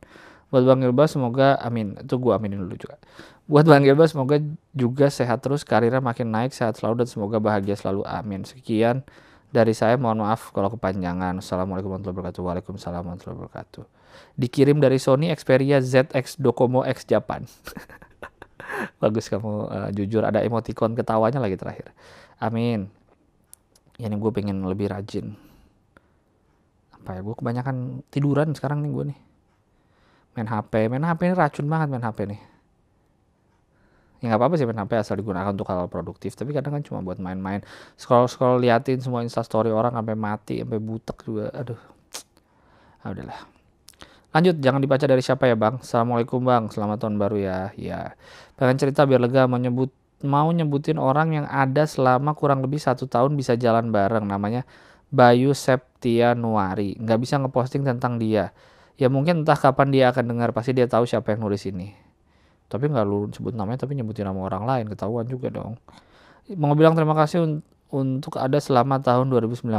Buat 0.52 0.68
Bang 0.68 0.84
Gilbas 0.84 1.16
semoga 1.16 1.56
amin. 1.64 1.96
Itu 2.04 2.20
gua 2.20 2.36
aminin 2.36 2.60
dulu 2.60 2.76
juga. 2.76 3.00
Buat 3.48 3.64
Bang 3.64 3.88
Gilbas 3.88 4.12
semoga 4.12 4.36
juga 4.76 5.08
sehat 5.08 5.40
terus, 5.40 5.64
karirnya 5.64 6.04
makin 6.04 6.28
naik, 6.28 6.52
sehat 6.52 6.76
selalu 6.76 7.04
dan 7.04 7.08
semoga 7.08 7.40
bahagia 7.40 7.72
selalu. 7.72 8.04
Amin. 8.04 8.44
Sekian 8.44 9.00
dari 9.48 9.72
saya 9.72 9.96
mohon 9.96 10.20
maaf 10.20 10.52
kalau 10.52 10.68
kepanjangan. 10.68 11.40
Assalamualaikum 11.40 11.88
warahmatullahi 11.88 12.20
wabarakatuh. 12.20 12.40
Waalaikumsalam 12.44 13.00
warahmatullahi 13.00 13.38
wabarakatuh. 13.40 14.03
Dikirim 14.34 14.82
dari 14.82 14.98
Sony 14.98 15.30
Xperia 15.30 15.78
ZX 15.78 16.38
Docomo 16.42 16.82
X 16.82 17.06
Japan. 17.06 17.46
Bagus 19.02 19.30
kamu 19.30 19.52
uh, 19.70 19.90
jujur 19.94 20.24
ada 20.24 20.42
emoticon 20.42 20.98
ketawanya 20.98 21.38
lagi 21.38 21.54
terakhir. 21.54 21.94
Amin. 22.42 22.90
Ya 24.00 24.10
nih 24.10 24.18
gue 24.18 24.32
pengen 24.34 24.66
lebih 24.66 24.90
rajin. 24.90 25.38
Apa 26.94 27.18
ya 27.18 27.20
gue 27.22 27.34
kebanyakan 27.36 28.02
tiduran 28.10 28.56
sekarang 28.56 28.82
nih 28.82 28.90
gue 28.90 29.04
nih. 29.14 29.18
Main 30.34 30.48
HP, 30.50 30.90
main 30.90 31.04
HP 31.06 31.30
ini 31.30 31.34
racun 31.38 31.66
banget 31.70 31.88
main 31.94 32.02
HP 32.02 32.18
nih. 32.26 32.40
Ya 34.24 34.32
nggak 34.32 34.40
apa-apa 34.40 34.56
sih 34.56 34.64
main 34.64 34.80
HP 34.80 34.92
asal 34.98 35.20
digunakan 35.20 35.52
untuk 35.52 35.68
hal 35.68 35.86
produktif. 35.86 36.32
Tapi 36.32 36.56
kadang 36.56 36.80
kan 36.80 36.82
cuma 36.82 37.04
buat 37.04 37.20
main-main. 37.20 37.60
Scroll-scroll 38.00 38.64
liatin 38.64 38.98
semua 39.04 39.20
instastory 39.20 39.68
orang 39.68 39.92
sampai 39.92 40.16
mati, 40.16 40.64
sampai 40.64 40.80
butek 40.80 41.28
juga. 41.28 41.52
Aduh. 41.52 41.80
Ah, 43.04 43.12
udahlah. 43.12 43.53
Lanjut, 44.34 44.58
jangan 44.58 44.82
dibaca 44.82 45.06
dari 45.06 45.22
siapa 45.22 45.46
ya 45.46 45.54
bang. 45.54 45.78
Assalamualaikum 45.78 46.42
bang, 46.42 46.66
selamat 46.66 47.06
tahun 47.06 47.22
baru 47.22 47.38
ya. 47.38 47.70
Ya, 47.78 48.18
pengen 48.58 48.82
cerita 48.82 49.06
biar 49.06 49.22
lega 49.22 49.46
mau 49.46 49.62
nyebut 49.62 49.94
mau 50.26 50.50
nyebutin 50.50 50.98
orang 50.98 51.38
yang 51.38 51.46
ada 51.46 51.86
selama 51.86 52.34
kurang 52.34 52.58
lebih 52.58 52.82
satu 52.82 53.06
tahun 53.06 53.38
bisa 53.38 53.54
jalan 53.54 53.94
bareng. 53.94 54.26
Namanya 54.26 54.66
Bayu 55.14 55.54
Septianuari. 55.54 56.98
Nggak 56.98 57.18
bisa 57.22 57.38
ngeposting 57.38 57.86
tentang 57.86 58.18
dia. 58.18 58.50
Ya 58.98 59.06
mungkin 59.06 59.46
entah 59.46 59.54
kapan 59.54 59.94
dia 59.94 60.10
akan 60.10 60.26
dengar. 60.26 60.50
Pasti 60.50 60.74
dia 60.74 60.90
tahu 60.90 61.06
siapa 61.06 61.30
yang 61.30 61.46
nulis 61.46 61.62
ini. 61.70 61.94
Tapi 62.66 62.90
nggak 62.90 63.06
lu 63.06 63.30
sebut 63.30 63.54
namanya, 63.54 63.86
tapi 63.86 63.94
nyebutin 63.94 64.26
nama 64.26 64.50
orang 64.50 64.66
lain. 64.66 64.90
Ketahuan 64.90 65.30
juga 65.30 65.46
dong. 65.54 65.78
Mau 66.58 66.74
bilang 66.74 66.98
terima 66.98 67.14
kasih 67.14 67.46
un 67.46 67.52
untuk 67.94 68.34
ada 68.42 68.58
selama 68.58 68.98
tahun 68.98 69.30
2019 69.30 69.70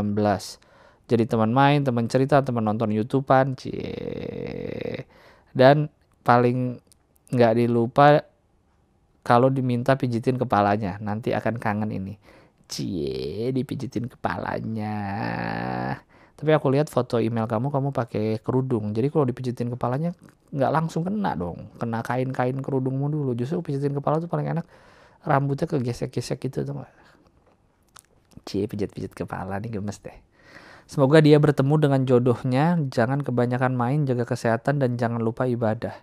jadi 1.05 1.29
teman 1.29 1.53
main, 1.53 1.85
teman 1.85 2.09
cerita, 2.09 2.41
teman 2.41 2.65
nonton 2.65 2.89
YouTubean, 2.89 3.53
cie. 3.53 5.05
Dan 5.53 5.89
paling 6.25 6.81
nggak 7.29 7.53
dilupa 7.61 8.25
kalau 9.25 9.49
diminta 9.49 9.97
pijitin 9.97 10.37
kepalanya, 10.37 10.97
nanti 11.01 11.33
akan 11.33 11.57
kangen 11.61 11.93
ini. 11.93 12.17
Cie, 12.65 13.53
dipijitin 13.53 14.09
kepalanya. 14.09 14.97
Tapi 16.35 16.51
aku 16.51 16.73
lihat 16.73 16.89
foto 16.89 17.21
email 17.21 17.45
kamu, 17.45 17.69
kamu 17.69 17.89
pakai 17.93 18.41
kerudung. 18.41 18.91
Jadi 18.91 19.07
kalau 19.13 19.25
dipijitin 19.29 19.69
kepalanya 19.71 20.11
nggak 20.49 20.71
langsung 20.73 21.05
kena 21.05 21.37
dong. 21.37 21.69
Kena 21.77 22.01
kain-kain 22.01 22.57
kerudungmu 22.59 23.07
dulu. 23.07 23.31
Justru 23.37 23.61
pijitin 23.61 23.93
kepala 23.93 24.17
tuh 24.17 24.27
paling 24.27 24.51
enak. 24.51 24.65
Rambutnya 25.25 25.69
kegesek-gesek 25.69 26.37
gitu 26.49 26.65
tuh. 26.65 26.85
Cie, 28.45 28.69
pijit-pijit 28.69 29.13
kepala 29.13 29.57
nih 29.57 29.79
gemes 29.79 29.97
deh. 30.01 30.17
Semoga 30.85 31.17
dia 31.17 31.41
bertemu 31.41 31.75
dengan 31.81 32.01
jodohnya, 32.05 32.77
jangan 32.93 33.25
kebanyakan 33.25 33.73
main, 33.73 34.05
jaga 34.05 34.21
kesehatan, 34.21 34.77
dan 34.77 35.01
jangan 35.01 35.17
lupa 35.17 35.49
ibadah. 35.49 35.97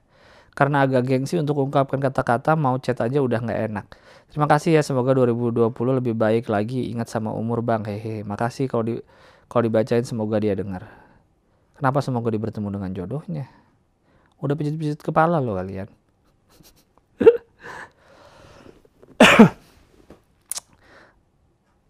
Karena 0.52 0.82
agak 0.84 1.06
gengsi 1.06 1.38
untuk 1.38 1.62
ungkapkan 1.62 2.02
kata-kata, 2.02 2.58
mau 2.58 2.76
chat 2.82 2.98
aja 2.98 3.22
udah 3.22 3.40
nggak 3.40 3.60
enak. 3.72 3.86
Terima 4.28 4.50
kasih 4.50 4.76
ya, 4.76 4.82
semoga 4.82 5.14
2020 5.14 5.70
lebih 6.02 6.18
baik 6.18 6.50
lagi. 6.50 6.90
Ingat 6.90 7.08
sama 7.08 7.30
umur 7.30 7.62
bang, 7.62 7.86
hehe. 7.86 8.26
Makasih 8.26 8.66
kalau 8.66 8.84
di 8.84 8.98
kalau 9.46 9.62
dibacain 9.68 10.04
semoga 10.04 10.42
dia 10.42 10.58
dengar. 10.58 10.88
Kenapa 11.78 12.02
semoga 12.02 12.28
dia 12.32 12.42
bertemu 12.42 12.68
dengan 12.74 12.90
jodohnya? 12.92 13.46
Udah 14.42 14.58
pijit-pijit 14.58 14.98
kepala 14.98 15.38
loh 15.38 15.54
kalian. 15.56 15.86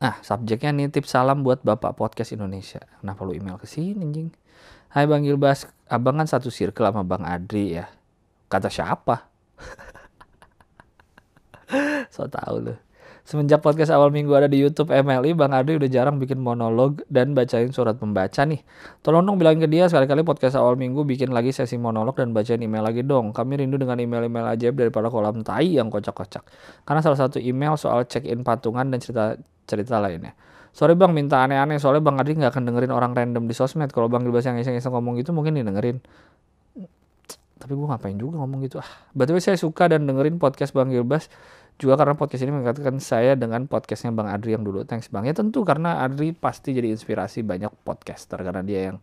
Nah, 0.02 0.18
subjeknya 0.18 0.74
nih 0.74 0.90
tips 0.90 1.14
salam 1.14 1.46
buat 1.46 1.62
Bapak 1.62 1.94
Podcast 1.94 2.34
Indonesia. 2.34 2.82
Kenapa 2.98 3.22
lu 3.22 3.38
email 3.38 3.54
ke 3.54 3.70
sini, 3.70 4.02
anjing? 4.02 4.34
Hai 4.90 5.06
Bang 5.06 5.22
Gilbas, 5.22 5.70
abang 5.86 6.18
kan 6.18 6.26
satu 6.26 6.50
circle 6.50 6.90
sama 6.90 7.06
Bang 7.06 7.22
Adri 7.22 7.78
ya. 7.78 7.86
Kata 8.50 8.66
siapa? 8.66 9.30
so 12.14 12.26
tau 12.26 12.58
lu. 12.58 12.74
Semenjak 13.22 13.62
podcast 13.62 13.94
awal 13.94 14.10
minggu 14.10 14.34
ada 14.34 14.50
di 14.50 14.58
YouTube 14.58 14.90
MLI, 14.90 15.38
Bang 15.38 15.54
Adri 15.54 15.78
udah 15.78 15.86
jarang 15.86 16.18
bikin 16.18 16.42
monolog 16.42 17.06
dan 17.06 17.38
bacain 17.38 17.70
surat 17.70 17.94
pembaca 17.94 18.42
nih. 18.42 18.58
Tolong 18.98 19.22
dong 19.22 19.38
bilangin 19.38 19.62
ke 19.62 19.68
dia 19.70 19.86
sekali-kali 19.86 20.26
podcast 20.26 20.58
awal 20.58 20.74
minggu 20.74 21.06
bikin 21.06 21.30
lagi 21.30 21.54
sesi 21.54 21.78
monolog 21.78 22.18
dan 22.18 22.34
bacain 22.34 22.58
email 22.58 22.82
lagi 22.82 23.06
dong. 23.06 23.30
Kami 23.30 23.62
rindu 23.62 23.78
dengan 23.78 24.02
email-email 24.02 24.58
ajaib 24.58 24.74
daripada 24.74 25.06
kolam 25.06 25.46
tai 25.46 25.70
yang 25.70 25.86
kocak-kocak. 25.86 26.42
Karena 26.82 26.98
salah 26.98 27.18
satu 27.22 27.38
email 27.38 27.78
soal 27.78 28.10
check-in 28.10 28.42
patungan 28.42 28.90
dan 28.90 28.98
cerita 28.98 29.38
cerita 29.70 30.02
lainnya. 30.02 30.34
Sorry 30.74 30.98
bang, 30.98 31.14
minta 31.14 31.46
aneh-aneh 31.46 31.78
soalnya 31.78 32.02
bang 32.02 32.18
Adri 32.18 32.34
nggak 32.42 32.58
akan 32.58 32.62
dengerin 32.74 32.90
orang 32.90 33.14
random 33.14 33.46
di 33.46 33.54
sosmed. 33.54 33.94
Kalau 33.94 34.10
bang 34.10 34.26
Gilbas 34.26 34.50
yang 34.50 34.58
iseng-iseng 34.58 34.90
ngomong 34.90 35.14
gitu 35.22 35.30
mungkin 35.30 35.54
didengerin. 35.54 36.02
Tapi 37.62 37.78
gue 37.78 37.86
ngapain 37.86 38.18
juga 38.18 38.42
ngomong 38.42 38.66
gitu 38.66 38.82
ah. 38.82 38.90
Betul 39.14 39.38
saya 39.38 39.54
suka 39.54 39.86
dan 39.86 40.10
dengerin 40.10 40.42
podcast 40.42 40.74
bang 40.74 40.90
Gilbas 40.90 41.30
juga 41.80 41.98
karena 41.98 42.14
podcast 42.14 42.42
ini 42.46 42.52
mengatakan 42.54 42.96
saya 43.02 43.34
dengan 43.34 43.66
podcastnya 43.66 44.14
bang 44.14 44.28
Adri 44.30 44.54
yang 44.54 44.62
dulu. 44.62 44.86
Thanks 44.86 45.10
bang. 45.10 45.26
Ya 45.26 45.34
tentu 45.34 45.66
karena 45.66 46.04
Adri 46.04 46.30
pasti 46.30 46.76
jadi 46.76 46.92
inspirasi 46.92 47.42
banyak 47.42 47.72
podcaster 47.82 48.38
karena 48.38 48.62
dia 48.62 48.92
yang 48.92 48.98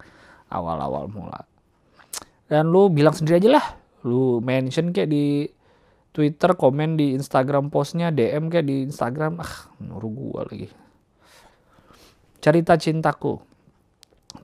awal-awal 0.47 1.11
mula. 1.11 1.43
Dan 2.49 2.73
lu 2.73 2.89
bilang 2.89 3.13
sendiri 3.13 3.41
aja 3.41 3.49
lah. 3.59 3.65
Lu 4.07 4.39
mention 4.39 4.95
kayak 4.95 5.09
di 5.11 5.45
Twitter, 6.09 6.57
komen 6.57 6.97
di 6.97 7.13
Instagram 7.13 7.69
postnya, 7.69 8.09
DM 8.09 8.49
kayak 8.49 8.65
di 8.65 8.89
Instagram. 8.89 9.37
Ah, 9.37 9.69
nuru 9.77 10.09
gua 10.09 10.49
lagi. 10.49 10.71
Cerita 12.41 12.79
cintaku. 12.79 13.37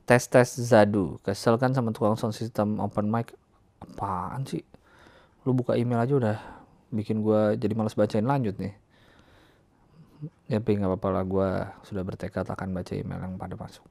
Tes-tes 0.06 0.60
Zadu. 0.62 1.18
Kesel 1.26 1.58
kan 1.58 1.74
sama 1.74 1.90
tukang 1.90 2.14
sound 2.14 2.36
system 2.36 2.78
open 2.78 3.10
mic. 3.10 3.34
Apaan 3.82 4.46
sih? 4.46 4.62
Lu 5.42 5.56
buka 5.56 5.74
email 5.74 6.04
aja 6.04 6.14
udah 6.14 6.55
bikin 6.96 7.20
gua 7.20 7.54
jadi 7.54 7.76
malas 7.76 7.92
bacain 7.92 8.24
lanjut 8.24 8.56
nih. 8.56 8.74
Ya, 10.48 10.58
tapi 10.58 10.80
nggak 10.80 10.96
apa-apa 10.96 11.08
lah. 11.12 11.24
Gua 11.28 11.48
sudah 11.84 12.02
bertekad 12.02 12.48
akan 12.48 12.72
baca 12.72 12.92
email 12.96 13.20
yang 13.20 13.36
pada 13.36 13.54
masuk. 13.54 13.84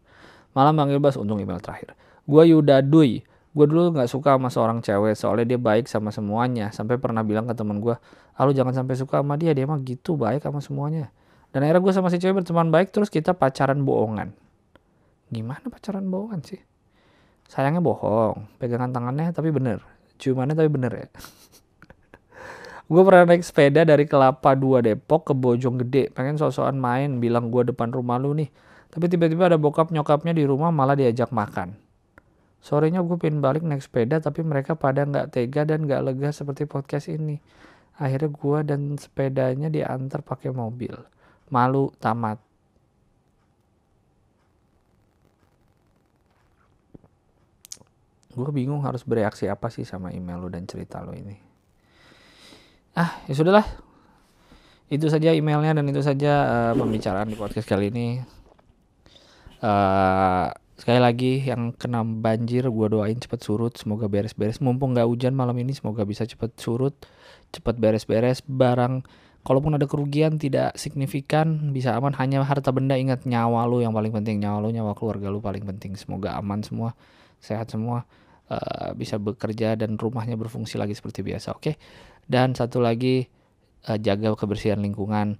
Malam 0.57 0.73
Bang 0.73 0.89
Ilbas, 0.89 1.15
untung 1.21 1.37
email 1.37 1.61
terakhir. 1.61 1.93
Gua 2.25 2.41
Yuda 2.43 2.81
Dui 2.81 3.21
gue 3.55 3.65
dulu 3.71 3.95
nggak 3.95 4.11
suka 4.11 4.35
sama 4.35 4.51
seorang 4.51 4.83
cewek 4.83 5.15
soalnya 5.15 5.55
dia 5.55 5.59
baik 5.59 5.87
sama 5.87 6.11
semuanya. 6.11 6.75
Sampai 6.75 6.99
pernah 6.99 7.23
bilang 7.23 7.47
ke 7.47 7.55
teman 7.55 7.79
gue 7.79 7.95
ah 8.35 8.51
jangan 8.51 8.75
sampai 8.75 8.99
suka 8.99 9.23
sama 9.23 9.39
dia. 9.39 9.55
Dia 9.55 9.63
mah 9.63 9.79
gitu 9.79 10.19
baik 10.19 10.43
sama 10.43 10.59
semuanya. 10.59 11.07
Dan 11.55 11.63
akhirnya 11.63 11.79
gue 11.79 11.93
sama 11.95 12.11
si 12.11 12.19
cewek 12.19 12.43
berteman 12.43 12.67
baik 12.67 12.91
terus 12.91 13.07
kita 13.07 13.31
pacaran 13.31 13.87
bohongan. 13.87 14.35
Gimana 15.31 15.71
pacaran 15.71 16.03
bohongan 16.11 16.43
sih? 16.43 16.59
Sayangnya 17.47 17.79
bohong. 17.79 18.59
Pegangan 18.59 18.91
tangannya 18.91 19.31
tapi 19.31 19.55
bener. 19.55 19.79
Ciumannya 20.19 20.55
tapi 20.55 20.67
bener 20.67 20.91
ya 20.91 21.07
gue 22.85 23.01
pernah 23.01 23.25
naik 23.33 23.41
sepeda 23.41 23.81
dari 23.81 24.05
Kelapa 24.05 24.53
2 24.53 24.85
Depok 24.85 25.29
ke 25.29 25.33
Bojonggede 25.33 26.13
pengen 26.13 26.37
sosokan 26.37 26.77
main 26.77 27.17
bilang 27.17 27.49
gue 27.49 27.73
depan 27.73 27.89
rumah 27.89 28.21
lu 28.21 28.37
nih 28.37 28.49
tapi 28.93 29.09
tiba-tiba 29.09 29.49
ada 29.49 29.57
bokap 29.57 29.89
nyokapnya 29.89 30.37
di 30.37 30.45
rumah 30.45 30.69
malah 30.69 30.93
diajak 30.93 31.33
makan 31.33 31.85
Sorenya 32.65 33.05
gue 33.05 33.13
pengen 33.21 33.45
balik 33.45 33.61
naik 33.61 33.85
sepeda 33.85 34.17
tapi 34.17 34.41
mereka 34.41 34.73
pada 34.73 35.05
nggak 35.05 35.29
tega 35.29 35.69
dan 35.69 35.85
nggak 35.85 36.01
lega 36.01 36.33
seperti 36.33 36.65
podcast 36.65 37.13
ini. 37.13 37.37
Akhirnya 38.01 38.33
gue 38.33 38.59
dan 38.65 38.97
sepedanya 38.97 39.69
diantar 39.69 40.25
pakai 40.25 40.49
mobil. 40.49 40.97
Malu 41.53 41.93
tamat. 42.01 42.41
Gue 48.33 48.49
bingung 48.49 48.81
harus 48.81 49.05
bereaksi 49.05 49.45
apa 49.45 49.69
sih 49.69 49.85
sama 49.85 50.09
email 50.09 50.41
lo 50.41 50.49
dan 50.49 50.65
cerita 50.65 51.05
lo 51.05 51.13
ini. 51.13 51.44
Ah, 52.95 53.19
ya 53.27 53.35
sudahlah. 53.35 53.67
Itu 54.87 55.11
saja 55.11 55.35
emailnya 55.35 55.75
dan 55.75 55.85
itu 55.91 55.99
saja 55.99 56.33
uh, 56.47 56.73
pembicaraan 56.73 57.27
di 57.27 57.35
podcast 57.35 57.67
kali 57.67 57.91
ini. 57.91 58.23
Uh, 59.59 60.47
Sekali 60.75 60.99
lagi 60.99 61.39
yang 61.39 61.71
kena 61.71 62.03
banjir 62.03 62.67
gue 62.67 62.87
doain 62.91 63.15
cepet 63.15 63.39
surut 63.39 63.71
semoga 63.79 64.11
beres-beres. 64.11 64.59
Mumpung 64.59 64.91
nggak 64.91 65.07
hujan 65.07 65.31
malam 65.31 65.55
ini 65.55 65.71
semoga 65.71 66.03
bisa 66.03 66.27
cepet 66.27 66.51
surut 66.59 66.91
cepet 67.55 67.79
beres-beres. 67.79 68.43
Barang 68.43 69.07
kalaupun 69.47 69.79
ada 69.79 69.87
kerugian 69.87 70.35
tidak 70.35 70.75
signifikan 70.75 71.71
bisa 71.71 71.95
aman. 71.95 72.11
Hanya 72.19 72.43
harta 72.43 72.75
benda 72.75 72.99
ingat 72.99 73.23
nyawa 73.23 73.63
lu 73.71 73.87
yang 73.87 73.95
paling 73.95 74.11
penting. 74.11 74.43
Nyawa 74.43 74.67
lu 74.67 74.75
nyawa 74.75 74.91
keluarga 74.99 75.31
lu 75.31 75.39
paling 75.39 75.63
penting. 75.63 75.95
Semoga 75.95 76.35
aman 76.35 76.59
semua 76.59 76.91
sehat 77.39 77.71
semua 77.71 78.03
uh, 78.51 78.91
bisa 78.97 79.21
bekerja 79.21 79.79
dan 79.79 79.95
rumahnya 79.95 80.35
berfungsi 80.35 80.77
lagi 80.77 80.93
seperti 80.93 81.21
biasa 81.21 81.55
oke 81.55 81.61
okay? 81.61 81.75
dan 82.25 82.53
satu 82.53 82.81
lagi 82.81 83.25
uh, 83.89 83.97
jaga 83.97 84.33
kebersihan 84.33 84.81
lingkungan 84.81 85.37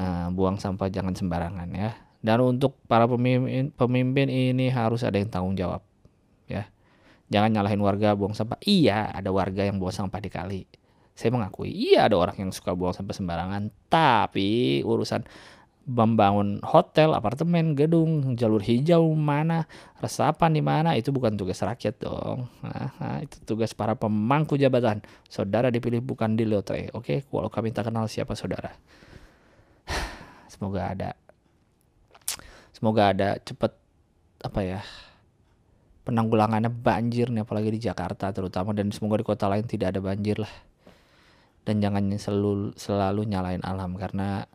uh, 0.00 0.28
buang 0.32 0.56
sampah 0.60 0.88
jangan 0.88 1.12
sembarangan 1.16 1.68
ya 1.72 1.92
Dan 2.22 2.38
untuk 2.38 2.78
para 2.86 3.10
pemimpin, 3.10 3.74
pemimpin 3.74 4.30
ini 4.30 4.70
harus 4.70 5.02
ada 5.02 5.18
yang 5.18 5.26
tanggung 5.26 5.58
jawab. 5.58 5.82
Ya. 6.46 6.70
Jangan 7.34 7.50
nyalahin 7.50 7.82
warga 7.82 8.14
buang 8.14 8.30
sampah. 8.30 8.62
Iya, 8.62 9.10
ada 9.10 9.34
warga 9.34 9.66
yang 9.66 9.82
buang 9.82 9.90
sampah 9.90 10.22
di 10.22 10.30
kali. 10.30 10.62
Saya 11.18 11.34
mengakui, 11.34 11.68
iya 11.68 12.06
ada 12.08 12.16
orang 12.16 12.38
yang 12.38 12.50
suka 12.54 12.78
buang 12.78 12.94
sampah 12.94 13.12
sembarangan. 13.12 13.74
Tapi 13.90 14.80
urusan 14.86 15.26
membangun 15.82 16.62
hotel, 16.62 17.14
apartemen, 17.14 17.74
gedung, 17.74 18.38
jalur 18.38 18.62
hijau 18.62 19.02
mana, 19.18 19.66
resapan 19.98 20.54
di 20.54 20.62
mana 20.62 20.94
itu 20.94 21.10
bukan 21.10 21.34
tugas 21.34 21.58
rakyat 21.58 21.98
dong. 21.98 22.46
Nah, 22.62 22.88
nah, 23.02 23.18
itu 23.18 23.42
tugas 23.42 23.74
para 23.74 23.98
pemangku 23.98 24.54
jabatan. 24.54 25.02
Saudara 25.26 25.74
dipilih 25.74 25.98
bukan 25.98 26.38
di 26.38 26.46
lotre. 26.46 26.90
Oke, 26.94 27.26
kalau 27.26 27.50
kami 27.50 27.74
tak 27.74 27.90
kenal 27.90 28.06
siapa 28.06 28.38
saudara. 28.38 28.74
Semoga 30.52 30.94
ada 30.94 31.10
semoga 32.82 33.14
ada 33.14 33.38
cepet 33.38 33.70
apa 34.42 34.60
ya 34.66 34.82
penanggulangannya 36.02 36.66
banjir 36.66 37.30
nih 37.30 37.46
apalagi 37.46 37.70
di 37.70 37.78
Jakarta 37.78 38.34
terutama 38.34 38.74
dan 38.74 38.90
semoga 38.90 39.22
di 39.22 39.26
kota 39.30 39.46
lain 39.46 39.62
tidak 39.70 39.94
ada 39.94 40.02
banjir 40.02 40.42
lah 40.42 40.50
dan 41.62 41.78
jangan 41.78 42.10
selalu 42.18 42.74
selalu 42.74 43.22
nyalain 43.30 43.62
alam 43.62 43.94
karena 43.94 44.50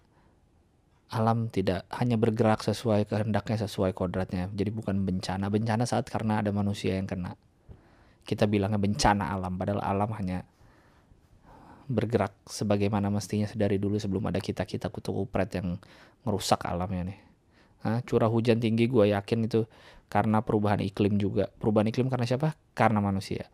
alam 1.08 1.48
tidak 1.48 1.88
hanya 1.94 2.20
bergerak 2.20 2.64
sesuai 2.64 3.08
kehendaknya 3.08 3.64
sesuai 3.64 3.96
kodratnya. 3.96 4.52
Jadi 4.52 4.70
bukan 4.76 5.08
bencana. 5.08 5.48
Bencana 5.48 5.88
saat 5.88 6.12
karena 6.12 6.44
ada 6.44 6.52
manusia 6.52 7.00
yang 7.00 7.08
kena. 7.08 7.40
Kita 8.28 8.44
bilangnya 8.44 8.80
bencana 8.80 9.32
alam 9.32 9.56
padahal 9.56 9.80
alam 9.80 10.12
hanya 10.20 10.44
bergerak 11.88 12.36
sebagaimana 12.44 13.08
mestinya 13.08 13.48
dari 13.56 13.80
dulu 13.80 13.96
sebelum 13.96 14.28
ada 14.28 14.44
kita 14.44 14.68
kita 14.68 14.92
kutu 14.92 15.16
kupret 15.16 15.48
yang 15.56 15.80
merusak 16.28 16.68
alamnya 16.68 17.16
nih 17.16 17.20
Nah, 17.88 18.02
curah 18.04 18.28
hujan 18.28 18.58
tinggi 18.58 18.90
gue 18.90 19.14
yakin 19.14 19.46
itu 19.46 19.70
karena 20.12 20.42
perubahan 20.42 20.82
iklim 20.82 21.22
juga. 21.22 21.48
Perubahan 21.62 21.88
iklim 21.88 22.10
karena 22.10 22.26
siapa? 22.26 22.58
Karena 22.74 23.04
manusia. 23.04 23.48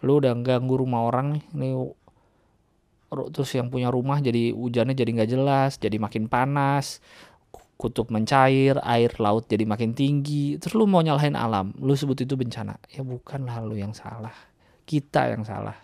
Lu 0.00 0.22
udah 0.22 0.36
ganggu 0.40 0.78
rumah 0.78 1.04
orang 1.04 1.36
nih 1.36 1.44
nih 1.56 1.72
terus 3.06 3.54
yang 3.54 3.70
punya 3.70 3.88
rumah 3.88 4.18
jadi 4.18 4.50
hujannya 4.50 4.94
jadi 4.98 5.10
nggak 5.14 5.30
jelas 5.30 5.78
jadi 5.78 5.96
makin 6.02 6.26
panas 6.26 6.98
kutub 7.76 8.08
mencair 8.08 8.80
air 8.80 9.12
laut 9.20 9.44
jadi 9.46 9.68
makin 9.68 9.92
tinggi. 9.92 10.56
Terus 10.56 10.74
lu 10.74 10.88
mau 10.88 11.04
nyalahin 11.04 11.36
alam 11.36 11.76
lu 11.76 11.92
sebut 11.92 12.16
itu 12.24 12.34
bencana. 12.34 12.80
Ya 12.88 13.04
bukanlah 13.04 13.60
lu 13.62 13.76
yang 13.76 13.92
salah. 13.92 14.32
Kita 14.88 15.28
yang 15.32 15.44
salah. 15.44 15.76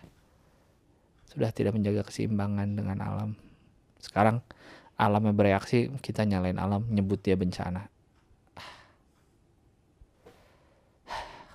Sudah 1.28 1.52
tidak 1.52 1.76
menjaga 1.76 2.04
keseimbangan 2.08 2.68
dengan 2.76 2.98
alam. 3.04 3.30
Sekarang 4.00 4.40
alamnya 4.96 5.32
bereaksi 5.36 5.92
kita 6.00 6.24
nyalain 6.24 6.56
alam 6.56 6.84
nyebut 6.88 7.20
dia 7.20 7.36
bencana. 7.36 7.88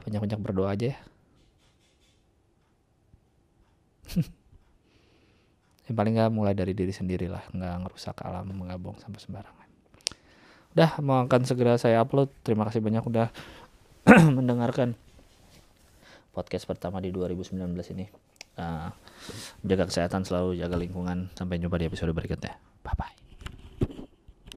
Banyak-banyak 0.05 0.39
berdoa 0.39 0.71
aja 0.71 0.95
ya 0.95 0.97
yang 5.87 5.95
paling 5.95 6.13
nggak 6.19 6.31
mulai 6.31 6.53
dari 6.53 6.75
diri 6.75 6.91
sendiri 6.91 7.31
lah 7.31 7.43
nggak 7.55 7.87
ngerusak 7.87 8.19
alam 8.23 8.51
mengabung 8.51 8.99
sampai 8.99 9.19
sembarangan. 9.23 9.67
Udah 10.75 10.91
mau 11.01 11.23
akan 11.25 11.41
segera 11.47 11.79
saya 11.79 12.03
upload. 12.03 12.29
Terima 12.43 12.67
kasih 12.67 12.83
banyak 12.83 13.01
udah 13.07 13.27
mendengarkan 14.37 14.93
podcast 16.35 16.69
pertama 16.69 17.01
di 17.01 17.09
2019 17.09 17.57
ini. 17.97 18.05
Uh, 18.57 18.89
jaga 19.65 19.89
kesehatan 19.89 20.27
selalu 20.27 20.59
jaga 20.59 20.75
lingkungan. 20.77 21.33
Sampai 21.33 21.57
jumpa 21.57 21.81
di 21.81 21.89
episode 21.89 22.13
berikutnya. 22.13 22.59
Bye 22.83 22.93
bye 22.93 23.26